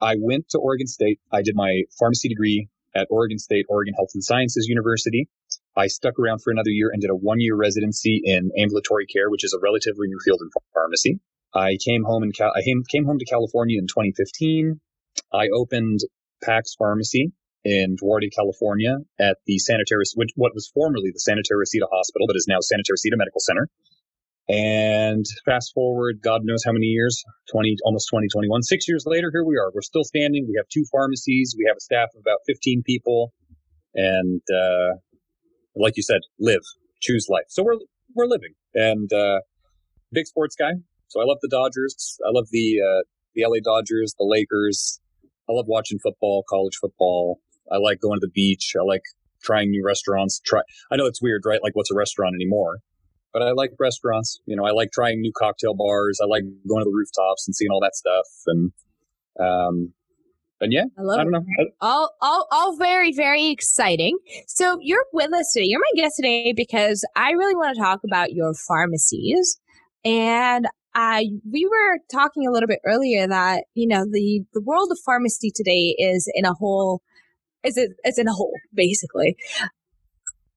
I 0.00 0.16
went 0.18 0.48
to 0.50 0.58
Oregon 0.58 0.86
State. 0.86 1.20
I 1.32 1.42
did 1.42 1.54
my 1.56 1.82
pharmacy 1.98 2.28
degree 2.28 2.68
at 2.94 3.08
Oregon 3.10 3.38
State, 3.38 3.66
Oregon 3.68 3.94
Health 3.94 4.10
and 4.14 4.22
Sciences 4.22 4.66
University. 4.68 5.28
I 5.76 5.88
stuck 5.88 6.18
around 6.18 6.40
for 6.42 6.52
another 6.52 6.70
year 6.70 6.90
and 6.92 7.00
did 7.00 7.10
a 7.10 7.16
one 7.16 7.40
year 7.40 7.56
residency 7.56 8.20
in 8.24 8.50
ambulatory 8.56 9.06
care, 9.06 9.30
which 9.30 9.44
is 9.44 9.52
a 9.52 9.60
relatively 9.60 10.06
new 10.06 10.18
field 10.24 10.40
in 10.42 10.48
pharmacy. 10.72 11.20
I 11.54 11.76
came 11.84 12.04
home 12.04 12.22
in 12.22 12.32
Cal- 12.32 12.52
I 12.54 12.62
came 12.62 13.04
home 13.04 13.18
to 13.18 13.24
California 13.24 13.78
in 13.78 13.86
2015. 13.86 14.80
I 15.32 15.48
opened 15.48 16.00
Pax 16.44 16.74
Pharmacy 16.78 17.32
in 17.64 17.96
Duarte, 17.96 18.28
California 18.28 18.96
at 19.18 19.38
the 19.46 19.58
Teresa, 19.88 20.12
which 20.16 20.30
what 20.36 20.52
was 20.54 20.70
formerly 20.74 21.10
the 21.12 21.20
Santa 21.20 21.42
Teresita 21.42 21.86
Hospital, 21.90 22.26
but 22.26 22.36
is 22.36 22.46
now 22.48 22.58
Santa 22.60 22.82
Teresita 22.86 23.16
Medical 23.16 23.40
Center. 23.40 23.68
And 24.46 25.24
fast 25.46 25.72
forward, 25.72 26.20
God 26.22 26.42
knows 26.44 26.62
how 26.66 26.72
many 26.72 26.86
years, 26.86 27.24
20, 27.50 27.76
almost 27.84 28.08
2021. 28.10 28.62
Six 28.62 28.86
years 28.86 29.04
later, 29.06 29.30
here 29.32 29.44
we 29.44 29.56
are. 29.56 29.70
We're 29.74 29.80
still 29.80 30.04
standing. 30.04 30.46
We 30.46 30.56
have 30.58 30.68
two 30.68 30.84
pharmacies. 30.92 31.54
We 31.56 31.64
have 31.66 31.78
a 31.78 31.80
staff 31.80 32.10
of 32.14 32.20
about 32.20 32.40
15 32.46 32.82
people. 32.84 33.32
And, 33.94 34.42
uh, 34.52 34.98
like 35.74 35.96
you 35.96 36.02
said, 36.02 36.20
live, 36.38 36.60
choose 37.00 37.26
life. 37.30 37.46
So 37.48 37.64
we're, 37.64 37.78
we're 38.14 38.26
living 38.26 38.52
and, 38.74 39.10
uh, 39.12 39.40
big 40.12 40.26
sports 40.26 40.56
guy. 40.56 40.72
So 41.08 41.20
I 41.20 41.24
love 41.24 41.38
the 41.40 41.48
Dodgers. 41.48 42.18
I 42.26 42.30
love 42.30 42.48
the, 42.50 42.80
uh, 42.82 43.02
the 43.34 43.44
LA 43.46 43.60
Dodgers, 43.64 44.14
the 44.18 44.26
Lakers. 44.28 45.00
I 45.48 45.52
love 45.52 45.66
watching 45.68 45.98
football, 45.98 46.44
college 46.48 46.76
football. 46.80 47.40
I 47.70 47.76
like 47.76 48.00
going 48.00 48.20
to 48.20 48.26
the 48.26 48.30
beach. 48.30 48.74
I 48.78 48.84
like 48.84 49.02
trying 49.42 49.70
new 49.70 49.84
restaurants. 49.84 50.40
Try, 50.44 50.60
I 50.90 50.96
know 50.96 51.06
it's 51.06 51.22
weird, 51.22 51.42
right? 51.44 51.60
Like 51.62 51.74
what's 51.74 51.90
a 51.90 51.94
restaurant 51.94 52.34
anymore? 52.34 52.78
but 53.34 53.42
I 53.42 53.50
like 53.50 53.72
restaurants. 53.78 54.40
You 54.46 54.56
know, 54.56 54.64
I 54.64 54.70
like 54.70 54.92
trying 54.92 55.20
new 55.20 55.32
cocktail 55.36 55.74
bars. 55.74 56.20
I 56.22 56.26
like 56.26 56.44
going 56.66 56.82
to 56.82 56.88
the 56.88 56.94
rooftops 56.94 57.46
and 57.46 57.54
seeing 57.54 57.70
all 57.70 57.80
that 57.80 57.96
stuff. 57.96 58.26
And, 58.46 58.72
um, 59.40 59.92
and 60.60 60.72
yeah, 60.72 60.84
I, 60.96 61.02
love 61.02 61.18
I 61.18 61.24
don't 61.24 61.32
know. 61.32 61.44
All, 61.80 62.14
all, 62.22 62.46
all 62.52 62.76
very, 62.76 63.12
very 63.12 63.48
exciting. 63.48 64.16
So 64.46 64.78
you're 64.80 65.04
with 65.12 65.34
us 65.34 65.52
today. 65.52 65.66
You're 65.66 65.80
my 65.80 66.00
guest 66.00 66.14
today 66.16 66.54
because 66.56 67.04
I 67.16 67.32
really 67.32 67.56
want 67.56 67.74
to 67.74 67.82
talk 67.82 68.00
about 68.04 68.32
your 68.32 68.54
pharmacies. 68.54 69.60
And 70.04 70.68
I, 70.94 71.26
we 71.50 71.66
were 71.66 71.98
talking 72.10 72.46
a 72.46 72.52
little 72.52 72.68
bit 72.68 72.80
earlier 72.86 73.26
that, 73.26 73.64
you 73.74 73.88
know, 73.88 74.04
the, 74.08 74.42
the 74.52 74.60
world 74.60 74.88
of 74.92 74.98
pharmacy 75.04 75.50
today 75.54 75.94
is 75.98 76.30
in 76.34 76.44
a 76.44 76.54
whole, 76.54 77.02
is 77.64 77.76
it, 77.76 77.90
it's 78.04 78.18
in 78.18 78.28
a 78.28 78.32
hole, 78.32 78.52
basically. 78.74 79.36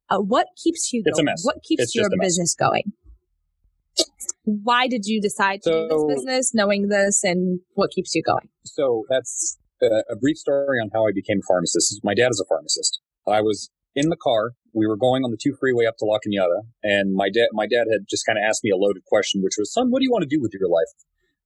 Uh, 0.09 0.19
what 0.19 0.47
keeps 0.61 0.93
you 0.93 1.03
going? 1.03 1.27
What 1.43 1.57
keeps 1.63 1.83
it's 1.83 1.95
your 1.95 2.09
business 2.21 2.55
going? 2.55 2.93
Why 4.43 4.87
did 4.87 5.05
you 5.05 5.19
decide 5.19 5.61
to 5.63 5.69
so, 5.69 5.87
do 5.89 6.07
this 6.07 6.15
business, 6.15 6.51
knowing 6.53 6.87
this, 6.87 7.23
and 7.23 7.59
what 7.73 7.89
keeps 7.91 8.15
you 8.15 8.23
going? 8.23 8.47
So 8.63 9.03
that's 9.09 9.57
a, 9.81 10.03
a 10.09 10.15
brief 10.15 10.37
story 10.37 10.79
on 10.79 10.89
how 10.93 11.05
I 11.05 11.11
became 11.13 11.39
a 11.39 11.47
pharmacist. 11.47 11.99
My 12.03 12.13
dad 12.13 12.29
is 12.29 12.39
a 12.39 12.47
pharmacist. 12.47 13.01
I 13.27 13.41
was 13.41 13.69
in 13.95 14.09
the 14.09 14.15
car. 14.15 14.51
We 14.77 14.85
were 14.85 14.97
going 14.97 15.25
on 15.25 15.31
the 15.31 15.41
two 15.41 15.57
freeway 15.59 15.85
up 15.85 15.97
to 15.97 16.05
La 16.05 16.19
Cañada, 16.21 16.61
and 16.83 17.15
my 17.15 17.29
dad, 17.33 17.49
my 17.51 17.65
dad 17.65 17.89
had 17.91 18.05
just 18.07 18.25
kind 18.25 18.37
of 18.37 18.45
asked 18.47 18.63
me 18.63 18.69
a 18.69 18.77
loaded 18.77 19.03
question, 19.05 19.41
which 19.41 19.57
was, 19.57 19.73
"Son, 19.73 19.89
what 19.89 19.99
do 19.99 20.05
you 20.05 20.11
want 20.11 20.21
to 20.21 20.29
do 20.29 20.39
with 20.39 20.53
your 20.53 20.69
life?" 20.69 20.93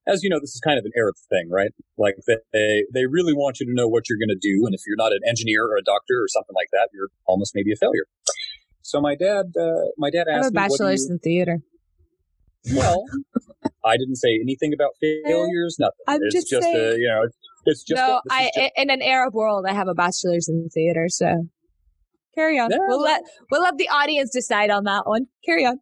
As 0.06 0.24
you 0.24 0.30
know, 0.30 0.40
this 0.40 0.52
is 0.52 0.60
kind 0.60 0.78
of 0.78 0.84
an 0.84 0.92
Arab 0.98 1.16
thing, 1.30 1.48
right? 1.50 1.72
Like 1.98 2.16
they 2.28 2.84
they 2.94 3.06
really 3.08 3.34
want 3.34 3.60
you 3.60 3.66
to 3.68 3.74
know 3.74 3.88
what 3.88 4.10
you're 4.10 4.20
going 4.20 4.36
to 4.36 4.42
do, 4.42 4.66
and 4.66 4.76
if 4.76 4.82
you're 4.86 5.00
not 5.00 5.14
an 5.14 5.24
engineer 5.26 5.64
or 5.64 5.78
a 5.78 5.84
doctor 5.84 6.20
or 6.20 6.28
something 6.28 6.56
like 6.56 6.68
that, 6.74 6.90
you're 6.94 7.08
almost 7.26 7.56
maybe 7.56 7.72
a 7.72 7.78
failure. 7.80 8.06
So 8.82 9.00
my 9.00 9.16
dad, 9.16 9.54
uh, 9.58 9.96
my 9.98 10.10
dad 10.10 10.28
asked 10.28 10.30
I 10.30 10.44
have 10.44 10.52
a 10.52 10.52
bachelor's 10.52 11.06
you... 11.08 11.14
in 11.14 11.20
theater. 11.20 11.60
Well, 12.76 13.06
I 13.86 13.96
didn't 13.96 14.18
say 14.18 14.40
anything 14.42 14.74
about 14.74 14.92
failures. 15.00 15.78
Nothing. 15.80 16.04
I'm 16.08 16.20
it's 16.24 16.36
just, 16.36 16.50
just 16.50 16.64
saying. 16.64 16.76
a, 16.76 16.98
you 16.98 17.08
know, 17.08 17.30
it's 17.66 17.84
just 17.84 17.98
no. 17.98 18.18
A, 18.18 18.22
I 18.30 18.52
just... 18.54 18.72
in 18.76 18.90
an 18.90 19.02
Arab 19.02 19.34
world, 19.34 19.66
I 19.68 19.74
have 19.74 19.88
a 19.88 19.94
bachelor's 19.94 20.50
in 20.50 20.68
theater. 20.74 21.06
So 21.08 21.48
carry 22.36 22.60
on. 22.60 22.72
Yeah. 22.72 22.78
We'll 22.88 23.02
let 23.02 23.22
we'll 23.50 23.62
let 23.62 23.78
the 23.78 23.90
audience 23.90 24.32
decide 24.32 24.70
on 24.70 24.84
that 24.86 25.08
one. 25.08 25.28
Carry 25.46 25.66
on. 25.66 25.80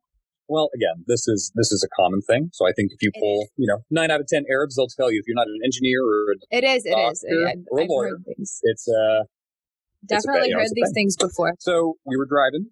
Well, 0.47 0.69
again, 0.73 1.05
this 1.05 1.27
is 1.27 1.51
this 1.55 1.71
is 1.71 1.83
a 1.83 1.89
common 2.01 2.21
thing. 2.21 2.49
So 2.53 2.67
I 2.67 2.71
think 2.75 2.91
if 2.91 3.01
you 3.01 3.11
pull, 3.19 3.47
you 3.55 3.67
know, 3.67 3.79
nine 3.91 4.09
out 4.11 4.19
of 4.19 4.27
ten 4.27 4.45
Arabs, 4.51 4.75
they'll 4.75 4.87
tell 4.87 5.11
you 5.11 5.19
if 5.19 5.27
you're 5.27 5.35
not 5.35 5.47
an 5.47 5.59
engineer 5.63 6.01
or 6.03 6.33
a 6.33 6.57
it 6.57 6.63
is, 6.63 6.85
it 6.85 6.97
is, 6.97 7.25
or 7.69 7.79
a 7.81 7.85
lawyer, 7.85 8.17
it's 8.37 8.87
uh 8.87 9.23
definitely 10.07 10.49
it's 10.49 10.55
a, 10.55 10.57
heard 10.57 10.67
these 10.73 10.91
things 10.93 11.15
before. 11.15 11.53
So 11.59 11.97
we 12.05 12.17
were 12.17 12.25
driving 12.25 12.71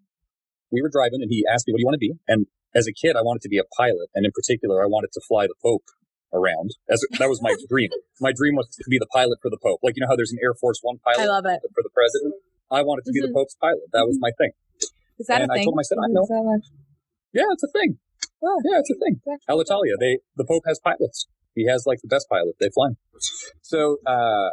we 0.72 0.82
were 0.82 0.90
driving 0.90 1.22
and 1.22 1.30
he 1.30 1.46
asked 1.48 1.68
me, 1.68 1.74
what 1.74 1.78
do 1.78 1.82
you 1.82 1.88
want 1.88 1.96
to 1.96 2.06
be? 2.06 2.14
And 2.28 2.48
as 2.76 2.88
a 2.88 2.94
kid, 2.94 3.16
I 3.16 3.22
wanted 3.22 3.42
to 3.44 3.50
be 3.50 3.58
a 3.58 3.68
pilot. 3.78 4.10
And 4.14 4.26
in 4.26 4.32
particular, 4.32 4.84
I 4.84 4.88
wanted 4.88 5.12
to 5.14 5.22
fly 5.28 5.48
the 5.48 5.56
Pope 5.64 5.86
around. 6.34 6.76
As 6.90 7.02
that 7.20 7.30
was 7.30 7.42
my 7.42 7.56
dream. 7.70 7.90
My 8.20 8.34
dream 8.36 8.56
was 8.56 8.68
to 8.76 8.90
be 8.90 9.00
the 9.00 9.08
pilot 9.08 9.40
for 9.42 9.50
the 9.50 9.58
Pope. 9.62 9.80
Like, 9.82 9.96
you 9.96 10.02
know 10.02 10.08
how 10.10 10.16
there's 10.16 10.32
an 10.32 10.40
Air 10.44 10.54
Force 10.54 10.80
One 10.82 10.98
pilot 11.00 11.24
I 11.24 11.26
love 11.26 11.46
it. 11.46 11.62
for 11.74 11.84
the 11.84 11.94
president? 11.94 12.36
I 12.72 12.84
wanted 12.84 13.06
to 13.06 13.12
mm-hmm. 13.12 13.14
be 13.14 13.22
the 13.22 13.28
mm-hmm. 13.28 13.36
Pope's 13.36 13.56
pilot. 13.62 13.88
That 13.94 14.06
was 14.06 14.18
my 14.20 14.32
thing. 14.38 14.52
Is 15.20 15.28
that 15.28 15.42
and 15.42 15.52
a 15.52 15.54
thing? 15.54 15.62
I 15.62 15.66
told 15.66 15.76
him, 15.76 15.80
I 15.80 15.88
said, 15.88 15.98
I 15.98 16.10
know. 16.10 16.26
Yeah, 17.34 17.50
it's 17.52 17.64
a 17.64 17.72
thing. 17.72 17.98
Oh, 18.44 18.62
yeah, 18.64 18.80
it's 18.80 18.92
a 18.92 19.00
thing. 19.02 19.22
Alitalia, 19.50 19.98
they, 20.00 20.20
the 20.36 20.46
Pope 20.46 20.64
has 20.68 20.80
pilots. 20.80 21.28
He 21.56 21.66
has 21.68 21.86
like 21.86 22.00
the 22.02 22.08
best 22.08 22.28
pilot. 22.30 22.56
They 22.60 22.70
fly. 22.70 22.90
So, 23.62 23.98
uh, 24.06 24.50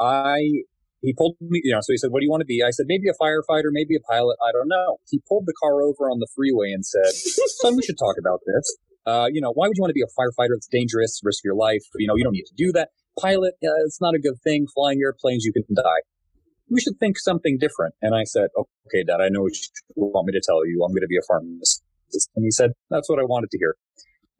I 0.00 0.64
he 1.02 1.12
pulled 1.12 1.36
me, 1.40 1.60
you 1.62 1.72
know, 1.72 1.80
so 1.82 1.92
he 1.92 1.98
said, 1.98 2.10
what 2.10 2.20
do 2.20 2.24
you 2.24 2.30
want 2.30 2.40
to 2.40 2.46
be? 2.46 2.62
I 2.66 2.70
said, 2.70 2.86
maybe 2.88 3.08
a 3.08 3.14
firefighter, 3.14 3.70
maybe 3.70 3.94
a 3.94 4.00
pilot. 4.00 4.36
I 4.42 4.50
don't 4.50 4.68
know. 4.68 4.96
He 5.08 5.20
pulled 5.28 5.44
the 5.46 5.54
car 5.62 5.82
over 5.82 6.10
on 6.10 6.18
the 6.18 6.26
freeway 6.34 6.72
and 6.72 6.84
said, 6.84 7.12
son, 7.62 7.76
we 7.76 7.82
should 7.82 7.98
talk 7.98 8.16
about 8.18 8.40
this. 8.46 8.76
Uh, 9.06 9.28
you 9.30 9.40
know, 9.40 9.52
why 9.52 9.68
would 9.68 9.76
you 9.76 9.82
want 9.82 9.90
to 9.90 9.94
be 9.94 10.02
a 10.02 10.10
firefighter? 10.18 10.56
It's 10.56 10.66
dangerous, 10.66 11.20
risk 11.22 11.44
your 11.44 11.54
life. 11.54 11.84
You 11.96 12.08
know, 12.08 12.16
you 12.16 12.24
don't 12.24 12.32
need 12.32 12.48
to 12.50 12.56
do 12.56 12.72
that. 12.72 12.90
Pilot, 13.20 13.54
uh, 13.62 13.86
it's 13.86 14.00
not 14.00 14.14
a 14.14 14.18
good 14.18 14.40
thing. 14.42 14.66
Flying 14.74 14.98
airplanes, 15.00 15.44
you 15.44 15.52
can 15.52 15.62
die. 15.74 16.02
We 16.68 16.80
should 16.80 16.98
think 16.98 17.18
something 17.18 17.58
different. 17.58 17.94
And 18.02 18.14
I 18.14 18.24
said, 18.24 18.48
okay, 18.58 19.04
dad, 19.04 19.20
I 19.20 19.28
know 19.28 19.42
what 19.42 19.52
you 19.54 19.68
want 19.94 20.26
me 20.26 20.32
to 20.32 20.42
tell 20.44 20.66
you. 20.66 20.82
I'm 20.84 20.92
going 20.92 21.02
to 21.02 21.06
be 21.06 21.16
a 21.16 21.26
pharmacist. 21.26 21.82
And 22.34 22.44
he 22.44 22.50
said, 22.50 22.72
that's 22.90 23.08
what 23.08 23.18
I 23.18 23.24
wanted 23.24 23.50
to 23.50 23.58
hear. 23.58 23.76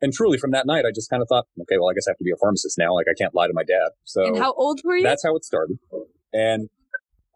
And 0.03 0.13
truly, 0.13 0.37
from 0.37 0.51
that 0.51 0.67
night, 0.67 0.85
I 0.85 0.91
just 0.95 1.09
kind 1.09 1.23
of 1.23 1.29
thought, 1.29 1.47
okay, 1.63 1.79
well, 1.79 1.89
I 1.89 1.95
guess 1.95 2.07
I 2.07 2.11
have 2.11 2.19
to 2.19 2.25
be 2.25 2.31
a 2.31 2.37
pharmacist 2.37 2.77
now. 2.79 2.95
Like, 2.95 3.07
I 3.09 3.15
can't 3.17 3.35
lie 3.35 3.47
to 3.47 3.55
my 3.55 3.63
dad. 3.63 3.91
So, 4.05 4.27
and 4.27 4.37
how 4.37 4.53
old 4.53 4.81
were 4.85 4.97
you? 4.97 5.03
That's 5.03 5.25
how 5.25 5.35
it 5.37 5.45
started 5.45 5.79
and 6.37 6.69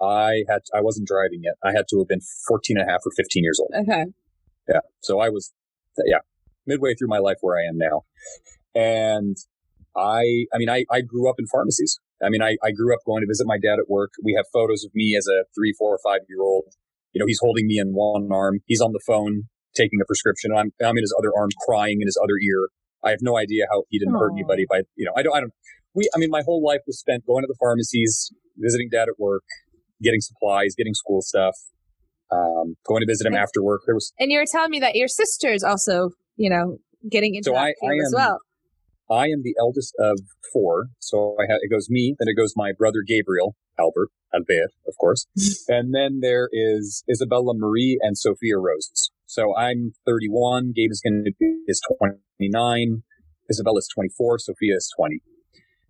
I 0.00 0.44
had 0.48 0.60
I 0.74 0.80
wasn't 0.80 1.08
driving 1.08 1.40
yet. 1.42 1.54
I 1.62 1.72
had 1.72 1.86
to 1.90 1.98
have 1.98 2.08
been 2.08 2.20
14 2.48 2.78
and 2.78 2.88
a 2.88 2.90
half 2.90 3.00
or 3.04 3.12
15 3.16 3.42
years 3.42 3.60
old. 3.60 3.72
Okay. 3.82 4.06
Yeah. 4.68 4.80
So 5.00 5.20
I 5.20 5.28
was 5.28 5.52
yeah, 6.06 6.18
midway 6.66 6.94
through 6.94 7.08
my 7.08 7.18
life 7.18 7.36
where 7.40 7.58
I 7.58 7.68
am 7.68 7.76
now. 7.76 8.04
And 8.74 9.36
I 9.96 10.46
I 10.54 10.58
mean 10.58 10.70
I 10.70 10.84
I 10.90 11.00
grew 11.00 11.28
up 11.28 11.36
in 11.38 11.46
pharmacies. 11.46 11.98
I 12.22 12.28
mean 12.28 12.42
I 12.42 12.56
I 12.62 12.72
grew 12.72 12.94
up 12.94 13.00
going 13.06 13.22
to 13.22 13.28
visit 13.28 13.46
my 13.46 13.58
dad 13.58 13.78
at 13.78 13.88
work. 13.88 14.12
We 14.22 14.34
have 14.36 14.46
photos 14.52 14.84
of 14.84 14.92
me 14.94 15.16
as 15.16 15.26
a 15.26 15.44
3, 15.54 15.74
4 15.78 15.94
or 15.94 15.98
5 16.02 16.20
year 16.28 16.42
old. 16.42 16.64
You 17.12 17.18
know, 17.20 17.26
he's 17.26 17.40
holding 17.40 17.66
me 17.66 17.78
in 17.78 17.92
one 17.92 18.28
arm. 18.32 18.60
He's 18.66 18.80
on 18.80 18.92
the 18.92 19.00
phone 19.06 19.48
taking 19.74 20.00
a 20.02 20.06
prescription. 20.06 20.52
I'm 20.52 20.72
I'm 20.80 20.96
in 20.96 21.02
his 21.02 21.14
other 21.18 21.30
arm 21.36 21.50
crying 21.66 21.98
in 22.00 22.06
his 22.06 22.18
other 22.22 22.38
ear. 22.42 22.68
I 23.02 23.10
have 23.10 23.20
no 23.22 23.38
idea 23.38 23.64
how 23.70 23.84
he 23.88 23.98
didn't 23.98 24.14
Aww. 24.14 24.20
hurt 24.20 24.32
anybody 24.32 24.66
by 24.68 24.82
you 24.96 25.06
know, 25.06 25.12
I 25.16 25.22
don't 25.22 25.36
I 25.36 25.40
don't 25.40 25.52
we 25.94 26.08
I 26.14 26.18
mean 26.18 26.30
my 26.30 26.42
whole 26.44 26.62
life 26.62 26.80
was 26.86 26.98
spent 26.98 27.26
going 27.26 27.42
to 27.42 27.48
the 27.48 27.56
pharmacies, 27.58 28.30
visiting 28.56 28.88
dad 28.90 29.08
at 29.08 29.18
work, 29.18 29.44
getting 30.02 30.20
supplies, 30.20 30.74
getting 30.76 30.94
school 30.94 31.22
stuff, 31.22 31.54
um, 32.30 32.76
going 32.86 33.00
to 33.00 33.06
visit 33.06 33.26
him 33.26 33.34
and, 33.34 33.42
after 33.42 33.62
work. 33.62 33.82
There 33.86 33.94
was, 33.94 34.12
and 34.18 34.30
you 34.30 34.38
were 34.38 34.46
telling 34.50 34.70
me 34.70 34.80
that 34.80 34.94
your 34.94 35.08
sister 35.08 35.52
is 35.52 35.64
also, 35.64 36.10
you 36.36 36.50
know, 36.50 36.78
getting 37.10 37.34
into 37.34 37.50
so 37.50 37.52
that 37.52 37.74
I, 37.82 37.86
I 37.86 37.92
am, 37.92 38.00
as 38.06 38.14
well. 38.14 38.38
I 39.10 39.26
am 39.26 39.42
the 39.42 39.54
eldest 39.58 39.94
of 39.98 40.20
four, 40.52 40.86
so 41.00 41.36
I 41.38 41.50
have, 41.50 41.58
it 41.62 41.70
goes 41.70 41.88
me, 41.90 42.14
then 42.18 42.28
it 42.28 42.34
goes 42.34 42.52
my 42.56 42.72
brother 42.76 43.02
Gabriel, 43.06 43.56
Albert, 43.78 44.10
Albert, 44.32 44.70
of 44.86 44.94
course, 45.00 45.26
and 45.68 45.94
then 45.94 46.20
there 46.20 46.48
is 46.52 47.02
Isabella 47.10 47.54
Marie 47.56 47.98
and 48.00 48.16
Sophia 48.16 48.58
Roses. 48.58 49.10
So 49.26 49.56
I'm 49.56 49.92
31. 50.06 50.72
Gabe 50.74 50.90
is 50.90 51.00
going 51.00 51.24
to 51.24 51.32
be 51.38 51.62
is 51.66 51.80
29. 51.98 53.02
Isabella 53.48 53.78
is 53.78 53.88
24. 53.94 54.38
Sophia 54.38 54.74
is 54.76 54.92
20. 54.96 55.20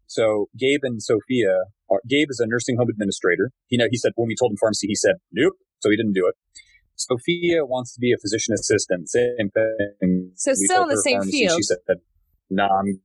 So 0.06 0.48
Gabe 0.58 0.80
and 0.82 1.02
Sophia 1.02 1.64
uh, 1.90 1.96
Gabe 2.08 2.28
is 2.30 2.40
a 2.40 2.46
nursing 2.46 2.76
home 2.76 2.88
administrator. 2.90 3.50
He 3.68 3.76
know 3.76 3.86
he 3.90 3.96
said 3.96 4.12
when 4.16 4.28
we 4.28 4.34
told 4.34 4.52
him 4.52 4.56
pharmacy, 4.60 4.88
he 4.88 4.94
said 4.94 5.16
nope, 5.32 5.54
so 5.80 5.90
he 5.90 5.96
didn't 5.96 6.14
do 6.14 6.26
it. 6.26 6.34
Sophia 6.96 7.64
wants 7.64 7.94
to 7.94 8.00
be 8.00 8.12
a 8.12 8.18
physician 8.20 8.52
assistant. 8.52 9.08
Same 9.08 9.50
thing. 9.54 10.32
So 10.36 10.52
we 10.52 10.66
still 10.66 10.82
in 10.82 10.88
the 10.88 10.96
same 10.96 11.16
pharmacy, 11.18 11.46
field. 11.46 11.56
She 11.56 11.62
said, 11.62 11.78
"No, 12.51 12.66
nah, 12.66 12.78
I'm." 12.78 13.01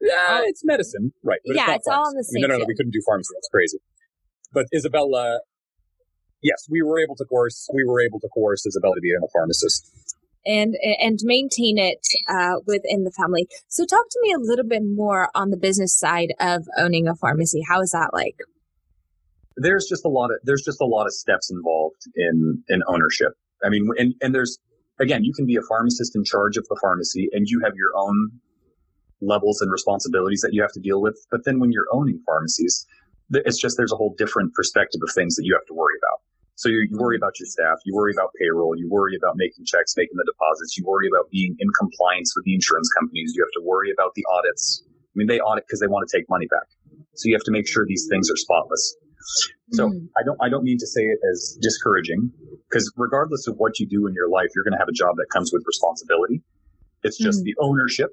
Yeah, 0.00 0.42
it's 0.44 0.62
medicine, 0.64 1.12
right? 1.22 1.40
yeah, 1.46 1.70
it's, 1.70 1.86
it's 1.86 1.88
all 1.88 2.10
in 2.10 2.16
the 2.16 2.24
same. 2.24 2.44
I 2.44 2.48
mean, 2.48 2.48
no, 2.48 2.54
no, 2.54 2.58
no, 2.58 2.64
we 2.68 2.74
couldn't 2.74 2.92
do 2.92 3.00
pharmacy. 3.06 3.32
That's 3.34 3.48
crazy. 3.48 3.78
But 4.52 4.66
Isabella, 4.74 5.40
yes, 6.42 6.66
we 6.70 6.82
were 6.82 7.00
able 7.00 7.16
to 7.16 7.24
course. 7.24 7.68
We 7.72 7.84
were 7.84 8.02
able 8.02 8.20
to 8.20 8.28
coerce 8.34 8.66
Isabella 8.66 8.94
to 8.94 9.00
be 9.00 9.10
a 9.12 9.26
pharmacist 9.32 9.90
and 10.46 10.76
and 11.00 11.18
maintain 11.22 11.78
it 11.78 12.06
uh, 12.28 12.60
within 12.66 13.04
the 13.04 13.10
family. 13.10 13.46
So, 13.68 13.84
talk 13.84 14.04
to 14.10 14.18
me 14.22 14.32
a 14.32 14.38
little 14.38 14.66
bit 14.66 14.82
more 14.84 15.30
on 15.34 15.50
the 15.50 15.56
business 15.56 15.98
side 15.98 16.34
of 16.40 16.64
owning 16.78 17.08
a 17.08 17.14
pharmacy. 17.14 17.62
How 17.68 17.80
is 17.80 17.90
that 17.90 18.10
like? 18.12 18.36
There's 19.56 19.86
just 19.88 20.04
a 20.04 20.08
lot 20.08 20.26
of 20.26 20.38
there's 20.44 20.62
just 20.62 20.80
a 20.80 20.86
lot 20.86 21.06
of 21.06 21.12
steps 21.12 21.50
involved 21.50 22.02
in 22.16 22.62
in 22.68 22.82
ownership. 22.88 23.32
I 23.64 23.68
mean, 23.68 23.88
and 23.96 24.14
and 24.20 24.34
there's 24.34 24.58
again, 25.00 25.24
you 25.24 25.32
can 25.32 25.46
be 25.46 25.56
a 25.56 25.62
pharmacist 25.62 26.14
in 26.16 26.24
charge 26.24 26.56
of 26.56 26.66
the 26.68 26.78
pharmacy, 26.80 27.28
and 27.32 27.46
you 27.48 27.60
have 27.64 27.74
your 27.76 27.90
own 27.96 28.30
levels 29.20 29.60
and 29.60 29.70
responsibilities 29.70 30.40
that 30.42 30.52
you 30.52 30.62
have 30.62 30.72
to 30.72 30.80
deal 30.80 31.00
with. 31.00 31.16
But 31.30 31.44
then 31.44 31.60
when 31.60 31.72
you're 31.72 31.86
owning 31.92 32.20
pharmacies, 32.26 32.86
it's 33.32 33.60
just 33.60 33.76
there's 33.76 33.92
a 33.92 33.96
whole 33.96 34.14
different 34.18 34.54
perspective 34.54 35.00
of 35.06 35.12
things 35.14 35.36
that 35.36 35.44
you 35.44 35.54
have 35.54 35.66
to 35.66 35.74
worry 35.74 35.94
about. 36.02 36.20
So 36.56 36.68
you, 36.68 36.86
you 36.88 36.96
worry 36.98 37.16
about 37.16 37.40
your 37.40 37.46
staff, 37.46 37.78
you 37.84 37.94
worry 37.94 38.12
about 38.14 38.30
payroll, 38.38 38.76
you 38.76 38.88
worry 38.88 39.16
about 39.16 39.34
making 39.36 39.64
checks, 39.64 39.94
making 39.96 40.14
the 40.14 40.24
deposits, 40.24 40.78
you 40.78 40.84
worry 40.86 41.08
about 41.08 41.28
being 41.30 41.56
in 41.58 41.68
compliance 41.76 42.32
with 42.36 42.44
the 42.44 42.54
insurance 42.54 42.88
companies, 42.96 43.32
you 43.34 43.42
have 43.42 43.50
to 43.60 43.66
worry 43.66 43.90
about 43.90 44.14
the 44.14 44.24
audits. 44.30 44.84
I 44.86 45.14
mean, 45.16 45.26
they 45.26 45.40
audit 45.40 45.66
because 45.66 45.80
they 45.80 45.88
want 45.88 46.08
to 46.08 46.16
take 46.16 46.28
money 46.30 46.46
back. 46.46 46.70
So 47.14 47.26
you 47.26 47.34
have 47.34 47.42
to 47.44 47.50
make 47.50 47.66
sure 47.66 47.84
these 47.86 48.06
things 48.08 48.30
are 48.30 48.36
spotless. 48.36 48.96
So 49.72 49.88
mm. 49.88 50.08
I 50.18 50.22
don't 50.24 50.38
I 50.42 50.48
don't 50.48 50.64
mean 50.64 50.78
to 50.78 50.86
say 50.86 51.02
it 51.02 51.18
as 51.32 51.58
discouraging 51.60 52.30
because 52.68 52.92
regardless 52.96 53.46
of 53.46 53.56
what 53.56 53.78
you 53.78 53.86
do 53.86 54.06
in 54.06 54.14
your 54.14 54.28
life, 54.28 54.48
you're 54.54 54.64
going 54.64 54.72
to 54.72 54.78
have 54.78 54.88
a 54.88 54.92
job 54.92 55.16
that 55.16 55.26
comes 55.32 55.50
with 55.52 55.62
responsibility. 55.66 56.42
It's 57.02 57.18
just 57.18 57.40
mm. 57.40 57.44
the 57.44 57.54
ownership. 57.60 58.10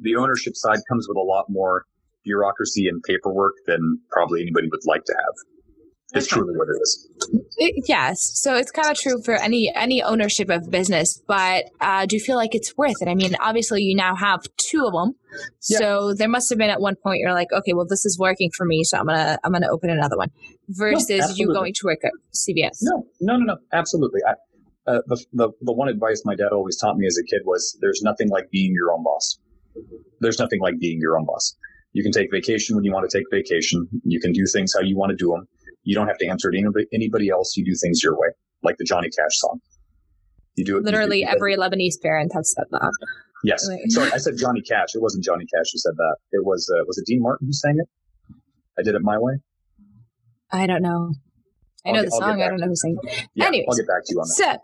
The 0.00 0.16
ownership 0.16 0.56
side 0.56 0.78
comes 0.88 1.06
with 1.08 1.16
a 1.16 1.22
lot 1.22 1.46
more 1.48 1.84
bureaucracy 2.24 2.88
and 2.88 3.02
paperwork 3.02 3.54
than 3.66 3.98
probably 4.10 4.42
anybody 4.42 4.68
would 4.68 4.80
like 4.84 5.04
to 5.04 5.14
have. 5.14 5.34
It's 6.12 6.26
truly 6.26 6.56
what 6.56 6.68
it 6.68 6.80
is. 6.82 7.08
It, 7.56 7.84
yes, 7.86 8.20
so 8.34 8.56
it's 8.56 8.70
kind 8.70 8.90
of 8.90 8.96
true 8.96 9.22
for 9.22 9.34
any 9.34 9.72
any 9.74 10.02
ownership 10.02 10.50
of 10.50 10.70
business, 10.70 11.22
but 11.28 11.66
uh, 11.80 12.06
do 12.06 12.16
you 12.16 12.20
feel 12.20 12.36
like 12.36 12.54
it's 12.54 12.76
worth 12.76 13.00
it? 13.00 13.08
I 13.08 13.14
mean, 13.14 13.36
obviously 13.40 13.82
you 13.82 13.94
now 13.94 14.16
have 14.16 14.40
two 14.56 14.84
of 14.86 14.92
them, 14.92 15.14
yeah. 15.68 15.78
so 15.78 16.14
there 16.14 16.28
must 16.28 16.48
have 16.50 16.58
been 16.58 16.70
at 16.70 16.80
one 16.80 16.96
point 16.96 17.20
you're 17.20 17.32
like, 17.32 17.52
okay, 17.52 17.74
well 17.74 17.86
this 17.88 18.04
is 18.04 18.18
working 18.18 18.50
for 18.56 18.66
me, 18.66 18.82
so 18.82 18.98
I'm 18.98 19.06
gonna 19.06 19.38
I'm 19.44 19.52
gonna 19.52 19.70
open 19.70 19.90
another 19.90 20.16
one. 20.16 20.30
Versus 20.68 21.08
no, 21.08 21.34
you 21.34 21.52
going 21.52 21.74
to 21.74 21.80
work 21.84 22.00
at 22.04 22.12
CVS. 22.34 22.78
No, 22.82 23.06
no, 23.20 23.36
no, 23.36 23.44
no, 23.44 23.56
absolutely. 23.72 24.20
I, 24.26 24.32
uh, 24.90 25.00
the, 25.06 25.24
the 25.32 25.50
the 25.60 25.72
one 25.72 25.88
advice 25.88 26.22
my 26.24 26.34
dad 26.34 26.48
always 26.52 26.76
taught 26.76 26.96
me 26.96 27.06
as 27.06 27.16
a 27.18 27.24
kid 27.24 27.42
was, 27.44 27.78
"There's 27.80 28.02
nothing 28.02 28.28
like 28.30 28.50
being 28.50 28.72
your 28.72 28.92
own 28.92 29.04
boss. 29.04 29.38
There's 30.20 30.38
nothing 30.38 30.60
like 30.60 30.78
being 30.80 30.98
your 31.00 31.18
own 31.18 31.26
boss. 31.26 31.54
You 31.92 32.02
can 32.02 32.12
take 32.12 32.30
vacation 32.32 32.76
when 32.76 32.84
you 32.84 32.92
want 32.92 33.08
to 33.08 33.16
take 33.16 33.26
vacation. 33.30 33.88
You 34.04 34.20
can 34.20 34.32
do 34.32 34.44
things 34.52 34.72
how 34.74 34.80
you 34.80 34.96
want 34.96 35.10
to 35.10 35.16
do 35.16 35.30
them." 35.30 35.46
You 35.82 35.94
don't 35.94 36.08
have 36.08 36.18
to 36.18 36.26
answer 36.26 36.50
to 36.50 36.58
anybody, 36.58 36.86
anybody 36.92 37.28
else. 37.30 37.56
You 37.56 37.64
do 37.64 37.74
things 37.80 38.02
your 38.02 38.18
way, 38.18 38.28
like 38.62 38.76
the 38.78 38.84
Johnny 38.84 39.08
Cash 39.08 39.38
song. 39.38 39.60
You 40.56 40.64
do 40.64 40.76
it. 40.76 40.84
Literally 40.84 41.22
do 41.22 41.28
every 41.28 41.56
Lebanese 41.56 42.00
parent 42.02 42.32
has 42.34 42.52
said 42.54 42.64
that. 42.70 42.92
Yes. 43.44 43.66
Sorry, 43.88 44.12
I 44.12 44.18
said 44.18 44.34
Johnny 44.36 44.60
Cash. 44.60 44.94
It 44.94 45.00
wasn't 45.00 45.24
Johnny 45.24 45.46
Cash 45.54 45.66
who 45.72 45.78
said 45.78 45.94
that. 45.96 46.16
It 46.32 46.44
was 46.44 46.70
uh, 46.74 46.84
was 46.86 46.98
it 46.98 47.06
Dean 47.06 47.22
Martin 47.22 47.46
who 47.46 47.52
sang 47.52 47.76
it? 47.78 47.88
I 48.78 48.82
did 48.82 48.94
it 48.94 49.02
my 49.02 49.18
way. 49.18 49.34
I 50.52 50.66
don't 50.66 50.82
know. 50.82 51.12
I 51.86 51.92
know 51.92 51.98
I'll, 52.00 52.04
the 52.04 52.10
song. 52.10 52.42
I 52.42 52.48
don't 52.48 52.60
know 52.60 52.66
who 52.66 52.76
sang 52.76 52.96
it. 53.02 53.26
Yeah, 53.34 53.46
Anyways, 53.46 53.66
I'll 53.70 53.76
get 53.76 53.86
back 53.86 54.04
to 54.04 54.14
you 54.14 54.20
on 54.20 54.28
that. 54.28 54.60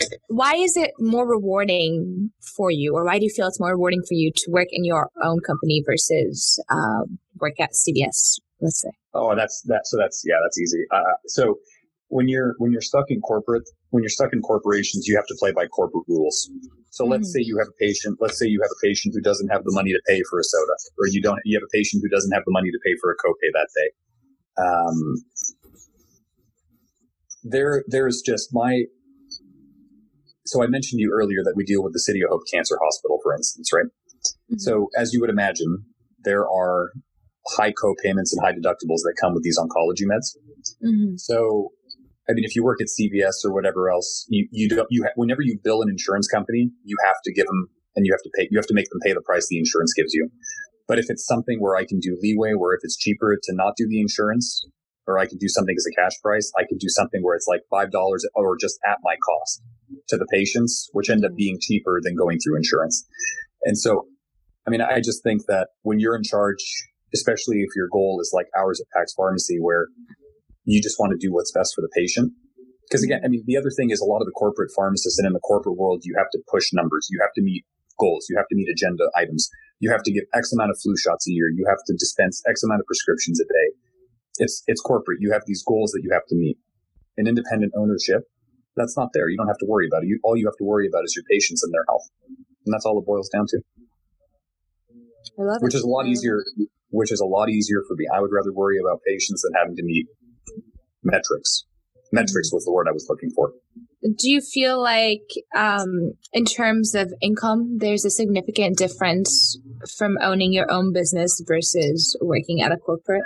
So, 0.00 0.16
why 0.28 0.54
is 0.54 0.76
it 0.76 0.90
more 0.98 1.26
rewarding 1.26 2.30
for 2.56 2.70
you, 2.70 2.94
or 2.94 3.04
why 3.04 3.18
do 3.18 3.24
you 3.24 3.30
feel 3.30 3.46
it's 3.46 3.60
more 3.60 3.70
rewarding 3.70 4.02
for 4.06 4.14
you 4.14 4.30
to 4.34 4.50
work 4.50 4.68
in 4.70 4.84
your 4.84 5.08
own 5.22 5.40
company 5.40 5.82
versus 5.86 6.62
uh, 6.68 7.04
work 7.40 7.58
at 7.58 7.70
CVS? 7.70 8.40
Let's 8.60 8.82
say. 8.82 8.90
Oh, 9.18 9.34
that's 9.36 9.62
that. 9.66 9.86
So 9.86 9.96
that's 9.98 10.22
yeah, 10.26 10.36
that's 10.42 10.58
easy. 10.58 10.84
Uh, 10.90 11.16
so 11.26 11.58
when 12.08 12.28
you're 12.28 12.54
when 12.58 12.72
you're 12.72 12.80
stuck 12.80 13.06
in 13.10 13.20
corporate, 13.20 13.68
when 13.90 14.02
you're 14.02 14.10
stuck 14.10 14.32
in 14.32 14.40
corporations, 14.40 15.06
you 15.06 15.16
have 15.16 15.26
to 15.26 15.36
play 15.38 15.52
by 15.52 15.66
corporate 15.66 16.04
rules. 16.08 16.50
So 16.90 17.04
mm-hmm. 17.04 17.12
let's 17.12 17.32
say 17.32 17.40
you 17.40 17.58
have 17.58 17.68
a 17.68 17.78
patient. 17.78 18.18
Let's 18.20 18.38
say 18.38 18.46
you 18.46 18.60
have 18.62 18.70
a 18.70 18.86
patient 18.86 19.14
who 19.14 19.20
doesn't 19.20 19.48
have 19.48 19.64
the 19.64 19.72
money 19.72 19.90
to 19.90 20.00
pay 20.06 20.22
for 20.30 20.38
a 20.38 20.44
soda, 20.44 20.72
or 20.98 21.06
you 21.08 21.20
don't. 21.20 21.38
You 21.44 21.58
have 21.58 21.64
a 21.64 21.72
patient 21.76 22.02
who 22.02 22.08
doesn't 22.08 22.32
have 22.32 22.44
the 22.44 22.52
money 22.52 22.70
to 22.70 22.78
pay 22.84 22.94
for 23.00 23.10
a 23.10 23.16
copay 23.16 23.50
that 23.52 23.68
day. 23.76 23.90
Um, 24.62 25.14
there, 27.44 27.84
there's 27.88 28.22
just 28.24 28.50
my. 28.52 28.84
So 30.46 30.62
I 30.62 30.66
mentioned 30.66 30.98
to 30.98 31.02
you 31.02 31.12
earlier 31.12 31.44
that 31.44 31.54
we 31.56 31.64
deal 31.64 31.82
with 31.82 31.92
the 31.92 32.00
City 32.00 32.22
of 32.22 32.30
Hope 32.30 32.42
Cancer 32.52 32.78
Hospital, 32.82 33.18
for 33.22 33.34
instance, 33.34 33.70
right? 33.72 33.84
Mm-hmm. 33.84 34.58
So 34.58 34.88
as 34.96 35.12
you 35.12 35.20
would 35.20 35.30
imagine, 35.30 35.84
there 36.24 36.48
are 36.48 36.92
high 37.56 37.72
co-payments 37.72 38.34
and 38.34 38.44
high 38.44 38.52
deductibles 38.52 39.02
that 39.04 39.14
come 39.20 39.34
with 39.34 39.42
these 39.42 39.58
oncology 39.58 40.04
meds. 40.04 40.36
Mm-hmm. 40.84 41.16
So, 41.16 41.72
I 42.28 42.32
mean, 42.32 42.44
if 42.44 42.54
you 42.54 42.62
work 42.62 42.80
at 42.80 42.88
CVS 42.88 43.44
or 43.44 43.52
whatever 43.52 43.90
else, 43.90 44.26
you, 44.28 44.48
you 44.50 44.68
don't, 44.68 44.86
you, 44.90 45.04
ha- 45.04 45.12
whenever 45.16 45.42
you 45.42 45.58
bill 45.62 45.82
an 45.82 45.88
insurance 45.88 46.28
company, 46.28 46.70
you 46.84 46.96
have 47.04 47.16
to 47.24 47.32
give 47.32 47.46
them 47.46 47.68
and 47.96 48.06
you 48.06 48.12
have 48.12 48.22
to 48.22 48.30
pay, 48.36 48.48
you 48.50 48.58
have 48.58 48.66
to 48.66 48.74
make 48.74 48.88
them 48.90 49.00
pay 49.04 49.12
the 49.12 49.22
price 49.22 49.48
the 49.48 49.58
insurance 49.58 49.92
gives 49.96 50.12
you. 50.12 50.28
But 50.86 50.98
if 50.98 51.06
it's 51.08 51.26
something 51.26 51.58
where 51.60 51.76
I 51.76 51.84
can 51.84 52.00
do 52.00 52.16
leeway, 52.20 52.52
where 52.52 52.74
if 52.74 52.80
it's 52.82 52.96
cheaper 52.96 53.36
to 53.42 53.54
not 53.54 53.74
do 53.76 53.86
the 53.88 54.00
insurance, 54.00 54.64
or 55.08 55.18
I 55.18 55.26
could 55.26 55.38
do 55.38 55.48
something 55.48 55.74
as 55.76 55.86
a 55.86 56.00
cash 56.00 56.12
price, 56.22 56.52
I 56.58 56.64
could 56.68 56.78
do 56.78 56.88
something 56.88 57.22
where 57.22 57.34
it's 57.34 57.46
like 57.46 57.62
$5 57.72 57.90
or 58.34 58.56
just 58.60 58.78
at 58.86 58.98
my 59.02 59.16
cost 59.26 59.62
to 60.08 60.16
the 60.18 60.26
patients, 60.30 60.88
which 60.92 61.08
end 61.08 61.24
up 61.24 61.30
mm-hmm. 61.30 61.36
being 61.36 61.58
cheaper 61.60 62.00
than 62.02 62.14
going 62.14 62.38
through 62.38 62.56
insurance. 62.56 63.06
And 63.64 63.76
so, 63.76 64.06
I 64.66 64.70
mean, 64.70 64.82
I 64.82 65.00
just 65.00 65.22
think 65.22 65.42
that 65.48 65.68
when 65.82 65.98
you're 65.98 66.14
in 66.14 66.22
charge 66.22 66.62
especially 67.14 67.60
if 67.60 67.70
your 67.74 67.88
goal 67.92 68.18
is 68.20 68.32
like 68.34 68.46
ours 68.56 68.80
at 68.80 68.86
Pax 68.96 69.14
Pharmacy, 69.14 69.58
where 69.60 69.88
you 70.64 70.82
just 70.82 70.98
want 70.98 71.12
to 71.12 71.18
do 71.18 71.32
what's 71.32 71.52
best 71.52 71.74
for 71.74 71.80
the 71.80 71.88
patient. 71.94 72.32
Because 72.88 73.02
again, 73.02 73.20
I 73.24 73.28
mean, 73.28 73.44
the 73.46 73.56
other 73.56 73.70
thing 73.70 73.90
is 73.90 74.00
a 74.00 74.04
lot 74.04 74.20
of 74.20 74.26
the 74.26 74.32
corporate 74.32 74.70
pharmacists 74.74 75.18
and 75.18 75.26
in 75.26 75.32
the 75.32 75.40
corporate 75.40 75.76
world, 75.76 76.02
you 76.04 76.14
have 76.16 76.30
to 76.32 76.38
push 76.48 76.72
numbers. 76.72 77.08
You 77.10 77.20
have 77.20 77.32
to 77.36 77.42
meet 77.42 77.64
goals. 77.98 78.26
You 78.28 78.36
have 78.36 78.48
to 78.48 78.56
meet 78.56 78.68
agenda 78.68 79.04
items. 79.14 79.48
You 79.80 79.90
have 79.90 80.02
to 80.04 80.12
give 80.12 80.24
X 80.34 80.52
amount 80.52 80.70
of 80.70 80.78
flu 80.80 80.96
shots 80.96 81.28
a 81.28 81.32
year. 81.32 81.48
You 81.48 81.66
have 81.68 81.78
to 81.86 81.92
dispense 81.94 82.42
X 82.48 82.62
amount 82.62 82.80
of 82.80 82.86
prescriptions 82.86 83.40
a 83.40 83.44
day. 83.44 83.68
It's, 84.38 84.62
it's 84.66 84.80
corporate. 84.80 85.18
You 85.20 85.32
have 85.32 85.42
these 85.46 85.62
goals 85.66 85.92
that 85.92 86.00
you 86.02 86.10
have 86.12 86.26
to 86.28 86.36
meet. 86.36 86.56
In 87.16 87.26
independent 87.26 87.72
ownership, 87.76 88.22
that's 88.76 88.96
not 88.96 89.10
there. 89.12 89.28
You 89.28 89.36
don't 89.36 89.48
have 89.48 89.58
to 89.58 89.66
worry 89.66 89.88
about 89.90 90.04
it. 90.04 90.06
You, 90.06 90.20
all 90.22 90.36
you 90.36 90.46
have 90.46 90.56
to 90.58 90.64
worry 90.64 90.86
about 90.86 91.04
is 91.04 91.14
your 91.16 91.24
patients 91.30 91.64
and 91.64 91.74
their 91.74 91.84
health. 91.88 92.06
And 92.64 92.72
that's 92.72 92.86
all 92.86 92.98
it 92.98 93.06
boils 93.06 93.28
down 93.28 93.46
to. 93.48 93.58
I 95.38 95.42
love 95.42 95.58
Which 95.60 95.74
is 95.74 95.82
a 95.82 95.88
lot 95.88 96.06
easier 96.06 96.42
which 96.90 97.12
is 97.12 97.20
a 97.20 97.26
lot 97.26 97.50
easier 97.50 97.82
for 97.86 97.94
me. 97.96 98.06
I 98.14 98.20
would 98.20 98.30
rather 98.32 98.52
worry 98.52 98.78
about 98.78 99.00
patients 99.06 99.42
than 99.42 99.52
having 99.58 99.76
to 99.76 99.82
meet 99.82 100.06
metrics. 101.02 101.64
Metrics 102.12 102.52
was 102.52 102.64
the 102.64 102.72
word 102.72 102.86
I 102.88 102.92
was 102.92 103.06
looking 103.08 103.30
for. 103.30 103.52
Do 104.02 104.30
you 104.30 104.40
feel 104.40 104.80
like, 104.80 105.28
um, 105.54 106.12
in 106.32 106.44
terms 106.44 106.94
of 106.94 107.12
income, 107.20 107.78
there's 107.78 108.04
a 108.04 108.10
significant 108.10 108.78
difference 108.78 109.58
from 109.98 110.16
owning 110.22 110.52
your 110.52 110.70
own 110.70 110.92
business 110.92 111.42
versus 111.46 112.16
working 112.22 112.62
at 112.62 112.72
a 112.72 112.76
corporate? 112.76 113.24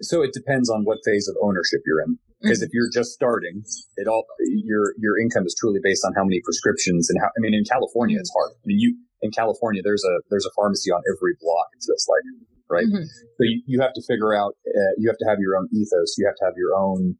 So 0.00 0.22
it 0.22 0.32
depends 0.32 0.70
on 0.70 0.84
what 0.84 0.98
phase 1.04 1.28
of 1.28 1.36
ownership 1.42 1.80
you're 1.86 2.00
in. 2.00 2.18
Because 2.40 2.58
mm-hmm. 2.58 2.64
if 2.64 2.70
you're 2.72 2.88
just 2.90 3.12
starting, 3.12 3.62
it 3.96 4.08
all 4.08 4.24
your 4.64 4.94
your 4.96 5.20
income 5.20 5.44
is 5.44 5.54
truly 5.60 5.78
based 5.82 6.02
on 6.06 6.14
how 6.16 6.24
many 6.24 6.40
prescriptions 6.42 7.10
and 7.10 7.20
how. 7.20 7.28
I 7.28 7.38
mean, 7.38 7.52
in 7.52 7.64
California, 7.64 8.16
mm-hmm. 8.16 8.24
it's 8.24 8.32
hard. 8.32 8.52
I 8.56 8.64
mean, 8.64 8.80
you 8.80 8.96
in 9.20 9.30
California, 9.30 9.82
there's 9.84 10.02
a 10.04 10.24
there's 10.30 10.46
a 10.46 10.50
pharmacy 10.56 10.90
on 10.90 11.02
every 11.04 11.36
block. 11.40 11.68
It's 11.76 11.86
just 11.86 12.08
like 12.08 12.24
right? 12.70 12.86
Mm-hmm. 12.86 13.04
So 13.04 13.42
you, 13.42 13.62
you 13.66 13.80
have 13.80 13.92
to 13.94 14.02
figure 14.06 14.34
out, 14.34 14.54
uh, 14.66 14.92
you 14.98 15.08
have 15.08 15.18
to 15.18 15.28
have 15.28 15.38
your 15.38 15.56
own 15.56 15.68
ethos. 15.72 16.16
You 16.16 16.26
have 16.26 16.36
to 16.36 16.44
have 16.44 16.54
your 16.56 16.74
own 16.76 17.16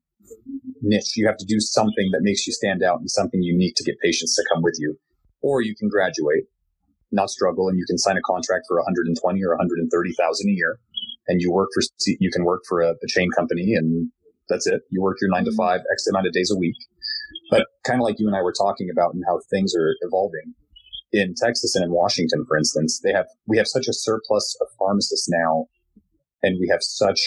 niche. 0.82 1.16
You 1.16 1.26
have 1.26 1.36
to 1.38 1.46
do 1.46 1.61
something 1.61 2.11
that 2.12 2.20
makes 2.22 2.46
you 2.46 2.53
stand 2.53 2.82
out 2.82 3.01
and 3.01 3.11
something 3.11 3.42
unique 3.42 3.74
to 3.76 3.84
get 3.84 3.98
patients 4.03 4.36
to 4.36 4.44
come 4.53 4.62
with 4.62 4.76
you. 4.78 4.96
Or 5.42 5.62
you 5.62 5.74
can 5.74 5.88
graduate, 5.88 6.44
not 7.12 7.30
struggle, 7.30 7.68
and 7.68 7.78
you 7.78 7.84
can 7.86 7.98
sign 7.98 8.16
a 8.16 8.24
contract 8.24 8.66
for 8.68 8.76
120 8.78 9.42
or 9.42 9.51
130,000 9.57 10.48
a 10.48 10.53
year. 10.53 10.78
And 11.28 11.40
you 11.40 11.53
work 11.53 11.70
for, 11.74 11.82
you 12.07 12.30
can 12.30 12.44
work 12.44 12.62
for 12.68 12.80
a, 12.80 12.90
a 12.90 13.07
chain 13.09 13.30
company 13.36 13.74
and 13.74 14.11
that's 14.48 14.66
it. 14.66 14.82
You 14.90 15.01
work 15.01 15.18
your 15.20 15.30
nine 15.30 15.44
to 15.44 15.51
mm-hmm. 15.51 15.57
five, 15.57 15.80
X 15.92 16.07
amount 16.09 16.26
of 16.26 16.32
days 16.32 16.51
a 16.51 16.59
week. 16.59 16.76
But 17.51 17.66
kind 17.84 18.01
of 18.01 18.05
like 18.05 18.16
you 18.18 18.26
and 18.26 18.36
I 18.36 18.42
were 18.42 18.53
talking 18.53 18.88
about 18.92 19.14
and 19.14 19.22
how 19.26 19.40
things 19.51 19.74
are 19.74 19.94
evolving 20.03 20.55
in 21.12 21.34
Texas 21.34 21.74
and 21.74 21.84
in 21.84 21.90
Washington, 21.90 22.44
for 22.46 22.56
instance, 22.56 23.00
they 23.02 23.12
have 23.12 23.26
we 23.46 23.56
have 23.58 23.66
such 23.66 23.88
a 23.88 23.92
surplus 23.92 24.56
of 24.61 24.68
pharmacists 24.78 25.28
now, 25.28 25.66
and 26.42 26.58
we 26.61 26.68
have 26.68 26.82
such 26.82 27.20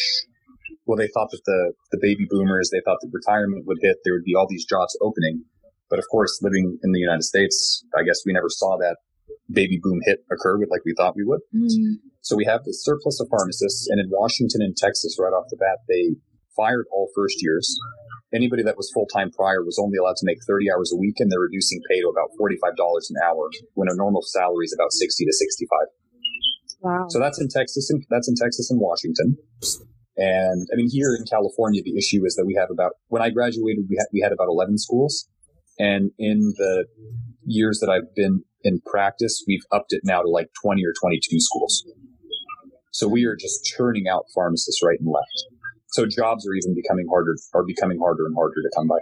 well, 0.86 0.98
they 0.98 1.10
thought 1.14 1.32
that 1.32 1.42
the 1.46 1.74
the 1.92 2.00
baby 2.02 2.26
boomers, 2.30 2.70
they 2.72 2.82
thought 2.84 2.98
that 3.02 3.10
retirement 3.12 3.66
would 3.68 3.78
hit, 3.82 3.98
there 4.04 4.14
would 4.14 4.24
be 4.24 4.36
all 4.36 4.48
these 4.50 4.66
jobs 4.66 4.98
opening, 5.02 5.44
but 5.90 6.00
of 6.00 6.06
course, 6.12 6.40
living 6.42 6.78
in 6.84 6.92
the 6.92 7.00
United 7.00 7.24
States, 7.24 7.84
I 7.98 8.04
guess 8.04 8.24
we 8.26 8.34
never 8.34 8.50
saw 8.50 8.78
that 8.78 8.98
baby 9.52 9.80
boom 9.82 10.00
hit 10.06 10.20
occur 10.32 10.58
with 10.58 10.70
like 10.72 10.82
we 10.86 10.94
thought 10.98 11.16
we 11.16 11.24
would. 11.24 11.42
Mm. 11.56 12.00
So 12.22 12.36
we 12.36 12.46
have 12.46 12.64
this 12.64 12.84
surplus 12.84 13.20
of 13.20 13.28
pharmacists, 13.30 13.88
and 13.90 14.00
in 14.00 14.08
Washington 14.10 14.62
and 14.62 14.76
Texas, 14.76 15.18
right 15.20 15.34
off 15.34 15.46
the 15.50 15.58
bat, 15.58 15.80
they 15.88 16.16
fired 16.56 16.86
all 16.92 17.10
first 17.16 17.42
years. 17.42 17.78
Anybody 18.34 18.64
that 18.64 18.78
was 18.78 18.90
full 18.94 19.06
time 19.14 19.32
prior 19.32 19.64
was 19.64 19.78
only 19.78 19.98
allowed 19.98 20.18
to 20.18 20.26
make 20.26 20.40
30 20.48 20.72
hours 20.72 20.92
a 20.94 20.98
week, 20.98 21.16
and 21.20 21.32
they're 21.32 21.40
reducing 21.40 21.82
pay 21.90 22.02
to 22.02 22.08
about 22.08 22.30
$45 22.40 22.74
an 23.10 23.16
hour 23.24 23.50
when 23.76 23.88
a 23.90 23.96
normal 23.96 24.22
salary 24.24 24.66
is 24.66 24.74
about 24.74 24.92
60 24.92 25.26
to 25.26 25.34
65. 25.34 25.80
Wow. 26.82 27.06
So 27.10 27.20
that's 27.20 27.40
in 27.40 27.48
Texas, 27.48 27.90
and 27.90 28.04
that's 28.10 28.28
in 28.28 28.36
Texas 28.36 28.70
and 28.72 28.80
Washington. 28.80 29.38
And 30.18 30.68
I 30.72 30.76
mean, 30.76 30.90
here 30.90 31.16
in 31.16 31.26
California, 31.26 31.82
the 31.84 31.98
issue 31.98 32.26
is 32.26 32.36
that 32.36 32.46
we 32.46 32.56
have 32.56 32.70
about 32.72 32.94
when 33.08 33.22
I 33.22 33.30
graduated, 33.30 33.86
we 33.90 33.98
had 33.98 34.08
we 34.12 34.22
had 34.22 34.32
about 34.32 34.48
11 34.48 34.78
schools, 34.78 35.28
and 35.80 36.12
in 36.20 36.54
the 36.58 36.86
years 37.46 37.80
that 37.80 37.90
I've 37.90 38.14
been 38.16 38.44
in 38.64 38.82
practice, 38.86 39.44
we've 39.48 39.64
upped 39.72 39.94
it 39.94 40.02
now 40.04 40.22
to 40.22 40.30
like 40.30 40.50
20 40.62 40.84
or 40.86 40.94
22 41.00 41.40
schools. 41.40 41.86
So 42.92 43.08
we 43.08 43.26
are 43.26 43.36
just 43.36 43.66
churning 43.66 44.08
out 44.08 44.26
pharmacists 44.36 44.82
right 44.84 45.00
and 45.00 45.10
left. 45.10 45.53
So 45.94 46.06
jobs 46.06 46.48
are 46.48 46.54
even 46.54 46.74
becoming 46.74 47.06
harder, 47.08 47.36
are 47.54 47.64
becoming 47.64 48.00
harder 48.00 48.26
and 48.26 48.36
harder 48.36 48.56
to 48.56 48.72
come 48.76 48.88
by. 48.88 48.98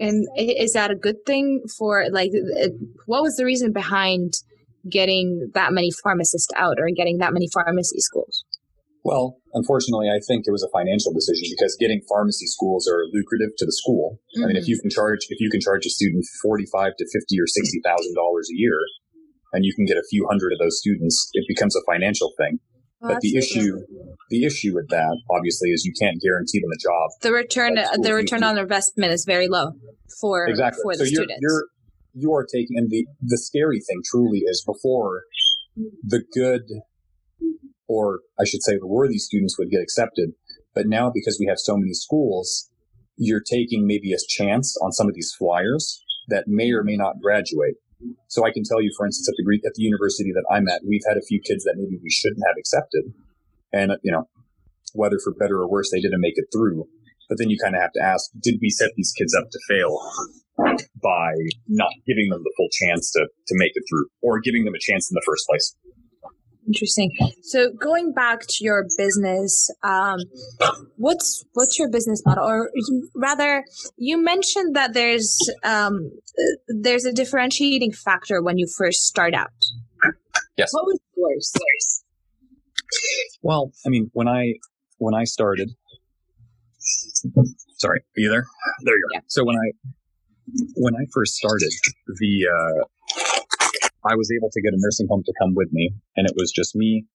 And 0.00 0.26
is 0.36 0.72
that 0.72 0.90
a 0.90 0.96
good 0.96 1.24
thing 1.26 1.62
for 1.78 2.06
like? 2.10 2.32
What 3.06 3.22
was 3.22 3.36
the 3.36 3.44
reason 3.44 3.72
behind 3.72 4.34
getting 4.88 5.50
that 5.54 5.72
many 5.72 5.90
pharmacists 6.02 6.48
out 6.56 6.76
or 6.80 6.88
getting 6.96 7.18
that 7.18 7.32
many 7.32 7.48
pharmacy 7.52 8.00
schools? 8.00 8.44
Well, 9.04 9.38
unfortunately, 9.54 10.08
I 10.10 10.20
think 10.26 10.44
it 10.46 10.52
was 10.52 10.64
a 10.64 10.72
financial 10.72 11.12
decision 11.12 11.48
because 11.56 11.76
getting 11.78 12.02
pharmacy 12.08 12.46
schools 12.46 12.88
are 12.88 13.04
lucrative 13.12 13.54
to 13.56 13.64
the 13.64 13.72
school. 13.72 14.18
I 14.36 14.46
mean, 14.46 14.56
if 14.56 14.64
mm-hmm. 14.64 14.70
you 14.70 14.80
can 14.80 14.90
charge 14.90 15.20
if 15.28 15.38
you 15.40 15.50
can 15.50 15.60
charge 15.60 15.86
a 15.86 15.90
student 15.90 16.24
forty 16.42 16.66
five 16.72 16.96
to 16.98 17.04
fifty 17.12 17.38
or 17.38 17.46
sixty 17.46 17.80
thousand 17.84 18.14
dollars 18.14 18.48
a 18.50 18.56
year, 18.58 18.76
and 19.52 19.64
you 19.64 19.72
can 19.74 19.86
get 19.86 19.96
a 19.96 20.04
few 20.10 20.26
hundred 20.28 20.52
of 20.52 20.58
those 20.58 20.80
students, 20.80 21.30
it 21.32 21.44
becomes 21.46 21.76
a 21.76 21.84
financial 21.86 22.32
thing. 22.36 22.58
Well, 23.00 23.14
but 23.14 23.20
the 23.22 23.36
issue, 23.36 23.78
the 24.28 24.44
issue 24.44 24.74
with 24.74 24.88
that, 24.90 25.16
obviously, 25.30 25.70
is 25.70 25.84
you 25.84 25.92
can't 25.98 26.20
guarantee 26.20 26.60
them 26.60 26.70
a 26.70 26.78
job. 26.78 27.10
the 27.22 27.32
return 27.32 27.74
the 27.74 28.14
return 28.14 28.42
on 28.42 28.58
investment 28.58 29.12
is 29.12 29.24
very 29.24 29.48
low 29.48 29.72
for 30.20 30.46
exactly. 30.46 30.82
for 30.82 30.94
so 30.94 31.04
the 31.04 31.10
you're, 31.10 31.22
students. 31.22 31.38
you're 31.40 31.64
you 32.14 32.34
are 32.34 32.44
taking, 32.44 32.76
and 32.76 32.90
the 32.90 33.06
the 33.22 33.38
scary 33.38 33.80
thing 33.80 34.02
truly 34.10 34.40
is 34.40 34.62
before 34.66 35.22
the 36.02 36.22
good, 36.34 36.62
or 37.88 38.20
I 38.38 38.44
should 38.44 38.62
say, 38.62 38.76
the 38.78 38.86
worthy 38.86 39.18
students 39.18 39.56
would 39.58 39.70
get 39.70 39.80
accepted, 39.80 40.32
but 40.74 40.86
now 40.86 41.10
because 41.12 41.38
we 41.40 41.46
have 41.46 41.58
so 41.58 41.76
many 41.76 41.92
schools, 41.92 42.70
you're 43.16 43.42
taking 43.42 43.86
maybe 43.86 44.12
a 44.12 44.18
chance 44.28 44.76
on 44.82 44.92
some 44.92 45.08
of 45.08 45.14
these 45.14 45.34
flyers 45.38 46.02
that 46.28 46.44
may 46.46 46.70
or 46.72 46.82
may 46.82 46.96
not 46.96 47.20
graduate. 47.22 47.76
So 48.28 48.46
I 48.46 48.50
can 48.50 48.62
tell 48.64 48.80
you, 48.80 48.90
for 48.96 49.06
instance, 49.06 49.28
at 49.28 49.34
the 49.36 49.44
at 49.66 49.74
the 49.74 49.82
university 49.82 50.32
that 50.32 50.44
I'm 50.50 50.68
at, 50.68 50.82
we've 50.86 51.04
had 51.06 51.16
a 51.16 51.22
few 51.22 51.40
kids 51.40 51.64
that 51.64 51.74
maybe 51.76 51.98
we 52.02 52.10
shouldn't 52.10 52.42
have 52.46 52.56
accepted, 52.58 53.12
and 53.72 53.92
you 54.02 54.12
know, 54.12 54.28
whether 54.94 55.18
for 55.22 55.34
better 55.34 55.60
or 55.60 55.68
worse, 55.68 55.90
they 55.90 56.00
didn't 56.00 56.20
make 56.20 56.36
it 56.36 56.46
through. 56.52 56.86
But 57.28 57.38
then 57.38 57.48
you 57.48 57.58
kind 57.62 57.76
of 57.76 57.82
have 57.82 57.92
to 57.92 58.02
ask, 58.02 58.30
did 58.42 58.58
we 58.60 58.70
set 58.70 58.90
these 58.96 59.12
kids 59.16 59.34
up 59.38 59.48
to 59.50 59.58
fail 59.68 59.96
by 61.00 61.30
not 61.68 61.92
giving 62.06 62.28
them 62.28 62.42
the 62.42 62.52
full 62.56 62.68
chance 62.72 63.12
to, 63.12 63.20
to 63.20 63.54
make 63.54 63.70
it 63.74 63.84
through 63.88 64.06
or 64.20 64.40
giving 64.40 64.64
them 64.64 64.74
a 64.74 64.82
chance 64.82 65.08
in 65.08 65.14
the 65.14 65.22
first 65.24 65.46
place? 65.46 65.76
Interesting. 66.70 67.10
So 67.42 67.72
going 67.72 68.12
back 68.12 68.42
to 68.42 68.64
your 68.64 68.86
business, 68.96 69.68
um, 69.82 70.20
what's 70.96 71.44
what's 71.54 71.80
your 71.80 71.90
business 71.90 72.22
model, 72.24 72.44
or 72.44 72.70
rather, 73.16 73.64
you 73.96 74.22
mentioned 74.22 74.76
that 74.76 74.94
there's 74.94 75.36
um, 75.64 76.12
uh, 76.38 76.42
there's 76.80 77.04
a 77.04 77.12
differentiating 77.12 77.90
factor 77.90 78.40
when 78.40 78.56
you 78.56 78.68
first 78.78 79.00
start 79.02 79.34
out. 79.34 79.50
Yes. 80.56 80.72
What 80.72 80.84
was 80.84 81.00
yours? 81.16 82.04
Well, 83.42 83.72
I 83.84 83.88
mean, 83.88 84.08
when 84.12 84.28
I 84.28 84.54
when 84.98 85.14
I 85.14 85.24
started, 85.24 85.70
sorry, 87.78 87.98
are 87.98 88.20
you 88.20 88.28
there? 88.28 88.44
There 88.84 88.94
you 88.94 89.08
are. 89.10 89.14
Yeah. 89.14 89.20
So 89.26 89.44
when 89.44 89.56
I 89.56 89.72
when 90.76 90.94
I 90.94 91.04
first 91.12 91.34
started, 91.34 91.72
the 92.06 92.46
uh, 92.46 92.84
I 94.04 94.16
was 94.16 94.30
able 94.30 94.50
to 94.52 94.62
get 94.62 94.72
a 94.72 94.78
nursing 94.78 95.06
home 95.08 95.22
to 95.24 95.32
come 95.40 95.54
with 95.54 95.72
me, 95.72 95.94
and 96.16 96.26
it 96.26 96.34
was 96.36 96.50
just 96.50 96.74
me, 96.74 97.06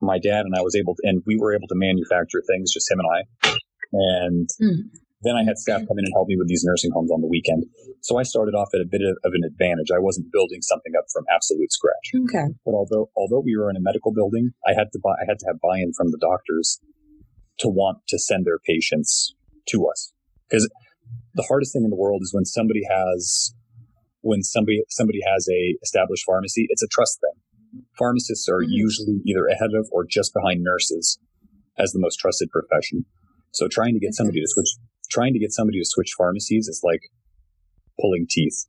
my 0.00 0.18
dad, 0.18 0.44
and 0.44 0.54
I 0.56 0.62
was 0.62 0.74
able 0.74 0.94
to, 0.94 1.02
and 1.04 1.22
we 1.26 1.36
were 1.36 1.54
able 1.54 1.68
to 1.68 1.74
manufacture 1.76 2.42
things, 2.46 2.72
just 2.72 2.90
him 2.90 3.00
and 3.00 3.08
I, 3.16 3.56
and. 3.92 4.48
Mm. 4.62 4.90
Then 5.22 5.34
I 5.34 5.44
had 5.44 5.56
staff 5.56 5.80
come 5.88 5.98
in 5.98 6.04
and 6.04 6.12
help 6.14 6.28
me 6.28 6.36
with 6.36 6.46
these 6.46 6.62
nursing 6.62 6.92
homes 6.92 7.10
on 7.10 7.22
the 7.22 7.26
weekend. 7.26 7.64
So 8.02 8.18
I 8.18 8.22
started 8.22 8.54
off 8.54 8.68
at 8.74 8.80
a 8.82 8.84
bit 8.88 9.00
of, 9.00 9.16
of 9.24 9.32
an 9.32 9.42
advantage. 9.48 9.88
I 9.90 9.98
wasn't 9.98 10.30
building 10.30 10.60
something 10.60 10.92
up 10.96 11.06
from 11.10 11.24
absolute 11.34 11.72
scratch. 11.72 12.12
Okay. 12.14 12.52
But 12.64 12.74
although 12.74 13.10
although 13.16 13.40
we 13.40 13.56
were 13.56 13.70
in 13.70 13.76
a 13.76 13.80
medical 13.80 14.12
building, 14.12 14.52
I 14.68 14.74
had 14.76 14.92
to 14.92 15.00
buy 15.02 15.16
I 15.16 15.24
had 15.26 15.40
to 15.40 15.46
have 15.48 15.58
buy-in 15.58 15.94
from 15.96 16.12
the 16.12 16.18
doctors 16.20 16.78
to 17.60 17.68
want 17.68 18.06
to 18.08 18.18
send 18.18 18.44
their 18.44 18.58
patients 18.60 19.34
to 19.68 19.86
us. 19.88 20.12
Because 20.48 20.68
the 21.34 21.46
hardest 21.48 21.72
thing 21.72 21.84
in 21.84 21.90
the 21.90 21.96
world 21.96 22.20
is 22.22 22.32
when 22.32 22.44
somebody 22.44 22.82
has 22.88 23.54
when 24.26 24.42
somebody 24.42 24.82
somebody 24.88 25.20
has 25.32 25.48
a 25.48 25.76
established 25.82 26.24
pharmacy, 26.26 26.66
it's 26.68 26.82
a 26.82 26.88
trust 26.90 27.20
thing. 27.20 27.36
Pharmacists 27.98 28.48
are 28.48 28.62
Mhm. 28.62 28.68
usually 28.84 29.20
either 29.24 29.46
ahead 29.46 29.72
of 29.74 29.88
or 29.92 30.04
just 30.04 30.32
behind 30.34 30.62
nurses 30.62 31.18
as 31.78 31.92
the 31.92 31.98
most 32.00 32.16
trusted 32.16 32.50
profession. 32.50 33.04
So 33.52 33.68
trying 33.68 33.94
to 33.94 34.00
get 34.00 34.14
somebody 34.14 34.40
to 34.40 34.46
switch 34.48 34.72
trying 35.08 35.32
to 35.32 35.38
get 35.38 35.52
somebody 35.52 35.78
to 35.78 35.84
switch 35.84 36.12
pharmacies 36.18 36.66
is 36.66 36.80
like 36.82 37.02
pulling 38.00 38.26
teeth. 38.28 38.66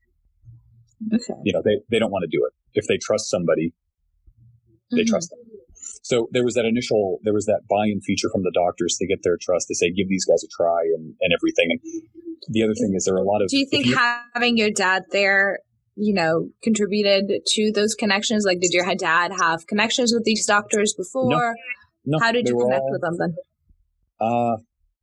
Okay. 1.12 1.34
You 1.44 1.54
know, 1.54 1.64
they, 1.66 1.78
they 1.90 1.98
don't 2.00 2.12
want 2.12 2.24
to 2.30 2.38
do 2.38 2.46
it. 2.46 2.54
If 2.74 2.86
they 2.88 2.98
trust 2.98 3.30
somebody, 3.30 3.74
they 4.92 5.02
Mhm. 5.02 5.08
trust 5.08 5.32
them. 5.32 5.40
So 6.04 6.28
there 6.32 6.44
was 6.44 6.54
that 6.56 6.66
initial, 6.66 7.20
there 7.24 7.34
was 7.34 7.46
that 7.46 7.62
buy-in 7.70 8.02
feature 8.02 8.30
from 8.32 8.44
the 8.44 8.52
doctors 8.54 8.96
to 9.00 9.08
get 9.08 9.20
their 9.24 9.38
trust 9.42 9.68
to 9.68 9.76
say, 9.76 9.92
give 9.92 10.08
these 10.08 10.26
guys 10.26 10.44
a 10.44 10.48
try 10.56 10.82
and, 10.96 11.16
and 11.20 11.34
everything. 11.34 11.68
And 11.72 11.80
the 12.50 12.64
other 12.64 12.74
thing 12.74 12.94
is 12.96 13.06
there 13.06 13.16
are 13.16 13.20
a 13.20 13.24
lot 13.24 13.42
of. 13.42 13.50
Do 13.50 13.58
you 13.58 13.68
think 13.70 13.88
having 14.34 14.58
your 14.58 14.72
dad 14.72 15.04
there, 15.12 15.60
you 15.96 16.14
know, 16.14 16.50
contributed 16.64 17.32
to 17.46 17.72
those 17.74 17.94
connections? 17.96 18.46
Like, 18.46 18.60
did 18.60 18.72
your 18.72 18.86
dad 18.96 19.32
have 19.40 19.68
connections 19.68 20.14
with 20.14 20.24
these 20.24 20.46
doctors 20.46 20.94
before? 20.98 21.56
no, 22.06 22.20
How 22.20 22.32
did 22.32 22.48
you 22.48 22.58
connect 22.58 22.82
all- 22.82 22.92
with 22.92 23.02
them 23.02 23.18
then? 23.20 23.36
Uh, 24.20 24.58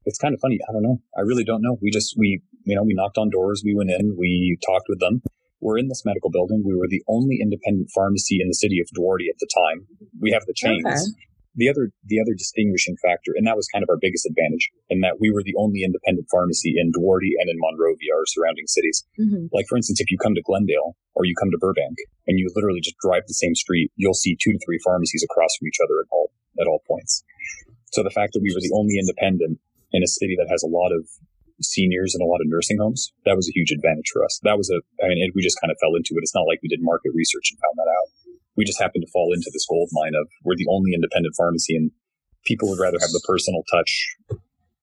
it's 0.07 0.19
kind 0.19 0.35
of 0.35 0.41
funny. 0.41 0.59
I 0.69 0.73
don't 0.73 0.83
know. 0.83 1.01
I 1.17 1.21
really 1.21 1.45
don't 1.45 1.63
know. 1.63 1.77
We 1.81 1.91
just, 1.91 2.15
we, 2.19 2.43
you 2.65 2.77
know, 2.77 2.83
we 2.83 2.95
knocked 2.95 3.19
on 3.19 3.31
doors. 3.31 3.63
We 3.65 3.75
went 3.75 3.91
in, 3.91 4.17
we 4.19 4.59
talked 4.65 4.87
with 4.89 5.01
them. 5.01 5.23
We're 5.65 5.81
in 5.81 5.89
this 5.89 6.05
medical 6.05 6.29
building. 6.29 6.61
We 6.61 6.77
were 6.77 6.93
the 6.93 7.01
only 7.09 7.41
independent 7.41 7.89
pharmacy 7.97 8.37
in 8.37 8.53
the 8.53 8.61
city 8.61 8.85
of 8.85 8.87
Duarte 8.93 9.33
at 9.33 9.41
the 9.41 9.49
time. 9.49 9.89
We 10.21 10.31
have 10.37 10.45
the 10.45 10.53
chains. 10.53 10.85
Okay. 10.85 11.09
The 11.57 11.71
other, 11.71 11.89
the 12.05 12.19
other 12.19 12.35
distinguishing 12.35 12.99
factor, 12.99 13.31
and 13.33 13.47
that 13.47 13.55
was 13.55 13.71
kind 13.71 13.87
of 13.87 13.89
our 13.89 13.97
biggest 13.97 14.27
advantage, 14.27 14.69
in 14.91 15.01
that 15.07 15.23
we 15.23 15.31
were 15.31 15.47
the 15.47 15.55
only 15.55 15.87
independent 15.87 16.27
pharmacy 16.27 16.75
in 16.77 16.91
Duarte 16.91 17.31
and 17.39 17.49
in 17.49 17.57
Monrovia, 17.63 18.11
our 18.13 18.27
surrounding 18.27 18.67
cities. 18.67 19.07
hmm 19.17 19.47
Like, 19.55 19.65
for 19.71 19.79
instance, 19.79 20.03
if 20.03 20.11
you 20.11 20.19
come 20.19 20.35
to 20.35 20.43
Glendale 20.43 20.99
or 21.15 21.25
you 21.25 21.33
come 21.39 21.55
to 21.55 21.63
Burbank 21.63 21.97
and 22.27 22.37
you 22.43 22.51
literally 22.59 22.83
just 22.83 22.99
drive 22.99 23.23
the 23.31 23.39
same 23.39 23.55
street, 23.55 23.95
you'll 23.95 24.19
see 24.19 24.37
two 24.37 24.53
to 24.53 24.61
three 24.67 24.83
pharmacies 24.85 25.25
across 25.25 25.55
from 25.57 25.71
each 25.71 25.79
other 25.79 26.03
at 26.03 26.11
all, 26.11 26.29
at 26.61 26.67
all 26.67 26.83
points. 26.91 27.23
So 27.95 28.03
the 28.03 28.11
fact 28.11 28.35
that 28.35 28.43
we 28.43 28.53
were 28.53 28.61
the 28.61 28.75
only 28.75 28.99
independent 28.99 29.63
in 29.95 30.03
a 30.03 30.11
city 30.11 30.35
that 30.37 30.51
has 30.51 30.67
a 30.67 30.69
lot 30.69 30.91
of 30.91 31.07
seniors 31.63 32.15
and 32.15 32.23
a 32.23 32.29
lot 32.31 32.43
of 32.43 32.51
nursing 32.51 32.79
homes, 32.79 33.13
that 33.25 33.37
was 33.37 33.47
a 33.49 33.55
huge 33.55 33.71
advantage 33.71 34.11
for 34.13 34.25
us. 34.25 34.41
That 34.43 34.59
was 34.59 34.71
a, 34.71 34.79
I 35.05 35.09
mean, 35.09 35.23
it, 35.23 35.33
we 35.35 35.43
just 35.43 35.61
kind 35.61 35.71
of 35.71 35.79
fell 35.79 35.95
into 35.95 36.19
it. 36.19 36.23
It's 36.25 36.35
not 36.35 36.49
like 36.49 36.59
we 36.63 36.69
did 36.69 36.83
market 36.83 37.13
research 37.15 37.51
and 37.53 37.59
found 37.63 37.77
that 37.79 37.91
out. 37.91 38.09
We 38.57 38.65
just 38.65 38.81
happened 38.81 39.03
to 39.07 39.11
fall 39.11 39.31
into 39.35 39.51
this 39.53 39.67
gold 39.67 39.91
mine 39.93 40.15
of 40.15 40.27
we're 40.43 40.59
the 40.59 40.71
only 40.71 40.95
independent 40.95 41.35
pharmacy 41.37 41.77
and 41.77 41.91
people 42.47 42.69
would 42.71 42.79
rather 42.79 42.99
have 43.01 43.11
the 43.11 43.25
personal 43.27 43.63
touch 43.71 44.15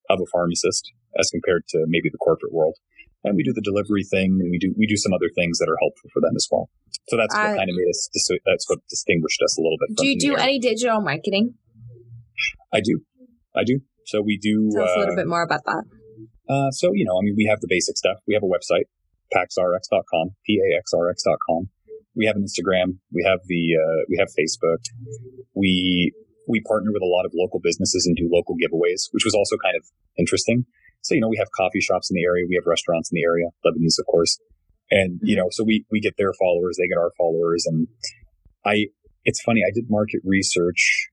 of 0.10 0.20
a 0.20 0.28
pharmacist 0.32 0.92
as 1.20 1.30
compared 1.32 1.64
to 1.70 1.86
maybe 1.88 2.10
the 2.12 2.20
corporate 2.20 2.52
world. 2.52 2.76
And 3.24 3.36
we 3.36 3.44
do 3.44 3.54
the 3.54 3.62
delivery 3.62 4.04
thing 4.04 4.40
and 4.42 4.50
we 4.50 4.58
do, 4.58 4.74
we 4.76 4.88
do 4.88 4.98
some 4.98 5.14
other 5.14 5.30
things 5.36 5.60
that 5.60 5.70
are 5.70 5.78
helpful 5.80 6.10
for 6.12 6.20
them 6.20 6.34
as 6.36 6.48
well. 6.52 6.70
So 7.08 7.18
that's 7.18 7.36
what 7.36 7.54
I- 7.54 7.56
kind 7.56 7.70
of 7.70 7.76
made 7.76 7.90
us, 7.90 8.10
that's 8.46 8.70
what 8.70 8.80
distinguished 8.90 9.42
us 9.44 9.58
a 9.58 9.62
little 9.62 9.78
bit. 9.78 9.98
Do 9.98 10.08
you 10.08 10.20
do 10.20 10.36
any 10.36 10.60
digital 10.60 11.02
marketing? 11.02 11.56
I 12.74 12.82
do. 12.82 13.02
I 13.56 13.64
do. 13.64 13.82
So 14.06 14.22
we 14.22 14.38
do. 14.38 14.72
Tell 14.74 14.84
us 14.84 14.90
a 14.92 14.94
uh, 14.94 15.00
little 15.00 15.16
bit 15.16 15.28
more 15.28 15.44
about 15.44 15.64
that. 15.66 15.84
Uh, 16.52 16.70
so, 16.72 16.92
you 16.94 17.06
know, 17.06 17.16
I 17.18 17.24
mean, 17.24 17.36
we 17.38 17.48
have 17.50 17.62
the 17.62 17.68
basic 17.70 17.98
stuff. 17.98 18.18
We 18.28 18.34
have 18.34 18.44
a 18.44 18.52
website, 18.52 18.92
paxrx.com, 19.32 20.36
P-A-X-R-X.com. 20.46 21.70
We 22.14 22.26
have 22.26 22.36
an 22.36 22.44
Instagram. 22.44 23.00
We 23.14 23.24
have 23.24 23.40
the, 23.48 23.78
uh, 23.80 24.04
we 24.10 24.18
have 24.20 24.28
Facebook. 24.36 24.84
We, 25.56 26.12
we 26.50 26.60
partner 26.68 26.92
with 26.92 27.02
a 27.02 27.08
lot 27.08 27.24
of 27.24 27.32
local 27.34 27.62
businesses 27.64 28.06
and 28.06 28.18
do 28.18 28.28
local 28.30 28.56
giveaways, 28.56 29.08
which 29.12 29.24
was 29.24 29.34
also 29.34 29.56
kind 29.64 29.78
of 29.78 29.86
interesting. 30.20 30.66
So, 31.04 31.16
you 31.16 31.22
know, 31.22 31.30
we 31.30 31.38
have 31.38 31.48
coffee 31.56 31.80
shops 31.80 32.12
in 32.12 32.16
the 32.16 32.26
area. 32.26 32.46
We 32.48 32.56
have 32.56 32.68
restaurants 32.68 33.10
in 33.12 33.16
the 33.16 33.24
area, 33.24 33.46
Lebanese, 33.66 33.98
of 33.98 34.06
course. 34.12 34.38
And, 34.92 35.22
you 35.24 35.38
know, 35.38 35.48
so 35.52 35.64
we, 35.64 35.86
we 35.90 36.02
get 36.02 36.16
their 36.18 36.34
followers, 36.38 36.76
they 36.78 36.88
get 36.90 37.00
our 37.00 37.12
followers. 37.18 37.64
And 37.66 37.88
I, 38.66 38.88
it's 39.24 39.42
funny, 39.42 39.62
I 39.66 39.72
did 39.74 39.86
market 39.90 40.20
research. 40.26 41.08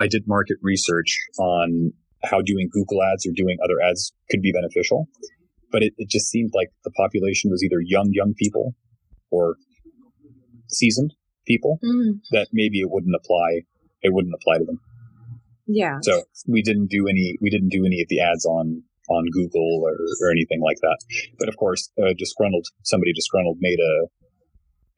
I 0.00 0.08
did 0.08 0.26
market 0.26 0.56
research 0.60 1.18
on 1.38 1.92
how 2.24 2.40
doing 2.42 2.68
Google 2.72 3.02
ads 3.02 3.26
or 3.26 3.32
doing 3.34 3.56
other 3.64 3.80
ads 3.80 4.12
could 4.30 4.42
be 4.42 4.52
beneficial. 4.52 5.08
But 5.70 5.82
it, 5.82 5.92
it 5.98 6.08
just 6.08 6.28
seemed 6.30 6.50
like 6.54 6.68
the 6.84 6.90
population 6.92 7.50
was 7.50 7.62
either 7.62 7.80
young, 7.84 8.08
young 8.12 8.34
people 8.34 8.74
or 9.30 9.56
seasoned 10.68 11.14
people 11.46 11.78
Mhm. 11.82 12.20
that 12.32 12.48
maybe 12.52 12.80
it 12.80 12.90
wouldn't 12.90 13.14
apply. 13.14 13.62
It 14.02 14.12
wouldn't 14.14 14.34
apply 14.34 14.58
to 14.58 14.64
them. 14.64 14.80
Yeah. 15.66 15.98
So 16.02 16.22
we 16.46 16.62
didn't 16.62 16.88
do 16.90 17.08
any. 17.08 17.36
We 17.40 17.50
didn't 17.50 17.68
do 17.70 17.84
any 17.84 18.00
of 18.00 18.08
the 18.08 18.20
ads 18.20 18.44
on 18.46 18.82
on 19.10 19.24
Google 19.32 19.80
or, 19.82 19.96
or 20.22 20.30
anything 20.30 20.60
like 20.60 20.76
that. 20.82 20.98
But 21.38 21.48
of 21.48 21.56
course, 21.56 21.90
uh, 22.02 22.12
disgruntled 22.18 22.66
somebody 22.84 23.12
disgruntled 23.12 23.58
made 23.60 23.78
a 23.78 23.94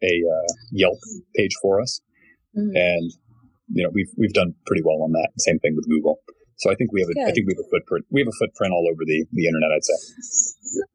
a 0.02 0.22
uh, 0.34 0.52
Yelp 0.72 0.98
page 1.36 1.52
for 1.62 1.80
us, 1.80 2.00
Mhm. 2.56 2.72
and 2.74 3.12
you 3.72 3.82
know 3.84 3.90
we've 3.92 4.10
we've 4.16 4.32
done 4.32 4.54
pretty 4.66 4.82
well 4.84 5.02
on 5.02 5.12
that. 5.12 5.30
Same 5.38 5.58
thing 5.58 5.74
with 5.76 5.86
Google. 5.88 6.20
So 6.60 6.70
I 6.70 6.74
think 6.74 6.92
we 6.92 7.00
have 7.00 7.08
a, 7.08 7.28
I 7.28 7.32
think 7.32 7.46
we 7.48 7.54
have 7.56 7.64
a 7.64 7.70
footprint. 7.70 8.04
We 8.10 8.20
have 8.20 8.28
a 8.28 8.36
footprint 8.38 8.74
all 8.74 8.86
over 8.86 9.00
the 9.06 9.24
the 9.32 9.46
internet. 9.46 9.70
I'd 9.74 9.84
say. 9.84 9.94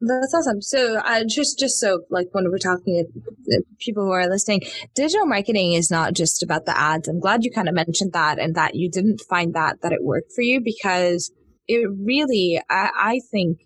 That's 0.00 0.32
awesome. 0.32 0.62
So, 0.62 0.98
uh, 0.98 1.24
just 1.28 1.58
just 1.58 1.80
so 1.80 2.02
like 2.08 2.28
when 2.30 2.44
we're 2.48 2.58
talking 2.58 3.04
to 3.48 3.62
people 3.80 4.04
who 4.04 4.12
are 4.12 4.28
listening, 4.28 4.62
digital 4.94 5.26
marketing 5.26 5.72
is 5.72 5.90
not 5.90 6.14
just 6.14 6.44
about 6.44 6.66
the 6.66 6.78
ads. 6.78 7.08
I'm 7.08 7.18
glad 7.18 7.42
you 7.42 7.50
kind 7.50 7.68
of 7.68 7.74
mentioned 7.74 8.12
that 8.12 8.38
and 8.38 8.54
that 8.54 8.76
you 8.76 8.88
didn't 8.88 9.20
find 9.28 9.54
that 9.54 9.82
that 9.82 9.92
it 9.92 10.04
worked 10.04 10.32
for 10.36 10.42
you 10.42 10.60
because 10.60 11.32
it 11.66 11.88
really, 12.00 12.60
I, 12.70 12.90
I 12.96 13.20
think, 13.32 13.58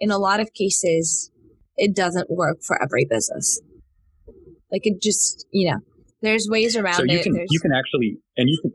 in 0.00 0.10
a 0.10 0.16
lot 0.16 0.40
of 0.40 0.54
cases, 0.54 1.30
it 1.76 1.94
doesn't 1.94 2.30
work 2.30 2.62
for 2.66 2.82
every 2.82 3.04
business. 3.04 3.60
Like 4.70 4.86
it 4.86 5.02
just, 5.02 5.46
you 5.52 5.70
know, 5.70 5.80
there's 6.22 6.48
ways 6.50 6.76
around 6.76 6.94
so 6.94 7.04
you 7.04 7.18
it. 7.18 7.24
can 7.24 7.34
There's- 7.34 7.48
you 7.50 7.60
can 7.60 7.72
actually 7.72 8.16
and 8.38 8.48
you 8.48 8.58
can 8.62 8.72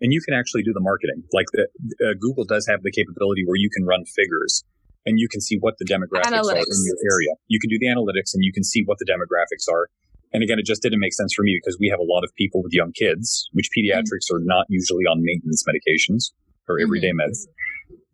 and 0.00 0.12
you 0.12 0.20
can 0.20 0.34
actually 0.34 0.62
do 0.62 0.72
the 0.72 0.80
marketing. 0.80 1.22
Like 1.32 1.46
the, 1.52 1.66
uh, 2.04 2.14
Google 2.18 2.44
does 2.44 2.66
have 2.68 2.82
the 2.82 2.90
capability 2.90 3.44
where 3.44 3.56
you 3.56 3.70
can 3.70 3.84
run 3.84 4.04
figures 4.04 4.64
and 5.06 5.18
you 5.18 5.28
can 5.28 5.40
see 5.40 5.56
what 5.60 5.74
the 5.78 5.84
demographics 5.84 6.32
are 6.32 6.56
in 6.56 6.80
your 6.84 6.98
area. 7.12 7.32
You 7.48 7.58
can 7.60 7.70
do 7.70 7.78
the 7.80 7.88
analytics 7.88 8.34
and 8.34 8.44
you 8.44 8.52
can 8.52 8.64
see 8.64 8.82
what 8.84 8.98
the 8.98 9.06
demographics 9.08 9.68
are. 9.70 9.88
And 10.32 10.42
again, 10.44 10.58
it 10.58 10.66
just 10.66 10.82
didn't 10.82 11.00
make 11.00 11.12
sense 11.14 11.34
for 11.34 11.42
me 11.42 11.58
because 11.60 11.76
we 11.80 11.88
have 11.88 11.98
a 11.98 12.06
lot 12.06 12.22
of 12.22 12.30
people 12.36 12.62
with 12.62 12.72
young 12.72 12.92
kids, 12.92 13.48
which 13.52 13.68
pediatrics 13.76 14.30
are 14.32 14.38
not 14.40 14.66
usually 14.68 15.04
on 15.04 15.18
maintenance 15.24 15.64
medications 15.66 16.30
or 16.68 16.78
everyday 16.80 17.10
meds. 17.10 17.48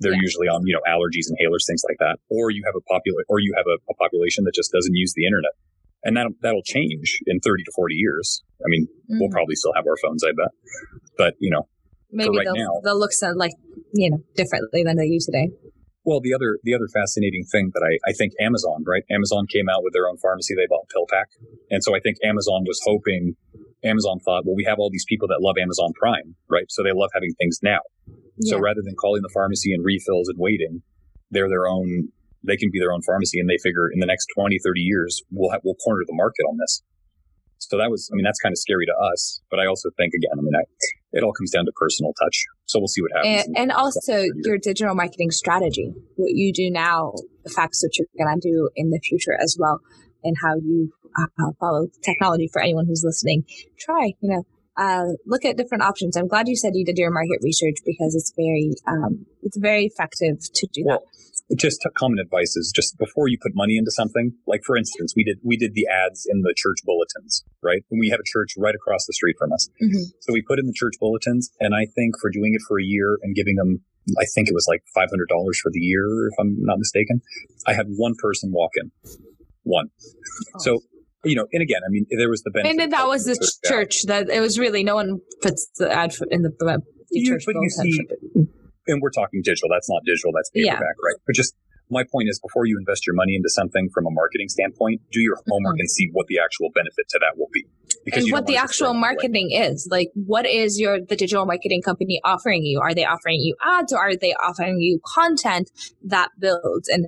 They're 0.01 0.12
Yeah. 0.12 0.20
usually 0.22 0.49
on, 0.49 0.62
you 0.66 0.72
know, 0.72 0.80
allergies, 0.89 1.28
inhalers, 1.28 1.66
things 1.66 1.82
like 1.89 1.99
that. 2.01 2.16
Or 2.30 2.51
you 2.51 2.62
have 2.64 2.74
a 2.76 2.80
popula- 2.89 3.24
or 3.28 3.41
you 3.41 3.53
have 3.57 3.66
a, 3.66 3.76
a 3.91 3.95
population 3.95 4.45
that 4.45 4.55
just 4.55 4.72
doesn't 4.72 4.95
use 4.95 5.12
the 5.14 5.26
internet. 5.26 5.53
And 6.05 6.16
that'll, 6.16 6.32
that'll 6.41 6.62
change 6.62 7.18
in 7.26 7.41
30 7.41 7.64
to 7.64 7.72
40 7.74 7.95
years. 7.97 8.43
I 8.64 8.68
mean, 8.68 8.87
we'll 9.09 9.28
Mhm. 9.28 9.32
probably 9.32 9.57
still 9.57 9.72
have 9.74 9.84
our 9.87 9.97
phones, 10.03 10.22
I 10.24 10.30
bet. 10.32 10.53
But, 11.18 11.34
you 11.41 11.51
know, 11.51 11.68
maybe 12.11 12.36
right 12.36 12.44
they'll, 12.44 12.54
now- 12.54 12.80
they'll 12.84 12.98
look 12.98 13.12
so, 13.12 13.30
like, 13.36 13.52
you 13.92 14.11
know, 14.11 14.18
differently 14.34 14.82
than 14.84 14.96
they 14.96 15.09
do 15.09 15.18
today. 15.20 15.50
well, 16.04 16.20
the 16.20 16.34
other, 16.34 16.59
the 16.62 16.74
other 16.74 16.86
fascinating 16.92 17.44
thing 17.50 17.70
that 17.74 17.82
I, 17.82 18.11
I 18.11 18.12
think 18.12 18.32
Amazon, 18.40 18.84
right? 18.86 19.02
Amazon 19.11 19.46
came 19.50 19.68
out 19.68 19.82
with 19.82 19.92
their 19.92 20.09
own 20.09 20.16
pharmacy. 20.18 20.54
They 20.54 20.66
bought 20.70 20.86
PillPack. 20.94 21.26
And 21.70 21.82
so 21.82 21.96
I 21.96 22.00
think 22.00 22.16
Amazon 22.22 22.62
was 22.64 22.78
hoping, 22.84 23.34
Amazon 23.82 24.20
thought, 24.24 24.46
well, 24.46 24.54
we 24.54 24.64
have 24.64 24.78
all 24.78 24.90
these 24.90 25.04
people 25.09 25.26
that 25.28 25.40
love 25.42 25.57
Amazon 25.61 25.90
Prime, 25.98 26.36
right? 26.48 26.66
So 26.70 26.82
they 26.82 26.92
love 26.94 27.11
having 27.12 27.34
things 27.38 27.59
now. 27.62 27.80
So 28.42 28.59
rather 28.61 28.82
than 28.84 28.94
calling 28.94 29.22
the 29.22 29.32
pharmacy 29.32 29.72
and 29.72 29.82
refills 29.84 30.28
and 30.28 30.38
waiting, 30.38 30.82
they're 31.30 31.48
their 31.48 31.66
own, 31.66 32.09
they 32.44 32.57
can 32.57 32.70
be 32.70 32.78
their 32.78 32.92
own 32.92 33.02
pharmacy. 33.02 33.40
And 33.40 33.48
they 33.48 33.59
figure 33.62 33.88
in 33.90 33.98
the 33.98 34.07
next 34.07 34.28
20, 34.36 34.59
30 34.62 34.80
years, 34.80 35.22
we'll 35.32 35.50
have, 35.50 35.62
we'll 35.64 35.74
corner 35.82 36.04
the 36.07 36.14
market 36.14 36.44
on 36.44 36.57
this. 36.61 36.82
So 37.59 37.78
that 37.78 37.90
was, 37.90 38.11
I 38.12 38.14
mean, 38.14 38.24
that's 38.24 38.38
kind 38.38 38.52
of 38.52 38.59
scary 38.59 38.84
to 38.86 38.94
us. 39.11 39.40
But 39.50 39.59
I 39.59 39.66
also 39.66 39.88
think, 39.96 40.12
again, 40.14 40.38
I 40.38 40.42
mean, 40.42 40.54
I, 40.54 40.62
it 41.16 41.24
all 41.24 41.32
comes 41.32 41.50
down 41.50 41.64
to 41.64 41.72
personal 41.72 42.12
touch. 42.12 42.44
So 42.66 42.78
we'll 42.78 42.88
see 42.88 43.02
what 43.02 43.12
happens. 43.16 43.46
and, 43.46 43.58
and 43.58 43.72
also 43.72 44.24
your 44.44 44.58
digital 44.58 44.94
marketing 44.94 45.30
strategy 45.30 45.92
what 46.16 46.30
you 46.34 46.52
do 46.52 46.70
now 46.70 47.12
affects 47.46 47.82
what 47.82 47.96
you're 47.96 48.08
going 48.18 48.40
to 48.40 48.48
do 48.48 48.70
in 48.76 48.90
the 48.90 49.00
future 49.00 49.36
as 49.40 49.56
well 49.58 49.80
and 50.24 50.36
how 50.42 50.56
you 50.56 50.92
uh, 51.18 51.50
follow 51.60 51.86
technology 52.02 52.48
for 52.52 52.60
anyone 52.60 52.86
who's 52.86 53.02
listening 53.04 53.44
try 53.78 54.12
you 54.20 54.28
know 54.28 54.46
uh, 54.76 55.06
look 55.26 55.44
at 55.44 55.56
different 55.56 55.82
options 55.82 56.16
i'm 56.16 56.28
glad 56.28 56.48
you 56.48 56.56
said 56.56 56.72
you 56.74 56.84
did 56.84 56.98
your 56.98 57.10
market 57.10 57.38
research 57.42 57.76
because 57.84 58.14
it's 58.14 58.32
very 58.36 58.72
um, 58.86 59.24
it's 59.42 59.56
very 59.56 59.86
effective 59.86 60.36
to 60.52 60.66
do 60.72 60.82
that 60.84 61.00
just 61.57 61.80
t- 61.82 61.88
common 61.97 62.18
advice 62.18 62.57
is 62.57 62.72
just 62.74 62.99
before 62.99 63.28
you 63.28 63.38
put 63.40 63.53
money 63.55 63.76
into 63.76 63.90
something 63.90 64.32
like 64.47 64.62
for 64.66 64.76
instance 64.76 65.14
we 65.14 65.22
did 65.22 65.38
we 65.44 65.57
did 65.57 65.74
the 65.74 65.86
ads 65.86 66.26
in 66.28 66.40
the 66.42 66.53
church 66.57 66.78
bulletins 66.84 67.44
right? 67.62 67.82
And 67.90 68.01
we 68.01 68.09
have 68.11 68.18
a 68.20 68.26
church 68.26 68.55
right 68.59 68.74
across 68.74 69.07
the 69.07 69.12
street 69.12 69.36
from 69.38 69.53
us. 69.53 69.68
Mhm. 69.82 70.03
so 70.20 70.32
we 70.32 70.42
put 70.42 70.59
in 70.59 70.66
the 70.66 70.72
church 70.74 70.94
bulletins 71.01 71.51
and 71.61 71.74
i 71.74 71.86
think 71.94 72.14
for 72.20 72.30
doing 72.30 72.53
it 72.55 72.62
for 72.66 72.80
a 72.80 72.84
year 72.84 73.18
and 73.22 73.34
giving 73.36 73.55
them 73.57 73.80
i 74.18 74.24
think 74.34 74.49
it 74.49 74.55
was 74.55 74.66
like 74.68 74.82
$500 74.97 75.09
for 75.62 75.70
the 75.72 75.78
year 75.80 76.28
if 76.28 76.34
i'm 76.40 76.57
not 76.61 76.78
mistaken 76.78 77.20
i 77.66 77.72
had 77.74 77.86
one 77.97 78.14
person 78.18 78.51
walk 78.53 78.72
in. 78.76 78.90
One. 79.62 79.86
So 80.59 80.80
you 81.24 81.34
know 81.36 81.47
and 81.53 81.62
again 81.62 81.80
i 81.86 81.90
mean 81.90 82.07
there 82.18 82.28
was 82.30 82.42
the 82.42 82.51
benefit 82.51 82.70
and 82.70 82.78
then 82.80 82.90
that 82.90 83.07
was 83.07 83.24
the 83.24 83.36
church 83.64 84.03
that 84.05 84.28
it 84.30 84.40
was 84.40 84.59
really 84.59 84.84
no 84.84 84.94
one 84.97 85.20
puts 85.42 85.68
the 85.78 85.90
ad 85.92 86.14
in 86.30 86.42
the, 86.42 86.51
the 86.59 86.80
You- 87.11 87.32
church 87.32 87.44
but 87.47 87.55
you 87.61 87.70
see- 87.70 88.07
and 88.87 89.03
we're 89.03 89.11
talking 89.11 89.43
digital. 89.43 89.68
That's 89.70 89.89
not 89.91 90.03
digital. 90.05 90.32
That's 90.34 90.51
Yeah. 90.55 90.74
paperback, 90.74 90.97
right? 91.03 91.16
But 91.26 91.34
just 91.34 91.55
my 91.91 92.03
point 92.11 92.28
is, 92.28 92.41
before 92.41 92.66
you 92.66 92.76
invest 92.78 93.07
your 93.07 93.14
money 93.14 93.37
into 93.37 93.49
something 93.49 93.89
from 93.95 94.07
a 94.07 94.11
marketing 94.11 94.49
standpoint, 94.49 95.03
do 95.12 95.20
your 95.20 95.37
homework 95.47 95.76
and 95.78 95.89
see 95.89 96.09
what 96.12 96.26
the 96.26 96.39
actual 96.43 96.70
benefit 96.74 97.09
to 97.11 97.18
that 97.20 97.39
will 97.39 97.49
be. 97.53 97.62
Mm-hmm. 97.62 98.18
and 98.20 98.32
what 98.32 98.47
the 98.47 98.55
wanna 98.55 98.66
just 98.66 98.78
throw 98.78 98.87
actual 98.87 98.87
it 98.87 98.91
away. 98.91 99.01
marketing 99.01 99.51
is 99.53 99.89
like 99.91 100.09
what 100.14 100.47
is 100.47 100.78
your 100.78 101.01
the 101.01 101.16
digital 101.16 101.45
marketing 101.45 101.82
company 101.82 102.20
offering 102.24 102.62
you 102.62 102.78
are 102.80 102.95
they 102.95 103.05
offering 103.05 103.41
you 103.41 103.57
ads 103.64 103.93
or 103.93 103.99
are 103.99 104.14
they 104.16 104.32
offering 104.34 104.78
you 104.80 105.01
content 105.14 105.70
that 106.05 106.28
builds 106.39 106.89
and 106.89 107.07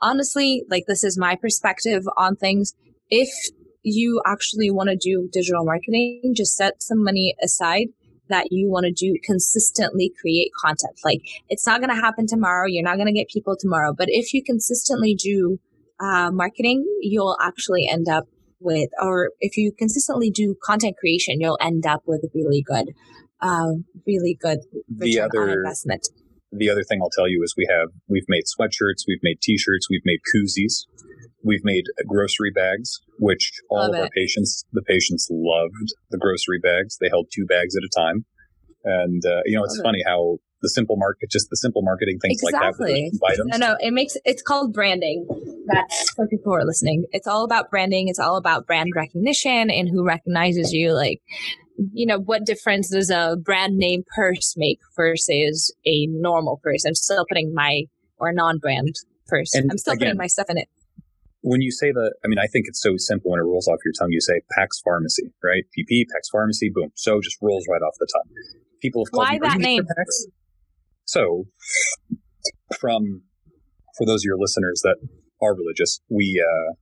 honestly 0.00 0.64
like 0.68 0.84
this 0.88 1.04
is 1.04 1.16
my 1.16 1.36
perspective 1.36 2.02
on 2.16 2.34
things 2.34 2.74
if 3.08 3.28
you 3.84 4.20
actually 4.26 4.70
want 4.70 4.88
to 4.88 4.96
do 4.96 5.28
digital 5.32 5.64
marketing 5.64 6.32
just 6.36 6.56
set 6.56 6.82
some 6.82 7.04
money 7.04 7.34
aside 7.42 7.86
that 8.28 8.48
you 8.50 8.70
want 8.70 8.84
to 8.84 8.92
do 8.92 9.16
consistently 9.24 10.12
create 10.20 10.50
content 10.64 10.98
like 11.04 11.20
it's 11.48 11.66
not 11.66 11.80
going 11.80 11.94
to 11.94 12.00
happen 12.00 12.26
tomorrow 12.26 12.66
you're 12.66 12.84
not 12.84 12.96
going 12.96 13.06
to 13.06 13.12
get 13.12 13.28
people 13.28 13.56
tomorrow 13.58 13.92
but 13.96 14.08
if 14.08 14.32
you 14.32 14.42
consistently 14.42 15.14
do 15.14 15.58
uh, 16.00 16.30
marketing 16.30 16.84
you'll 17.00 17.36
actually 17.40 17.88
end 17.88 18.08
up 18.08 18.26
with, 18.62 18.90
or 19.00 19.30
if 19.40 19.56
you 19.56 19.72
consistently 19.76 20.30
do 20.30 20.56
content 20.62 20.96
creation, 20.98 21.40
you'll 21.40 21.58
end 21.60 21.86
up 21.86 22.02
with 22.06 22.24
really 22.34 22.62
good, 22.62 22.94
uh, 23.40 23.72
really 24.06 24.38
good 24.40 24.60
The 24.88 25.06
return 25.06 25.30
on 25.42 25.48
other 25.48 25.58
investment. 25.58 26.08
the 26.52 26.70
other 26.70 26.84
thing 26.84 27.00
I'll 27.02 27.10
tell 27.10 27.28
you 27.28 27.42
is 27.42 27.54
we 27.56 27.66
have 27.70 27.88
we've 28.08 28.28
made 28.28 28.44
sweatshirts, 28.44 29.04
we've 29.06 29.22
made 29.22 29.40
t-shirts, 29.42 29.88
we've 29.90 30.04
made 30.04 30.20
koozies, 30.34 30.86
we've 31.44 31.64
made 31.64 31.84
grocery 32.06 32.50
bags, 32.50 33.00
which 33.18 33.52
all 33.70 33.80
Love 33.80 33.94
of 33.94 34.00
our 34.00 34.08
patients 34.14 34.64
the 34.72 34.82
patients 34.82 35.28
loved 35.30 35.94
the 36.10 36.18
grocery 36.18 36.58
bags. 36.62 36.98
They 37.00 37.08
held 37.08 37.28
two 37.32 37.46
bags 37.46 37.76
at 37.76 37.82
a 37.82 37.90
time, 37.96 38.24
and 38.84 39.24
uh, 39.24 39.42
you 39.44 39.56
know 39.56 39.64
it's 39.64 39.76
Love 39.78 39.84
it. 39.84 39.88
funny 39.88 40.02
how 40.06 40.38
the 40.62 40.68
simple 40.68 40.96
market, 40.96 41.30
just 41.30 41.50
the 41.50 41.56
simple 41.56 41.82
marketing 41.82 42.18
things 42.20 42.40
like 42.42 42.52
that, 42.52 42.68
Exactly. 42.68 43.10
No, 43.46 43.56
no, 43.56 43.76
it 43.80 43.92
makes 43.92 44.16
it's 44.24 44.42
called 44.42 44.72
branding. 44.72 45.26
That's 45.66 46.10
for 46.12 46.26
people 46.26 46.52
who 46.52 46.58
are 46.58 46.64
listening. 46.64 47.04
It's 47.12 47.26
all 47.26 47.44
about 47.44 47.70
branding. 47.70 48.08
It's 48.08 48.18
all 48.18 48.36
about 48.36 48.66
brand 48.66 48.90
recognition 48.94 49.70
and 49.70 49.88
who 49.88 50.04
recognizes 50.04 50.72
you. 50.72 50.92
Like, 50.92 51.20
you 51.92 52.06
know, 52.06 52.18
what 52.18 52.46
difference 52.46 52.90
does 52.90 53.10
a 53.10 53.36
brand 53.36 53.76
name 53.76 54.04
purse 54.14 54.54
make 54.56 54.78
versus 54.96 55.74
a 55.84 56.06
normal 56.06 56.60
purse? 56.62 56.84
I'm 56.84 56.94
still 56.94 57.26
putting 57.28 57.52
my 57.54 57.84
or 58.18 58.32
non-brand 58.32 58.94
purse. 59.26 59.54
And 59.54 59.70
I'm 59.70 59.78
still 59.78 59.94
again, 59.94 60.08
putting 60.08 60.18
my 60.18 60.26
stuff 60.28 60.46
in 60.48 60.58
it. 60.58 60.68
When 61.42 61.60
you 61.60 61.70
say 61.70 61.92
the, 61.92 62.14
I 62.24 62.28
mean, 62.28 62.38
I 62.38 62.46
think 62.46 62.66
it's 62.68 62.80
so 62.80 62.94
simple 62.96 63.32
when 63.32 63.40
it 63.40 63.44
rolls 63.44 63.68
off 63.68 63.78
your 63.84 63.92
tongue. 63.98 64.10
You 64.10 64.20
say 64.20 64.40
Pax 64.56 64.80
Pharmacy, 64.84 65.30
right? 65.42 65.64
PP, 65.76 66.06
Pax 66.12 66.28
Pharmacy, 66.30 66.70
boom. 66.72 66.90
So 66.94 67.20
just 67.20 67.36
rolls 67.42 67.66
right 67.68 67.82
off 67.82 67.94
the 67.98 68.08
tongue. 68.12 68.30
People 68.80 69.04
have 69.04 69.12
called 69.12 69.28
Why 69.28 69.32
me, 69.32 69.38
"Are 69.38 69.50
that 69.50 69.58
name? 69.58 69.84
Pax?" 69.84 70.26
So, 71.04 71.44
from 72.78 73.22
for 73.98 74.06
those 74.06 74.22
of 74.22 74.24
your 74.24 74.38
listeners 74.38 74.80
that 74.82 74.96
are 75.42 75.54
religious, 75.54 76.00
we 76.08 76.42
uh, 76.42 76.74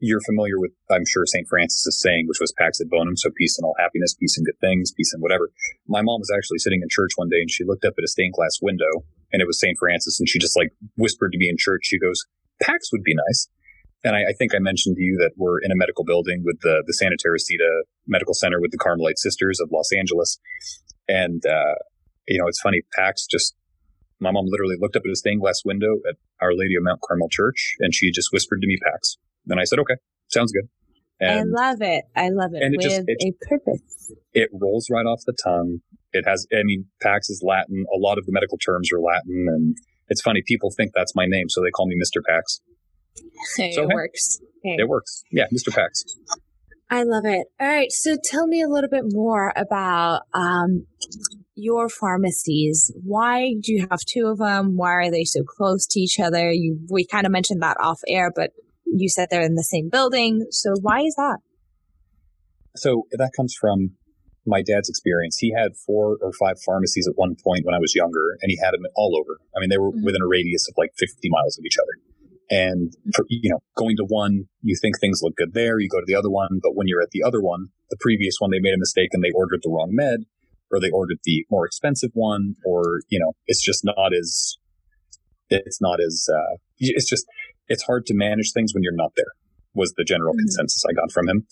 you're 0.00 0.20
familiar 0.24 0.58
with, 0.58 0.72
I'm 0.90 1.04
sure, 1.06 1.26
St. 1.26 1.46
Francis' 1.46 2.00
saying, 2.00 2.24
which 2.26 2.40
was 2.40 2.52
Pax 2.56 2.80
et 2.80 2.88
Bonum, 2.88 3.16
so 3.16 3.30
peace 3.36 3.58
and 3.58 3.64
all 3.64 3.76
happiness, 3.78 4.16
peace 4.18 4.36
and 4.36 4.46
good 4.46 4.58
things, 4.60 4.92
peace 4.96 5.12
and 5.12 5.22
whatever. 5.22 5.50
My 5.86 6.00
mom 6.00 6.20
was 6.20 6.32
actually 6.34 6.58
sitting 6.58 6.80
in 6.82 6.88
church 6.90 7.12
one 7.16 7.28
day 7.28 7.40
and 7.40 7.50
she 7.50 7.64
looked 7.64 7.84
up 7.84 7.94
at 7.98 8.04
a 8.04 8.08
stained 8.08 8.32
glass 8.32 8.58
window 8.62 9.04
and 9.32 9.42
it 9.42 9.46
was 9.46 9.60
St. 9.60 9.76
Francis 9.78 10.18
and 10.18 10.28
she 10.28 10.38
just 10.38 10.56
like 10.56 10.72
whispered 10.96 11.32
to 11.32 11.38
me 11.38 11.48
in 11.48 11.56
church, 11.58 11.82
she 11.84 11.98
goes, 11.98 12.24
Pax 12.62 12.90
would 12.92 13.02
be 13.02 13.14
nice. 13.14 13.48
And 14.02 14.16
I, 14.16 14.20
I 14.30 14.32
think 14.38 14.54
I 14.54 14.58
mentioned 14.60 14.96
to 14.96 15.02
you 15.02 15.16
that 15.20 15.32
we're 15.36 15.60
in 15.60 15.70
a 15.70 15.76
medical 15.76 16.04
building 16.04 16.42
with 16.44 16.56
the, 16.62 16.82
the 16.86 16.92
Santa 16.94 17.16
Teresita 17.22 17.84
Medical 18.06 18.32
Center 18.34 18.60
with 18.60 18.70
the 18.70 18.78
Carmelite 18.78 19.18
Sisters 19.18 19.60
of 19.60 19.68
Los 19.72 19.92
Angeles. 19.92 20.38
And, 21.06 21.42
uh, 21.44 21.74
you 22.26 22.40
know, 22.40 22.46
it's 22.48 22.60
funny, 22.60 22.80
Pax 22.94 23.26
just, 23.30 23.54
my 24.20 24.30
mom 24.30 24.44
literally 24.48 24.76
looked 24.80 24.96
up 24.96 25.02
at 25.04 25.10
a 25.12 25.16
stained 25.16 25.40
glass 25.40 25.62
window 25.64 25.96
at 26.08 26.16
Our 26.40 26.52
Lady 26.54 26.76
of 26.76 26.82
Mount 26.82 27.00
Carmel 27.06 27.28
Church 27.30 27.74
and 27.80 27.94
she 27.94 28.10
just 28.10 28.28
whispered 28.32 28.60
to 28.62 28.66
me, 28.66 28.78
Pax. 28.82 29.16
And 29.48 29.60
I 29.60 29.64
said, 29.64 29.78
okay, 29.80 29.96
sounds 30.28 30.52
good. 30.52 30.68
And 31.20 31.54
I 31.54 31.68
love 31.70 31.82
it. 31.82 32.04
I 32.16 32.30
love 32.30 32.52
it 32.54 32.62
and 32.62 32.74
it 32.74 32.78
with 32.78 32.86
just- 32.86 33.02
it- 33.06 33.18
a 33.22 33.46
purpose. 33.48 34.12
it 34.32 34.48
rolls 34.52 34.88
right 34.90 35.04
off 35.04 35.20
the 35.26 35.36
tongue. 35.44 35.80
It 36.12 36.24
has, 36.26 36.46
I 36.52 36.62
mean, 36.64 36.86
Pax 37.02 37.28
is 37.28 37.42
Latin. 37.46 37.84
A 37.94 37.98
lot 37.98 38.16
of 38.18 38.24
the 38.26 38.32
medical 38.32 38.56
terms 38.58 38.90
are 38.92 38.98
Latin. 39.00 39.46
And 39.48 39.76
it's 40.10 40.20
funny, 40.20 40.42
people 40.44 40.70
think 40.76 40.92
that's 40.94 41.14
my 41.14 41.24
name, 41.26 41.48
so 41.48 41.62
they 41.62 41.70
call 41.70 41.86
me 41.86 41.96
Mr. 41.96 42.20
Pax. 42.26 42.60
it 43.58 43.74
So, 43.74 43.82
hey, 43.82 43.94
works. 43.94 44.40
Hey. 44.62 44.76
It 44.78 44.88
works. 44.88 45.22
Yeah, 45.30 45.44
Mr. 45.54 45.74
Pax. 45.74 46.04
I 46.90 47.04
love 47.04 47.24
it. 47.24 47.46
All 47.60 47.68
right. 47.68 47.90
So 47.92 48.16
tell 48.22 48.48
me 48.48 48.62
a 48.62 48.68
little 48.68 48.90
bit 48.90 49.04
more 49.06 49.52
about 49.54 50.22
um, 50.34 50.86
your 51.54 51.88
pharmacies. 51.88 52.92
Why 53.04 53.54
do 53.60 53.72
you 53.72 53.86
have 53.88 54.00
two 54.00 54.26
of 54.26 54.38
them? 54.38 54.76
Why 54.76 54.94
are 54.94 55.10
they 55.10 55.22
so 55.22 55.44
close 55.44 55.86
to 55.86 56.00
each 56.00 56.18
other? 56.18 56.50
You 56.50 56.80
we 56.90 57.06
kind 57.06 57.26
of 57.26 57.32
mentioned 57.32 57.62
that 57.62 57.76
off 57.80 58.00
air, 58.08 58.32
but 58.34 58.50
you 58.84 59.08
said 59.08 59.28
they're 59.30 59.40
in 59.40 59.54
the 59.54 59.62
same 59.62 59.88
building. 59.88 60.46
So 60.50 60.74
why 60.80 61.02
is 61.02 61.14
that? 61.14 61.38
So 62.74 63.04
that 63.12 63.30
comes 63.36 63.54
from 63.58 63.92
my 64.50 64.62
dad's 64.62 64.88
experience. 64.88 65.38
He 65.38 65.54
had 65.56 65.76
four 65.76 66.18
or 66.20 66.32
five 66.32 66.60
pharmacies 66.60 67.08
at 67.08 67.16
one 67.16 67.36
point 67.42 67.64
when 67.64 67.74
I 67.74 67.78
was 67.78 67.94
younger, 67.94 68.36
and 68.42 68.50
he 68.50 68.58
had 68.62 68.72
them 68.72 68.84
all 68.96 69.16
over. 69.16 69.38
I 69.56 69.60
mean, 69.60 69.70
they 69.70 69.78
were 69.78 69.90
mm-hmm. 69.90 70.04
within 70.04 70.20
a 70.22 70.28
radius 70.28 70.68
of 70.68 70.74
like 70.76 70.90
50 70.98 71.28
miles 71.30 71.56
of 71.58 71.64
each 71.64 71.78
other. 71.78 71.94
And 72.50 72.92
for, 73.14 73.24
you 73.28 73.48
know, 73.48 73.60
going 73.76 73.96
to 73.96 74.04
one, 74.04 74.46
you 74.62 74.76
think 74.82 74.98
things 74.98 75.20
look 75.22 75.36
good 75.36 75.54
there. 75.54 75.78
You 75.78 75.88
go 75.88 76.00
to 76.00 76.06
the 76.06 76.16
other 76.16 76.30
one, 76.30 76.58
but 76.60 76.74
when 76.74 76.88
you're 76.88 77.00
at 77.00 77.10
the 77.12 77.22
other 77.22 77.40
one, 77.40 77.68
the 77.90 77.96
previous 78.00 78.36
one, 78.40 78.50
they 78.50 78.58
made 78.58 78.74
a 78.74 78.78
mistake 78.78 79.10
and 79.12 79.22
they 79.22 79.30
ordered 79.30 79.60
the 79.62 79.70
wrong 79.70 79.90
med, 79.92 80.26
or 80.70 80.80
they 80.80 80.90
ordered 80.90 81.18
the 81.22 81.46
more 81.48 81.64
expensive 81.64 82.10
one, 82.14 82.56
or 82.64 83.02
you 83.08 83.20
know, 83.20 83.32
it's 83.46 83.64
just 83.64 83.84
not 83.84 84.12
as, 84.12 84.56
it's 85.48 85.80
not 85.80 86.00
as, 86.00 86.28
uh, 86.28 86.56
it's 86.80 87.08
just, 87.08 87.24
it's 87.68 87.84
hard 87.84 88.04
to 88.06 88.14
manage 88.14 88.50
things 88.52 88.74
when 88.74 88.82
you're 88.82 88.92
not 88.92 89.12
there. 89.16 89.32
Was 89.72 89.94
the 89.96 90.02
general 90.02 90.32
mm-hmm. 90.32 90.40
consensus 90.40 90.84
I 90.88 90.92
got 90.92 91.12
from 91.12 91.28
him. 91.28 91.46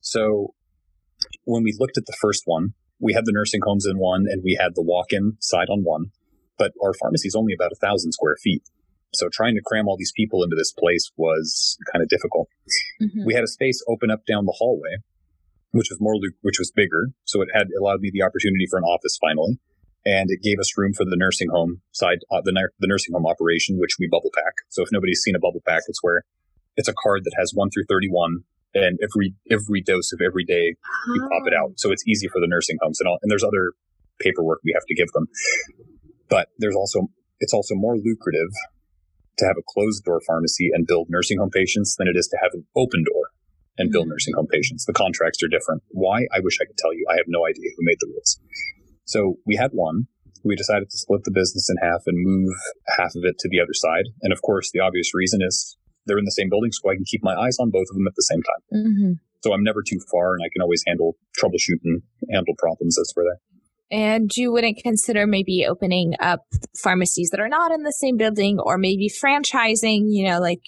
So 0.00 0.54
when 1.44 1.62
we 1.62 1.76
looked 1.78 1.98
at 1.98 2.06
the 2.06 2.16
first 2.20 2.42
one, 2.46 2.74
we 3.00 3.14
had 3.14 3.24
the 3.24 3.32
nursing 3.32 3.60
homes 3.64 3.86
in 3.86 3.98
one, 3.98 4.26
and 4.28 4.42
we 4.44 4.58
had 4.60 4.74
the 4.74 4.82
walk-in 4.82 5.36
side 5.40 5.68
on 5.68 5.82
one, 5.82 6.12
but 6.58 6.72
our 6.82 6.92
pharmacy 6.94 7.28
is 7.28 7.34
only 7.34 7.54
about 7.54 7.72
a 7.72 7.80
thousand 7.80 8.12
square 8.12 8.36
feet. 8.42 8.62
So 9.12 9.28
trying 9.32 9.54
to 9.56 9.62
cram 9.64 9.88
all 9.88 9.96
these 9.96 10.12
people 10.14 10.44
into 10.44 10.54
this 10.54 10.72
place 10.72 11.10
was 11.16 11.76
kind 11.90 12.02
of 12.02 12.08
difficult. 12.08 12.48
Mm-hmm. 13.02 13.24
We 13.26 13.34
had 13.34 13.42
a 13.42 13.48
space 13.48 13.82
open 13.88 14.10
up 14.10 14.24
down 14.26 14.44
the 14.44 14.54
hallway, 14.56 15.02
which 15.72 15.88
was 15.90 15.98
more, 16.00 16.14
which 16.42 16.58
was 16.58 16.70
bigger. 16.70 17.08
So 17.24 17.42
it 17.42 17.48
had 17.52 17.68
allowed 17.78 18.00
me 18.00 18.10
the 18.12 18.22
opportunity 18.22 18.66
for 18.70 18.78
an 18.78 18.84
office 18.84 19.18
finally. 19.20 19.58
And 20.06 20.30
it 20.30 20.42
gave 20.42 20.58
us 20.58 20.78
room 20.78 20.92
for 20.94 21.04
the 21.04 21.16
nursing 21.16 21.48
home 21.50 21.82
side, 21.92 22.20
uh, 22.30 22.40
the, 22.42 22.52
the 22.78 22.86
nursing 22.86 23.12
home 23.12 23.26
operation, 23.26 23.78
which 23.78 23.96
we 23.98 24.08
bubble 24.08 24.30
pack. 24.34 24.54
So 24.68 24.82
if 24.82 24.88
nobody's 24.92 25.20
seen 25.20 25.34
a 25.34 25.40
bubble 25.40 25.60
pack, 25.66 25.82
it's 25.88 26.02
where 26.02 26.22
it's 26.76 26.88
a 26.88 26.94
card 27.02 27.24
that 27.24 27.34
has 27.38 27.52
one 27.52 27.68
through 27.70 27.84
31 27.88 28.44
and 28.74 28.98
every, 29.02 29.34
every 29.50 29.82
dose 29.82 30.12
of 30.12 30.20
every 30.24 30.44
day 30.44 30.76
we 31.12 31.18
pop 31.20 31.46
it 31.46 31.54
out. 31.54 31.72
So 31.76 31.90
it's 31.90 32.06
easy 32.06 32.28
for 32.28 32.40
the 32.40 32.46
nursing 32.48 32.76
homes 32.80 33.00
and 33.00 33.08
all, 33.08 33.18
and 33.22 33.30
there's 33.30 33.44
other 33.44 33.72
paperwork 34.20 34.60
we 34.64 34.72
have 34.74 34.86
to 34.86 34.94
give 34.94 35.08
them. 35.12 35.26
But 36.28 36.48
there's 36.58 36.76
also, 36.76 37.08
it's 37.40 37.54
also 37.54 37.74
more 37.74 37.96
lucrative 37.96 38.52
to 39.38 39.46
have 39.46 39.56
a 39.58 39.66
closed 39.66 40.04
door 40.04 40.20
pharmacy 40.26 40.70
and 40.72 40.86
build 40.86 41.08
nursing 41.10 41.38
home 41.38 41.50
patients 41.50 41.96
than 41.96 42.06
it 42.06 42.16
is 42.16 42.28
to 42.28 42.38
have 42.42 42.52
an 42.52 42.64
open 42.76 43.02
door 43.10 43.30
and 43.78 43.90
build 43.90 44.04
mm-hmm. 44.04 44.12
nursing 44.12 44.34
home 44.36 44.46
patients. 44.52 44.84
The 44.84 44.92
contracts 44.92 45.42
are 45.42 45.48
different. 45.48 45.82
Why? 45.90 46.26
I 46.32 46.40
wish 46.40 46.58
I 46.60 46.66
could 46.66 46.76
tell 46.76 46.92
you. 46.92 47.06
I 47.10 47.16
have 47.16 47.26
no 47.26 47.46
idea 47.46 47.70
who 47.76 47.82
made 47.82 47.96
the 48.00 48.08
rules. 48.08 48.38
So 49.04 49.36
we 49.46 49.56
had 49.56 49.70
one. 49.72 50.06
We 50.44 50.56
decided 50.56 50.88
to 50.90 50.98
split 50.98 51.24
the 51.24 51.32
business 51.32 51.68
in 51.68 51.76
half 51.82 52.02
and 52.06 52.16
move 52.16 52.54
half 52.96 53.12
of 53.16 53.24
it 53.24 53.36
to 53.40 53.48
the 53.48 53.60
other 53.60 53.74
side. 53.74 54.06
And 54.22 54.32
of 54.32 54.40
course, 54.42 54.70
the 54.72 54.80
obvious 54.80 55.12
reason 55.14 55.40
is 55.42 55.76
they're 56.06 56.18
in 56.18 56.24
the 56.24 56.32
same 56.32 56.48
building, 56.48 56.70
so 56.72 56.90
I 56.90 56.94
can 56.94 57.04
keep 57.04 57.22
my 57.22 57.34
eyes 57.34 57.58
on 57.58 57.70
both 57.70 57.86
of 57.90 57.96
them 57.96 58.06
at 58.06 58.14
the 58.16 58.22
same 58.22 58.42
time. 58.42 58.80
Mm-hmm. 58.80 59.12
So 59.42 59.52
I'm 59.52 59.62
never 59.62 59.82
too 59.82 60.00
far, 60.10 60.34
and 60.34 60.42
I 60.44 60.48
can 60.52 60.62
always 60.62 60.82
handle 60.86 61.16
troubleshoot 61.40 61.80
and 61.84 62.02
handle 62.30 62.54
problems 62.58 62.98
as 62.98 63.10
for 63.14 63.24
that. 63.24 63.38
And 63.92 64.30
you 64.36 64.52
wouldn't 64.52 64.78
consider 64.82 65.26
maybe 65.26 65.66
opening 65.68 66.14
up 66.20 66.46
pharmacies 66.76 67.30
that 67.30 67.40
are 67.40 67.48
not 67.48 67.72
in 67.72 67.82
the 67.82 67.92
same 67.92 68.16
building 68.16 68.60
or 68.60 68.78
maybe 68.78 69.08
franchising, 69.08 70.04
you 70.10 70.28
know, 70.28 70.38
like 70.38 70.62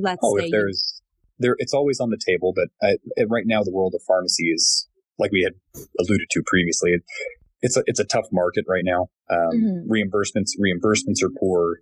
let's 0.00 0.20
oh, 0.22 0.38
say. 0.38 0.44
If 0.44 0.52
there's, 0.52 1.02
there, 1.40 1.56
it's 1.58 1.74
always 1.74 1.98
on 1.98 2.10
the 2.10 2.20
table, 2.24 2.52
but 2.54 2.68
I, 2.80 2.96
right 3.28 3.44
now 3.46 3.64
the 3.64 3.72
world 3.72 3.94
of 3.96 4.02
pharmacy 4.06 4.50
is, 4.50 4.88
like 5.18 5.32
we 5.32 5.42
had 5.42 5.54
alluded 5.98 6.28
to 6.30 6.42
previously, 6.46 6.92
it, 6.92 7.02
it's 7.62 7.76
a, 7.76 7.82
it's 7.86 7.98
a 7.98 8.04
tough 8.04 8.26
market 8.30 8.64
right 8.68 8.84
now. 8.84 9.08
Um, 9.28 9.38
mm-hmm. 9.52 9.90
Reimbursements, 9.90 10.50
reimbursements 10.60 11.20
are 11.24 11.30
poor, 11.36 11.78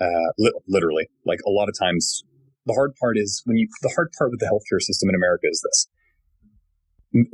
uh, 0.00 0.30
li- 0.38 0.58
literally. 0.66 1.08
Like 1.24 1.40
a 1.46 1.50
lot 1.50 1.68
of 1.68 1.74
times, 1.78 2.24
the 2.66 2.74
hard 2.74 2.94
part 3.00 3.16
is 3.18 3.42
when 3.44 3.56
you, 3.56 3.68
the 3.82 3.92
hard 3.94 4.10
part 4.18 4.30
with 4.30 4.40
the 4.40 4.46
healthcare 4.46 4.80
system 4.80 5.08
in 5.08 5.14
America 5.14 5.46
is 5.50 5.62
this 5.64 5.88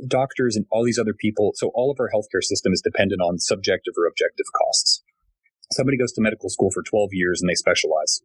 doctors 0.07 0.55
and 0.55 0.65
all 0.71 0.85
these 0.85 0.99
other 0.99 1.13
people. 1.13 1.51
So 1.55 1.71
all 1.75 1.91
of 1.91 1.97
our 1.99 2.09
healthcare 2.09 2.41
system 2.41 2.71
is 2.73 2.81
dependent 2.81 3.21
on 3.21 3.39
subjective 3.39 3.93
or 3.97 4.07
objective 4.07 4.45
costs. 4.55 5.03
Somebody 5.71 5.97
goes 5.97 6.13
to 6.13 6.21
medical 6.21 6.49
school 6.49 6.69
for 6.73 6.83
12 6.83 7.09
years 7.11 7.41
and 7.41 7.49
they 7.49 7.55
specialize. 7.55 8.21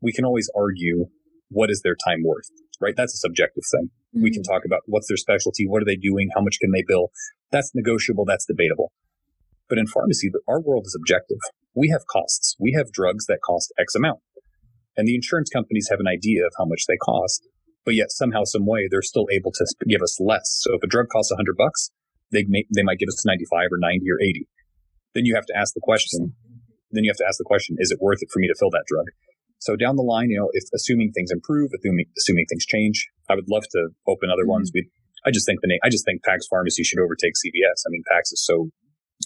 We 0.00 0.12
can 0.12 0.24
always 0.24 0.50
argue 0.56 1.06
what 1.50 1.70
is 1.70 1.82
their 1.82 1.96
time 2.06 2.22
worth, 2.24 2.48
right? 2.80 2.94
That's 2.96 3.14
a 3.14 3.18
subjective 3.18 3.64
thing. 3.70 3.90
Mm-hmm. 3.90 4.22
We 4.22 4.30
can 4.30 4.42
mm-hmm. 4.42 4.52
talk 4.52 4.62
about 4.64 4.82
what's 4.86 5.08
their 5.08 5.16
specialty, 5.16 5.66
what 5.66 5.82
are 5.82 5.86
they 5.86 5.96
doing, 5.96 6.30
how 6.34 6.40
much 6.40 6.56
can 6.60 6.70
they 6.72 6.84
bill. 6.86 7.10
That's 7.52 7.70
negotiable, 7.74 8.24
that's 8.24 8.46
debatable. 8.46 8.92
But 9.68 9.78
in 9.78 9.86
pharmacy, 9.86 10.30
our 10.48 10.60
world 10.60 10.84
is 10.86 10.96
objective. 10.98 11.38
We 11.74 11.88
have 11.88 12.06
costs. 12.06 12.56
We 12.58 12.72
have 12.76 12.92
drugs 12.92 13.26
that 13.26 13.38
cost 13.44 13.72
X 13.78 13.94
amount. 13.94 14.20
And 14.96 15.08
the 15.08 15.14
insurance 15.14 15.50
companies 15.50 15.88
have 15.90 16.00
an 16.00 16.06
idea 16.06 16.46
of 16.46 16.52
how 16.56 16.64
much 16.64 16.86
they 16.86 16.96
cost 16.96 17.46
but 17.84 17.94
yet 17.94 18.10
somehow, 18.10 18.44
some 18.44 18.66
way, 18.66 18.88
they're 18.90 19.02
still 19.02 19.28
able 19.30 19.52
to 19.52 19.64
give 19.88 20.02
us 20.02 20.18
less. 20.18 20.48
So 20.64 20.74
if 20.74 20.82
a 20.82 20.86
drug 20.86 21.06
costs 21.12 21.30
100 21.30 21.56
bucks, 21.56 21.90
they 22.32 22.44
may, 22.48 22.64
they 22.74 22.82
might 22.82 22.98
give 22.98 23.08
us 23.08 23.24
95 23.24 23.68
or 23.70 23.78
90 23.78 24.10
or 24.10 24.20
80. 24.20 24.48
Then 25.14 25.24
you 25.26 25.34
have 25.34 25.46
to 25.46 25.56
ask 25.56 25.74
the 25.74 25.84
question. 25.84 26.34
Then 26.90 27.04
you 27.04 27.10
have 27.10 27.20
to 27.20 27.26
ask 27.28 27.38
the 27.38 27.44
question: 27.44 27.76
Is 27.78 27.90
it 27.90 27.98
worth 28.00 28.22
it 28.22 28.30
for 28.32 28.40
me 28.40 28.48
to 28.48 28.54
fill 28.58 28.70
that 28.70 28.84
drug? 28.88 29.06
So 29.58 29.76
down 29.76 29.96
the 29.96 30.02
line, 30.02 30.30
you 30.30 30.38
know, 30.38 30.50
if 30.52 30.64
assuming 30.74 31.12
things 31.12 31.30
improve, 31.30 31.70
assuming, 31.76 32.06
assuming 32.18 32.46
things 32.48 32.66
change, 32.66 33.08
I 33.30 33.34
would 33.34 33.48
love 33.48 33.64
to 33.70 33.88
open 34.08 34.30
other 34.30 34.42
mm-hmm. 34.42 34.64
ones. 34.64 34.70
We, 34.74 34.88
I 35.24 35.30
just 35.30 35.46
think 35.46 35.60
the 35.60 35.68
name, 35.68 35.78
I 35.84 35.88
just 35.88 36.04
think 36.04 36.22
Pax 36.22 36.46
Pharmacy 36.48 36.84
should 36.84 36.98
overtake 36.98 37.34
CVS. 37.34 37.86
I 37.86 37.88
mean, 37.90 38.02
Pax 38.10 38.32
is 38.32 38.44
so, 38.44 38.70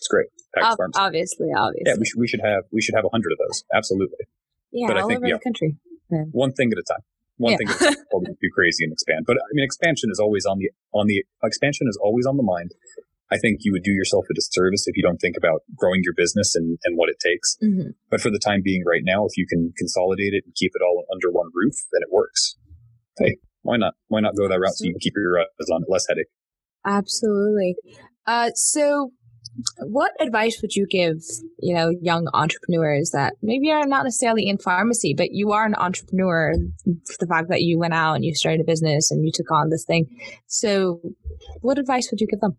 it's 0.08 0.10
great. 0.10 0.28
Pharmacy. 0.76 0.98
Obviously, 0.98 1.48
obviously. 1.56 1.84
Yeah, 1.86 1.94
we 1.98 2.06
should, 2.06 2.18
we 2.18 2.28
should 2.28 2.40
have, 2.42 2.64
we 2.72 2.80
should 2.80 2.94
have 2.94 3.04
a 3.04 3.12
hundred 3.12 3.32
of 3.32 3.38
those. 3.46 3.64
Absolutely. 3.74 4.26
Yeah, 4.72 4.88
but 4.88 4.96
all 4.96 5.04
I 5.04 5.08
think, 5.08 5.18
over 5.18 5.28
yeah, 5.28 5.36
the 5.36 5.44
country. 5.44 5.76
Yeah. 6.10 6.24
One 6.32 6.52
thing 6.52 6.72
at 6.72 6.78
a 6.78 6.82
time 6.82 7.04
one 7.38 7.52
yeah. 7.52 7.58
thing 7.58 7.66
that's 7.68 8.02
probably 8.10 8.34
too 8.34 8.50
crazy 8.52 8.84
and 8.84 8.92
expand. 8.92 9.24
But 9.26 9.38
I 9.38 9.50
mean, 9.52 9.64
expansion 9.64 10.10
is 10.10 10.18
always 10.20 10.44
on 10.44 10.58
the 10.58 10.70
on 10.92 11.06
the 11.06 11.24
expansion 11.42 11.86
is 11.88 11.98
always 12.02 12.26
on 12.26 12.36
the 12.36 12.42
mind. 12.42 12.72
I 13.30 13.38
think 13.38 13.60
you 13.60 13.72
would 13.72 13.82
do 13.82 13.92
yourself 13.92 14.24
a 14.30 14.34
disservice 14.34 14.86
if 14.86 14.96
you 14.96 15.02
don't 15.02 15.18
think 15.18 15.36
about 15.36 15.60
growing 15.76 16.00
your 16.02 16.14
business 16.16 16.54
and, 16.54 16.78
and 16.84 16.96
what 16.96 17.10
it 17.10 17.16
takes. 17.20 17.58
Mm-hmm. 17.62 17.90
But 18.10 18.22
for 18.22 18.30
the 18.30 18.38
time 18.38 18.62
being, 18.64 18.84
right 18.86 19.02
now, 19.04 19.26
if 19.26 19.36
you 19.36 19.46
can 19.46 19.72
consolidate 19.76 20.32
it 20.32 20.44
and 20.46 20.54
keep 20.54 20.72
it 20.74 20.82
all 20.82 21.04
under 21.12 21.30
one 21.30 21.48
roof, 21.52 21.74
then 21.92 22.00
it 22.00 22.08
works. 22.10 22.56
Hey, 23.18 23.36
why 23.62 23.76
not? 23.76 23.94
Why 24.08 24.20
not 24.20 24.34
go 24.34 24.48
that 24.48 24.58
route 24.58 24.72
so 24.74 24.84
you 24.84 24.92
can 24.92 25.00
keep 25.00 25.12
your 25.14 25.38
eyes 25.40 25.70
on 25.70 25.82
it, 25.82 25.88
less 25.90 26.06
headache? 26.08 26.28
Absolutely. 26.86 27.76
Uh, 28.26 28.50
so 28.54 29.12
what 29.80 30.12
advice 30.20 30.60
would 30.62 30.74
you 30.74 30.86
give, 30.88 31.16
you 31.58 31.74
know, 31.74 31.90
young 32.00 32.26
entrepreneurs 32.32 33.10
that 33.12 33.34
maybe 33.42 33.70
are 33.70 33.86
not 33.86 34.04
necessarily 34.04 34.46
in 34.46 34.58
pharmacy, 34.58 35.14
but 35.16 35.28
you 35.32 35.52
are 35.52 35.64
an 35.64 35.74
entrepreneur, 35.74 36.54
the 36.84 37.26
fact 37.26 37.48
that 37.48 37.62
you 37.62 37.78
went 37.78 37.94
out 37.94 38.14
and 38.14 38.24
you 38.24 38.34
started 38.34 38.60
a 38.60 38.64
business 38.64 39.10
and 39.10 39.24
you 39.24 39.32
took 39.34 39.50
on 39.50 39.70
this 39.70 39.84
thing. 39.84 40.06
So 40.46 41.00
what 41.60 41.78
advice 41.78 42.08
would 42.10 42.20
you 42.20 42.26
give 42.26 42.40
them? 42.40 42.56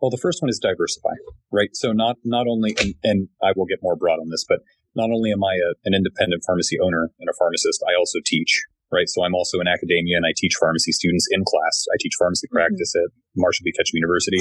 Well, 0.00 0.10
the 0.10 0.18
first 0.18 0.42
one 0.42 0.48
is 0.48 0.58
diversify, 0.58 1.14
right? 1.52 1.70
So 1.74 1.92
not, 1.92 2.16
not 2.24 2.46
only, 2.48 2.74
and, 2.80 2.94
and 3.04 3.28
I 3.42 3.52
will 3.54 3.66
get 3.66 3.78
more 3.82 3.96
broad 3.96 4.18
on 4.18 4.30
this, 4.30 4.44
but 4.48 4.60
not 4.96 5.10
only 5.10 5.30
am 5.30 5.44
I 5.44 5.54
a, 5.54 5.74
an 5.84 5.94
independent 5.94 6.42
pharmacy 6.44 6.78
owner 6.82 7.10
and 7.20 7.28
a 7.28 7.36
pharmacist, 7.38 7.84
I 7.86 7.94
also 7.98 8.18
teach, 8.24 8.64
right? 8.92 9.08
So 9.08 9.24
I'm 9.24 9.34
also 9.34 9.60
in 9.60 9.68
academia 9.68 10.16
and 10.16 10.26
I 10.26 10.32
teach 10.36 10.54
pharmacy 10.58 10.92
students 10.92 11.26
in 11.30 11.44
class. 11.44 11.86
I 11.92 11.96
teach 12.00 12.12
pharmacy 12.18 12.46
mm-hmm. 12.46 12.56
practice 12.56 12.92
mm-hmm. 12.96 13.06
at 13.06 13.10
Marshall 13.36 13.64
B. 13.64 13.72
Ketchum 13.72 13.94
University. 13.96 14.40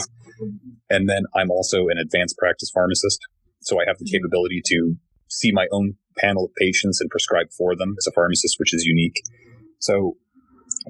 And 0.89 1.07
then 1.07 1.23
I'm 1.35 1.51
also 1.51 1.87
an 1.87 1.97
advanced 1.97 2.37
practice 2.37 2.69
pharmacist. 2.73 3.19
So 3.61 3.79
I 3.79 3.85
have 3.87 3.97
the 3.97 4.05
mm-hmm. 4.05 4.17
capability 4.17 4.61
to 4.65 4.95
see 5.29 5.51
my 5.51 5.67
own 5.71 5.93
panel 6.17 6.45
of 6.45 6.51
patients 6.57 6.99
and 6.99 7.09
prescribe 7.09 7.51
for 7.55 7.75
them 7.75 7.95
as 7.97 8.07
a 8.07 8.11
pharmacist, 8.11 8.55
which 8.59 8.73
is 8.73 8.83
unique. 8.83 9.21
So 9.79 10.17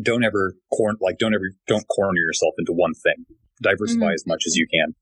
don't 0.01 0.23
ever 0.23 0.55
corn, 0.73 0.95
like 1.01 1.17
don't 1.17 1.33
ever, 1.33 1.51
don't 1.67 1.85
corner 1.87 2.19
yourself 2.19 2.53
into 2.57 2.71
one 2.71 2.93
thing. 2.93 3.25
Diversify 3.61 4.05
mm-hmm. 4.05 4.13
as 4.13 4.23
much 4.25 4.43
as 4.47 4.55
you 4.55 4.67
can. 4.71 4.95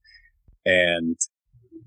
And 0.66 1.16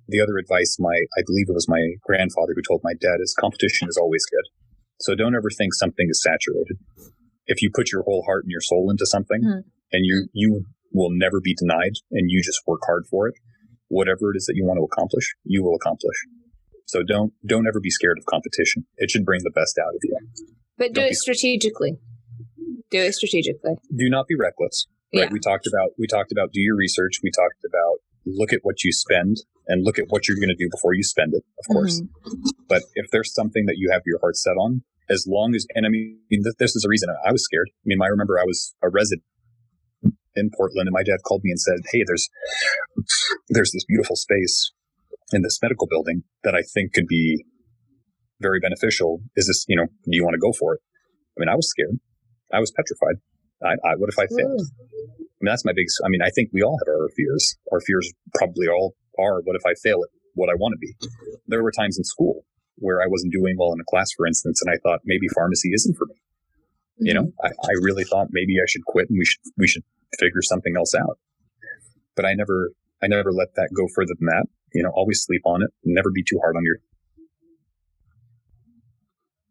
the 0.09 0.21
other 0.21 0.39
advice 0.39 0.77
my, 0.79 0.95
I 1.19 1.23
believe 1.27 1.47
it 1.49 1.55
was 1.55 1.69
my 1.69 1.83
grandfather 2.05 2.53
who 2.55 2.63
told 2.67 2.81
my 2.83 2.95
dad 2.95 3.19
is 3.21 3.35
competition 3.39 3.89
is 3.89 3.97
always 3.97 4.25
good. 4.27 4.60
So 5.01 5.15
don't 5.15 5.35
ever 5.35 5.49
think 5.57 5.75
something 5.75 6.07
is 6.09 6.23
saturated. 6.23 6.79
If 7.47 7.63
you 7.63 7.71
put 7.75 7.91
your 7.91 8.03
whole 8.03 8.23
heart 8.27 8.45
and 8.45 8.51
your 8.51 8.61
soul 8.61 8.91
into 8.91 9.07
something 9.07 9.41
mm-hmm. 9.41 9.69
and 9.93 10.05
you, 10.05 10.29
you 10.33 10.67
will 10.93 11.11
never 11.11 11.41
be 11.41 11.55
denied 11.55 11.95
and 12.11 12.31
you 12.31 12.43
just 12.43 12.61
work 12.67 12.81
hard 12.87 13.05
for 13.11 13.27
it, 13.29 13.35
whatever 13.89 14.33
it 14.33 14.37
is 14.37 14.47
that 14.47 14.55
you 14.57 14.65
want 14.65 14.79
to 14.79 14.85
accomplish, 14.85 15.35
you 15.45 15.63
will 15.65 15.75
accomplish. 15.75 16.17
So 16.87 17.03
don't, 17.03 17.33
don't 17.47 17.67
ever 17.67 17.81
be 17.81 17.91
scared 17.91 18.19
of 18.19 18.27
competition. 18.27 18.85
It 18.99 19.11
should 19.11 19.25
bring 19.25 19.43
the 19.43 19.51
best 19.51 19.79
out 19.79 19.95
of 19.95 20.01
you. 20.03 20.17
But 20.77 20.93
do 20.93 21.01
don't 21.01 21.11
it 21.11 21.17
strategically. 21.17 21.99
Do 22.91 22.99
it 22.99 23.15
strategically. 23.15 23.75
Do 23.97 24.11
not 24.11 24.27
be 24.27 24.35
reckless. 24.35 24.87
Right. 25.15 25.25
Yeah. 25.25 25.29
We 25.33 25.41
talked 25.41 25.67
about, 25.67 25.91
we 25.99 26.07
talked 26.07 26.33
about 26.33 26.53
do 26.53 26.61
your 26.61 26.77
research. 26.77 27.21
We 27.23 27.31
talked 27.31 27.65
about 27.67 27.99
look 28.35 28.53
at 28.53 28.61
what 28.63 28.85
you 28.85 28.93
spend 28.93 29.37
and 29.67 29.85
look 29.85 29.99
at 29.99 30.07
what 30.09 30.27
you're 30.27 30.37
going 30.37 30.49
to 30.49 30.59
do 30.59 30.69
before 30.71 30.95
you 30.95 31.03
spend 31.03 31.35
it, 31.35 31.45
of 31.59 31.73
course. 31.73 32.01
Mm-hmm. 32.01 32.51
But 32.69 32.83
if 32.95 33.11
there's 33.11 33.33
something 33.35 33.67
that 33.67 33.77
you 33.77 33.91
have 33.93 34.03
your 34.07 34.19
heart 34.21 34.37
set 34.37 34.57
on, 34.59 34.83
as 35.11 35.27
long 35.29 35.55
as, 35.55 35.67
and 35.75 35.87
I 35.87 35.89
mean, 35.89 36.19
this 36.59 36.77
is 36.77 36.85
a 36.85 36.89
reason 36.89 37.09
I 37.27 37.33
was 37.33 37.45
scared. 37.45 37.69
I 37.71 37.85
mean, 37.85 37.99
I 38.01 38.07
remember 38.07 38.39
I 38.39 38.45
was 38.45 38.75
a 38.83 38.89
resident 38.89 39.23
in 40.37 40.51
Portland, 40.57 40.87
and 40.87 40.95
my 40.95 41.03
dad 41.03 41.19
called 41.27 41.43
me 41.43 41.51
and 41.51 41.61
said, 41.61 41.79
"Hey, 41.91 42.05
there's 42.07 42.29
there's 43.49 43.73
this 43.73 43.85
beautiful 43.85 44.15
space 44.15 44.73
in 45.33 45.43
this 45.43 45.59
medical 45.61 45.89
building 45.89 46.23
that 46.45 46.55
I 46.55 46.63
think 46.63 46.93
could 46.93 47.09
be 47.09 47.45
very 48.41 48.61
beneficial. 48.61 49.21
Is 49.37 49.49
this, 49.49 49.65
you 49.69 49.77
know, 49.77 49.87
do 49.87 50.17
you 50.17 50.23
want 50.25 50.35
to 50.35 50.39
go 50.39 50.53
for 50.59 50.75
it?" 50.75 50.81
I 51.37 51.41
mean, 51.41 51.49
I 51.49 51.57
was 51.57 51.69
scared. 51.69 51.99
I 52.53 52.61
was 52.61 52.71
petrified. 52.71 53.21
I, 53.63 53.75
I, 53.89 53.97
what 53.97 54.09
if 54.09 54.19
I 54.19 54.27
failed? 54.27 54.63
I 55.41 55.45
mean, 55.45 55.53
that's 55.53 55.65
my 55.65 55.73
biggest. 55.75 56.01
I 56.05 56.09
mean, 56.09 56.21
I 56.23 56.29
think 56.31 56.51
we 56.53 56.63
all 56.63 56.79
have 56.85 56.95
our 56.95 57.09
fears. 57.17 57.57
Our 57.73 57.81
fears 57.81 58.13
probably 58.35 58.69
all 58.69 58.95
are, 59.19 59.41
what 59.43 59.57
if 59.57 59.63
I 59.65 59.73
fail 59.83 60.03
at 60.05 60.11
what 60.35 60.51
I 60.51 60.55
want 60.55 60.75
to 60.75 60.79
be? 60.79 60.95
There 61.47 61.63
were 61.63 61.73
times 61.73 61.97
in 61.97 62.05
school 62.05 62.45
where 62.77 63.01
I 63.03 63.07
wasn't 63.09 63.33
doing 63.33 63.57
well 63.59 63.73
in 63.73 63.81
a 63.81 63.85
class, 63.89 64.11
for 64.17 64.27
instance, 64.27 64.61
and 64.63 64.73
I 64.73 64.79
thought 64.83 65.01
maybe 65.05 65.27
pharmacy 65.35 65.71
isn't 65.75 65.97
for 65.97 66.07
me. 66.07 66.15
Mm-hmm. 66.15 67.07
You 67.07 67.15
know, 67.15 67.23
mm-hmm. 67.23 67.47
I, 67.47 67.49
I 67.49 67.73
really 67.81 68.05
thought 68.05 68.29
maybe 68.31 68.57
I 68.61 68.69
should 68.69 68.85
quit 68.85 69.09
and 69.09 69.19
we 69.19 69.25
should 69.25 69.41
we 69.57 69.67
should 69.67 69.83
figure 70.19 70.43
something 70.43 70.75
else 70.77 70.95
out. 70.95 71.19
But 72.17 72.27
I 72.27 72.35
never 72.35 72.73
I 73.03 73.07
never 73.07 73.33
let 73.33 73.55
that 73.57 73.71
go 73.75 73.87
further 73.95 74.13
than 74.19 74.27
that. 74.27 74.45
You 74.75 74.83
know, 74.83 74.91
always 74.91 75.23
sleep 75.23 75.43
on 75.47 75.63
it. 75.63 75.71
Never 75.85 76.11
be 76.11 76.23
too 76.23 76.39
hard 76.43 76.57
on 76.57 76.65
your 76.65 76.77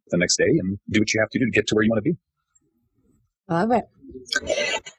the 0.10 0.18
next 0.18 0.38
day 0.38 0.46
and 0.48 0.80
do 0.90 1.02
what 1.02 1.14
you 1.14 1.20
have 1.20 1.30
to 1.30 1.40
do 1.40 1.46
to 1.46 1.52
get 1.52 1.68
to 1.68 1.76
where 1.76 1.84
you 1.84 1.90
want 1.90 2.04
to 2.04 2.10
be. 2.12 2.18
Love 3.48 3.72
it. 3.72 4.90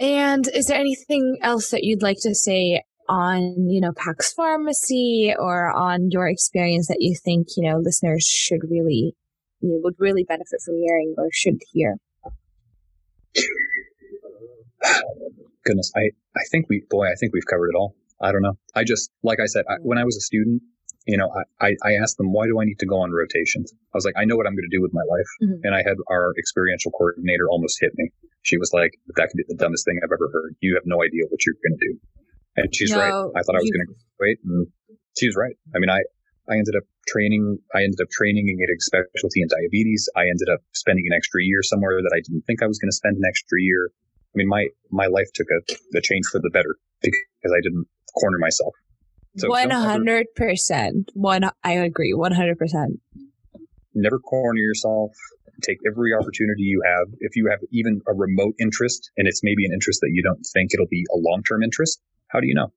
And 0.00 0.46
is 0.54 0.66
there 0.66 0.78
anything 0.78 1.38
else 1.42 1.70
that 1.70 1.82
you'd 1.82 2.02
like 2.02 2.18
to 2.22 2.34
say 2.34 2.82
on, 3.08 3.68
you 3.68 3.80
know, 3.80 3.92
Pax 3.96 4.32
Pharmacy 4.32 5.34
or 5.36 5.70
on 5.70 6.10
your 6.10 6.28
experience 6.28 6.88
that 6.88 6.98
you 7.00 7.16
think, 7.24 7.48
you 7.56 7.68
know, 7.68 7.78
listeners 7.78 8.24
should 8.24 8.60
really, 8.70 9.14
you 9.60 9.70
know, 9.70 9.80
would 9.82 9.96
really 9.98 10.24
benefit 10.24 10.60
from 10.64 10.76
hearing 10.76 11.14
or 11.18 11.28
should 11.32 11.58
hear? 11.72 11.96
Goodness, 15.64 15.90
I, 15.96 16.10
I 16.36 16.42
think 16.50 16.66
we, 16.68 16.84
boy, 16.88 17.06
I 17.06 17.14
think 17.18 17.32
we've 17.32 17.46
covered 17.48 17.70
it 17.70 17.76
all. 17.76 17.96
I 18.20 18.30
don't 18.30 18.42
know. 18.42 18.58
I 18.74 18.84
just, 18.84 19.10
like 19.22 19.40
I 19.40 19.46
said, 19.46 19.64
I, 19.68 19.74
when 19.82 19.98
I 19.98 20.04
was 20.04 20.16
a 20.16 20.20
student, 20.20 20.62
you 21.08 21.16
know, 21.16 21.32
I, 21.58 21.72
I 21.82 21.96
asked 21.96 22.20
them, 22.20 22.36
why 22.36 22.44
do 22.44 22.60
I 22.60 22.68
need 22.68 22.78
to 22.80 22.86
go 22.86 23.00
on 23.00 23.10
rotations? 23.10 23.72
I 23.72 23.96
was 23.96 24.04
like, 24.04 24.12
I 24.20 24.28
know 24.28 24.36
what 24.36 24.46
I'm 24.46 24.52
going 24.52 24.68
to 24.68 24.76
do 24.76 24.84
with 24.84 24.92
my 24.92 25.00
life. 25.08 25.30
Mm-hmm. 25.40 25.64
And 25.64 25.72
I 25.74 25.80
had 25.80 25.96
our 26.12 26.36
experiential 26.36 26.92
coordinator 26.92 27.48
almost 27.48 27.80
hit 27.80 27.96
me. 27.96 28.12
She 28.44 28.60
was 28.60 28.76
like, 28.76 28.92
that 29.16 29.32
could 29.32 29.40
be 29.40 29.48
the 29.48 29.56
dumbest 29.56 29.88
thing 29.88 29.98
I've 30.04 30.12
ever 30.12 30.28
heard. 30.28 30.52
You 30.60 30.76
have 30.76 30.84
no 30.84 31.00
idea 31.00 31.24
what 31.32 31.40
you're 31.48 31.56
going 31.64 31.80
to 31.80 31.84
do. 31.88 31.92
And 32.60 32.68
she's 32.76 32.92
no, 32.92 33.00
right. 33.00 33.08
I 33.08 33.40
thought 33.40 33.56
I 33.56 33.64
was 33.64 33.72
going 33.72 33.88
to 33.88 33.94
wait. 34.20 34.38
And 34.44 34.68
she 35.16 35.32
was 35.32 35.36
right. 35.36 35.56
I 35.72 35.80
mean, 35.80 35.88
I, 35.88 36.04
I 36.44 36.60
ended 36.60 36.76
up 36.76 36.84
training, 37.08 37.56
I 37.72 37.88
ended 37.88 38.04
up 38.04 38.12
training 38.12 38.52
and 38.52 38.60
getting 38.60 38.76
specialty 38.76 39.40
in 39.40 39.48
diabetes. 39.48 40.12
I 40.12 40.28
ended 40.28 40.52
up 40.52 40.60
spending 40.76 41.08
an 41.08 41.16
extra 41.16 41.40
year 41.40 41.64
somewhere 41.64 42.04
that 42.04 42.12
I 42.12 42.20
didn't 42.20 42.44
think 42.44 42.60
I 42.60 42.68
was 42.68 42.76
going 42.76 42.92
to 42.92 42.96
spend 42.96 43.16
an 43.16 43.24
extra 43.24 43.56
year. 43.64 43.88
I 43.96 44.34
mean, 44.36 44.48
my, 44.48 44.68
my 44.92 45.08
life 45.08 45.32
took 45.32 45.48
a, 45.48 45.60
a 45.96 46.02
change 46.04 46.28
for 46.28 46.36
the 46.36 46.52
better 46.52 46.76
because 47.00 47.52
I 47.56 47.64
didn't 47.64 47.88
corner 48.12 48.36
myself. 48.36 48.76
One 49.46 49.70
hundred 49.70 50.26
percent. 50.36 51.10
One, 51.14 51.50
I 51.64 51.72
agree. 51.72 52.12
One 52.14 52.32
hundred 52.32 52.58
percent. 52.58 53.00
Never 53.94 54.18
corner 54.18 54.58
yourself. 54.58 55.12
Take 55.62 55.78
every 55.90 56.12
opportunity 56.14 56.62
you 56.62 56.82
have. 56.86 57.08
If 57.18 57.34
you 57.34 57.48
have 57.50 57.58
even 57.72 58.00
a 58.06 58.14
remote 58.14 58.54
interest, 58.60 59.10
and 59.16 59.26
it's 59.26 59.40
maybe 59.42 59.64
an 59.64 59.72
interest 59.72 60.00
that 60.02 60.10
you 60.12 60.22
don't 60.22 60.44
think 60.54 60.72
it'll 60.72 60.86
be 60.86 61.04
a 61.12 61.18
long 61.18 61.42
term 61.48 61.62
interest, 61.62 62.00
how 62.28 62.40
do 62.40 62.46
you 62.46 62.54
know? 62.54 62.72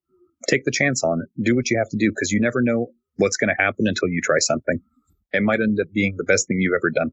Take 0.50 0.66
the 0.66 0.72
chance 0.72 1.04
on 1.04 1.22
it. 1.22 1.44
Do 1.44 1.56
what 1.56 1.70
you 1.70 1.78
have 1.78 1.90
to 1.90 1.98
do 1.98 2.10
because 2.10 2.32
you 2.32 2.40
never 2.40 2.62
know 2.62 2.88
what's 3.18 3.38
going 3.38 3.50
to 3.56 3.64
happen 3.64 3.86
until 3.88 4.08
you 4.08 4.20
try 4.24 4.40
something. 4.40 4.80
It 5.32 5.44
might 5.44 5.60
end 5.62 5.80
up 5.80 5.88
being 5.94 6.16
the 6.18 6.24
best 6.24 6.48
thing 6.48 6.58
you've 6.60 6.74
ever 6.76 6.90
done. 6.90 7.12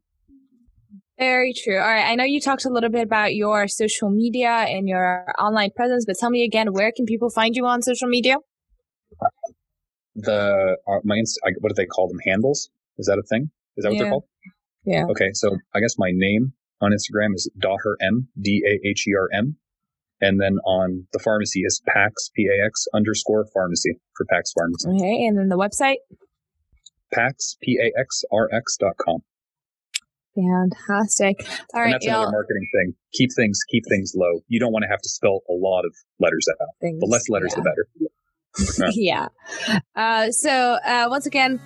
Very 1.19 1.53
true. 1.53 1.77
All 1.77 1.87
right. 1.87 2.09
I 2.09 2.15
know 2.15 2.25
you 2.25 2.41
talked 2.41 2.65
a 2.65 2.71
little 2.71 2.91
bit 2.91 3.03
about 3.03 3.35
your 3.35 3.69
social 3.69 4.09
media 4.09 4.49
and 4.49 4.89
your 4.89 5.27
online 5.39 5.71
presence, 5.75 6.05
but 6.07 6.17
tell 6.19 6.31
me 6.31 6.45
again, 6.45 6.73
where 6.73 6.93
can 6.93 7.07
people 7.07 7.29
find 7.29 7.57
you 7.57 7.67
on 7.67 7.83
social 7.83 8.09
media? 8.09 8.37
The 10.15 10.77
uh, 10.87 10.99
my 11.05 11.17
inst- 11.17 11.41
what 11.61 11.69
do 11.69 11.75
they 11.75 11.87
call 11.87 12.09
them 12.09 12.19
handles? 12.25 12.71
Is 12.99 13.07
that 13.07 13.19
a 13.19 13.23
thing? 13.23 13.51
Is 13.77 13.85
that 13.85 13.91
what 13.91 13.97
yeah. 13.97 14.03
they're 14.03 14.11
called? 14.11 14.25
Yeah. 14.85 15.05
Okay, 15.11 15.31
so 15.33 15.57
I 15.75 15.81
guess 15.81 15.95
my 15.99 16.11
name 16.13 16.53
on 16.81 16.93
Instagram 16.93 17.35
is 17.35 17.51
Daher 17.59 17.95
M 18.01 18.29
D 18.41 18.63
A 18.67 18.89
H 18.89 19.07
E 19.07 19.15
R 19.15 19.29
M, 19.33 19.57
and 20.21 20.41
then 20.41 20.59
on 20.65 21.07
the 21.13 21.19
pharmacy 21.19 21.61
is 21.61 21.81
Pax 21.87 22.31
P 22.35 22.47
A 22.47 22.67
X 22.67 22.87
underscore 22.95 23.47
pharmacy 23.53 24.01
for 24.17 24.27
Pax 24.27 24.53
Pharmacy. 24.53 24.89
Okay, 24.89 25.27
and 25.27 25.39
then 25.39 25.49
the 25.49 25.59
website 25.59 25.99
Pax 27.13 27.57
P 27.63 27.79
A 27.81 27.99
X 28.01 28.25
R 28.33 28.49
X 28.53 28.77
dot 28.77 28.97
com. 28.97 29.23
Fantastic. 30.35 31.37
All 31.75 31.81
right, 31.81 31.87
and 31.87 31.95
that's 31.95 32.07
y'all. 32.07 32.23
another 32.23 32.33
marketing 32.33 32.67
thing. 32.75 32.95
Keep 33.13 33.31
things 33.37 33.61
keep 33.71 33.83
things 33.89 34.13
low. 34.17 34.41
You 34.49 34.61
don't 34.61 34.73
want 34.73 34.85
to 34.85 34.89
have 34.89 35.01
to 35.01 35.09
spell 35.09 35.41
a 35.49 35.53
lot 35.53 35.85
of 35.85 35.95
letters 36.21 36.47
out. 36.61 36.69
Things, 36.81 37.01
the 37.01 37.07
less 37.07 37.29
letters, 37.29 37.53
yeah. 37.57 37.63
the 37.63 37.71
better. 37.71 37.89
yeah. 38.93 39.29
Uh, 39.97 40.31
so 40.31 40.79
uh, 40.85 41.07
once 41.09 41.27
again, 41.27 41.61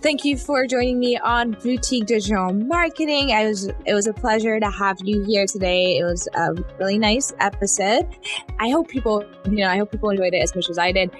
thank 0.00 0.24
you 0.24 0.36
for 0.36 0.66
joining 0.66 0.98
me 0.98 1.18
on 1.18 1.52
Boutique 1.52 2.06
Digital 2.06 2.52
Marketing. 2.52 3.32
I 3.32 3.46
was 3.46 3.66
it 3.86 3.94
was 3.94 4.06
a 4.06 4.12
pleasure 4.12 4.58
to 4.58 4.70
have 4.70 4.98
you 5.02 5.22
here 5.24 5.46
today. 5.46 5.98
It 5.98 6.04
was 6.04 6.28
a 6.34 6.54
really 6.78 6.98
nice 6.98 7.32
episode. 7.40 8.06
I 8.58 8.70
hope 8.70 8.88
people, 8.88 9.24
you 9.44 9.56
know, 9.56 9.68
I 9.68 9.78
hope 9.78 9.90
people 9.90 10.10
enjoyed 10.10 10.34
it 10.34 10.42
as 10.42 10.54
much 10.54 10.70
as 10.70 10.78
I 10.78 10.92
did. 10.92 11.10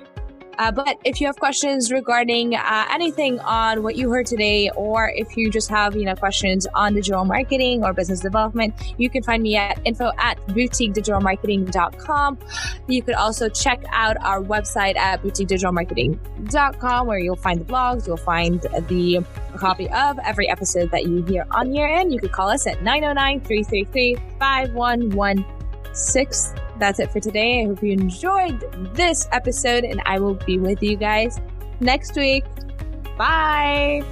Uh, 0.59 0.71
but 0.71 0.99
if 1.05 1.21
you 1.21 1.27
have 1.27 1.39
questions 1.39 1.93
regarding 1.93 2.55
uh, 2.55 2.87
anything 2.91 3.39
on 3.41 3.83
what 3.83 3.97
you 3.97 4.11
heard 4.11 4.27
today, 4.27 4.71
or 4.77 5.11
if 5.15 5.37
you 5.37 5.51
just 5.51 5.69
have 5.69 5.97
you 5.97 6.05
know 6.05 6.15
questions 6.15 6.67
on 6.75 6.95
digital 6.95 7.25
marketing 7.25 7.85
or 7.85 7.93
business 7.93 8.21
development, 8.21 8.75
you 8.99 9.11
can 9.11 9.23
find 9.23 9.43
me 9.43 9.57
at 9.57 9.81
info 9.85 10.11
at 10.19 10.39
boutiquedigitalmarketing.com. 10.49 12.39
You 12.87 13.03
could 13.03 13.15
also 13.15 13.49
check 13.49 13.83
out 13.91 14.17
our 14.23 14.43
website 14.43 14.97
at 14.97 15.23
boutiquedigitalmarketing.com, 15.23 17.07
where 17.07 17.19
you'll 17.19 17.37
find 17.37 17.61
the 17.61 17.65
blogs, 17.65 18.07
you'll 18.07 18.17
find 18.17 18.61
the 18.89 19.25
copy 19.57 19.89
of 19.91 20.19
every 20.21 20.49
episode 20.49 20.91
that 20.91 21.05
you 21.05 21.23
hear 21.25 21.47
on 21.51 21.71
here, 21.71 21.87
and 21.87 22.13
you 22.13 22.21
could 22.21 22.33
call 22.33 22.49
us 22.49 22.67
at 22.67 22.83
909 22.83 23.41
333 23.41 24.17
5116 24.39 26.70
that's 26.81 26.99
it 26.99 27.12
for 27.12 27.20
today. 27.20 27.62
I 27.62 27.66
hope 27.66 27.83
you 27.83 27.93
enjoyed 27.93 28.61
this 28.95 29.28
episode, 29.33 29.85
and 29.85 30.03
I 30.07 30.18
will 30.18 30.35
be 30.35 30.59
with 30.59 30.83
you 30.83 30.97
guys 30.97 31.39
next 31.81 32.16
week. 32.16 32.45
Bye. 33.16 34.03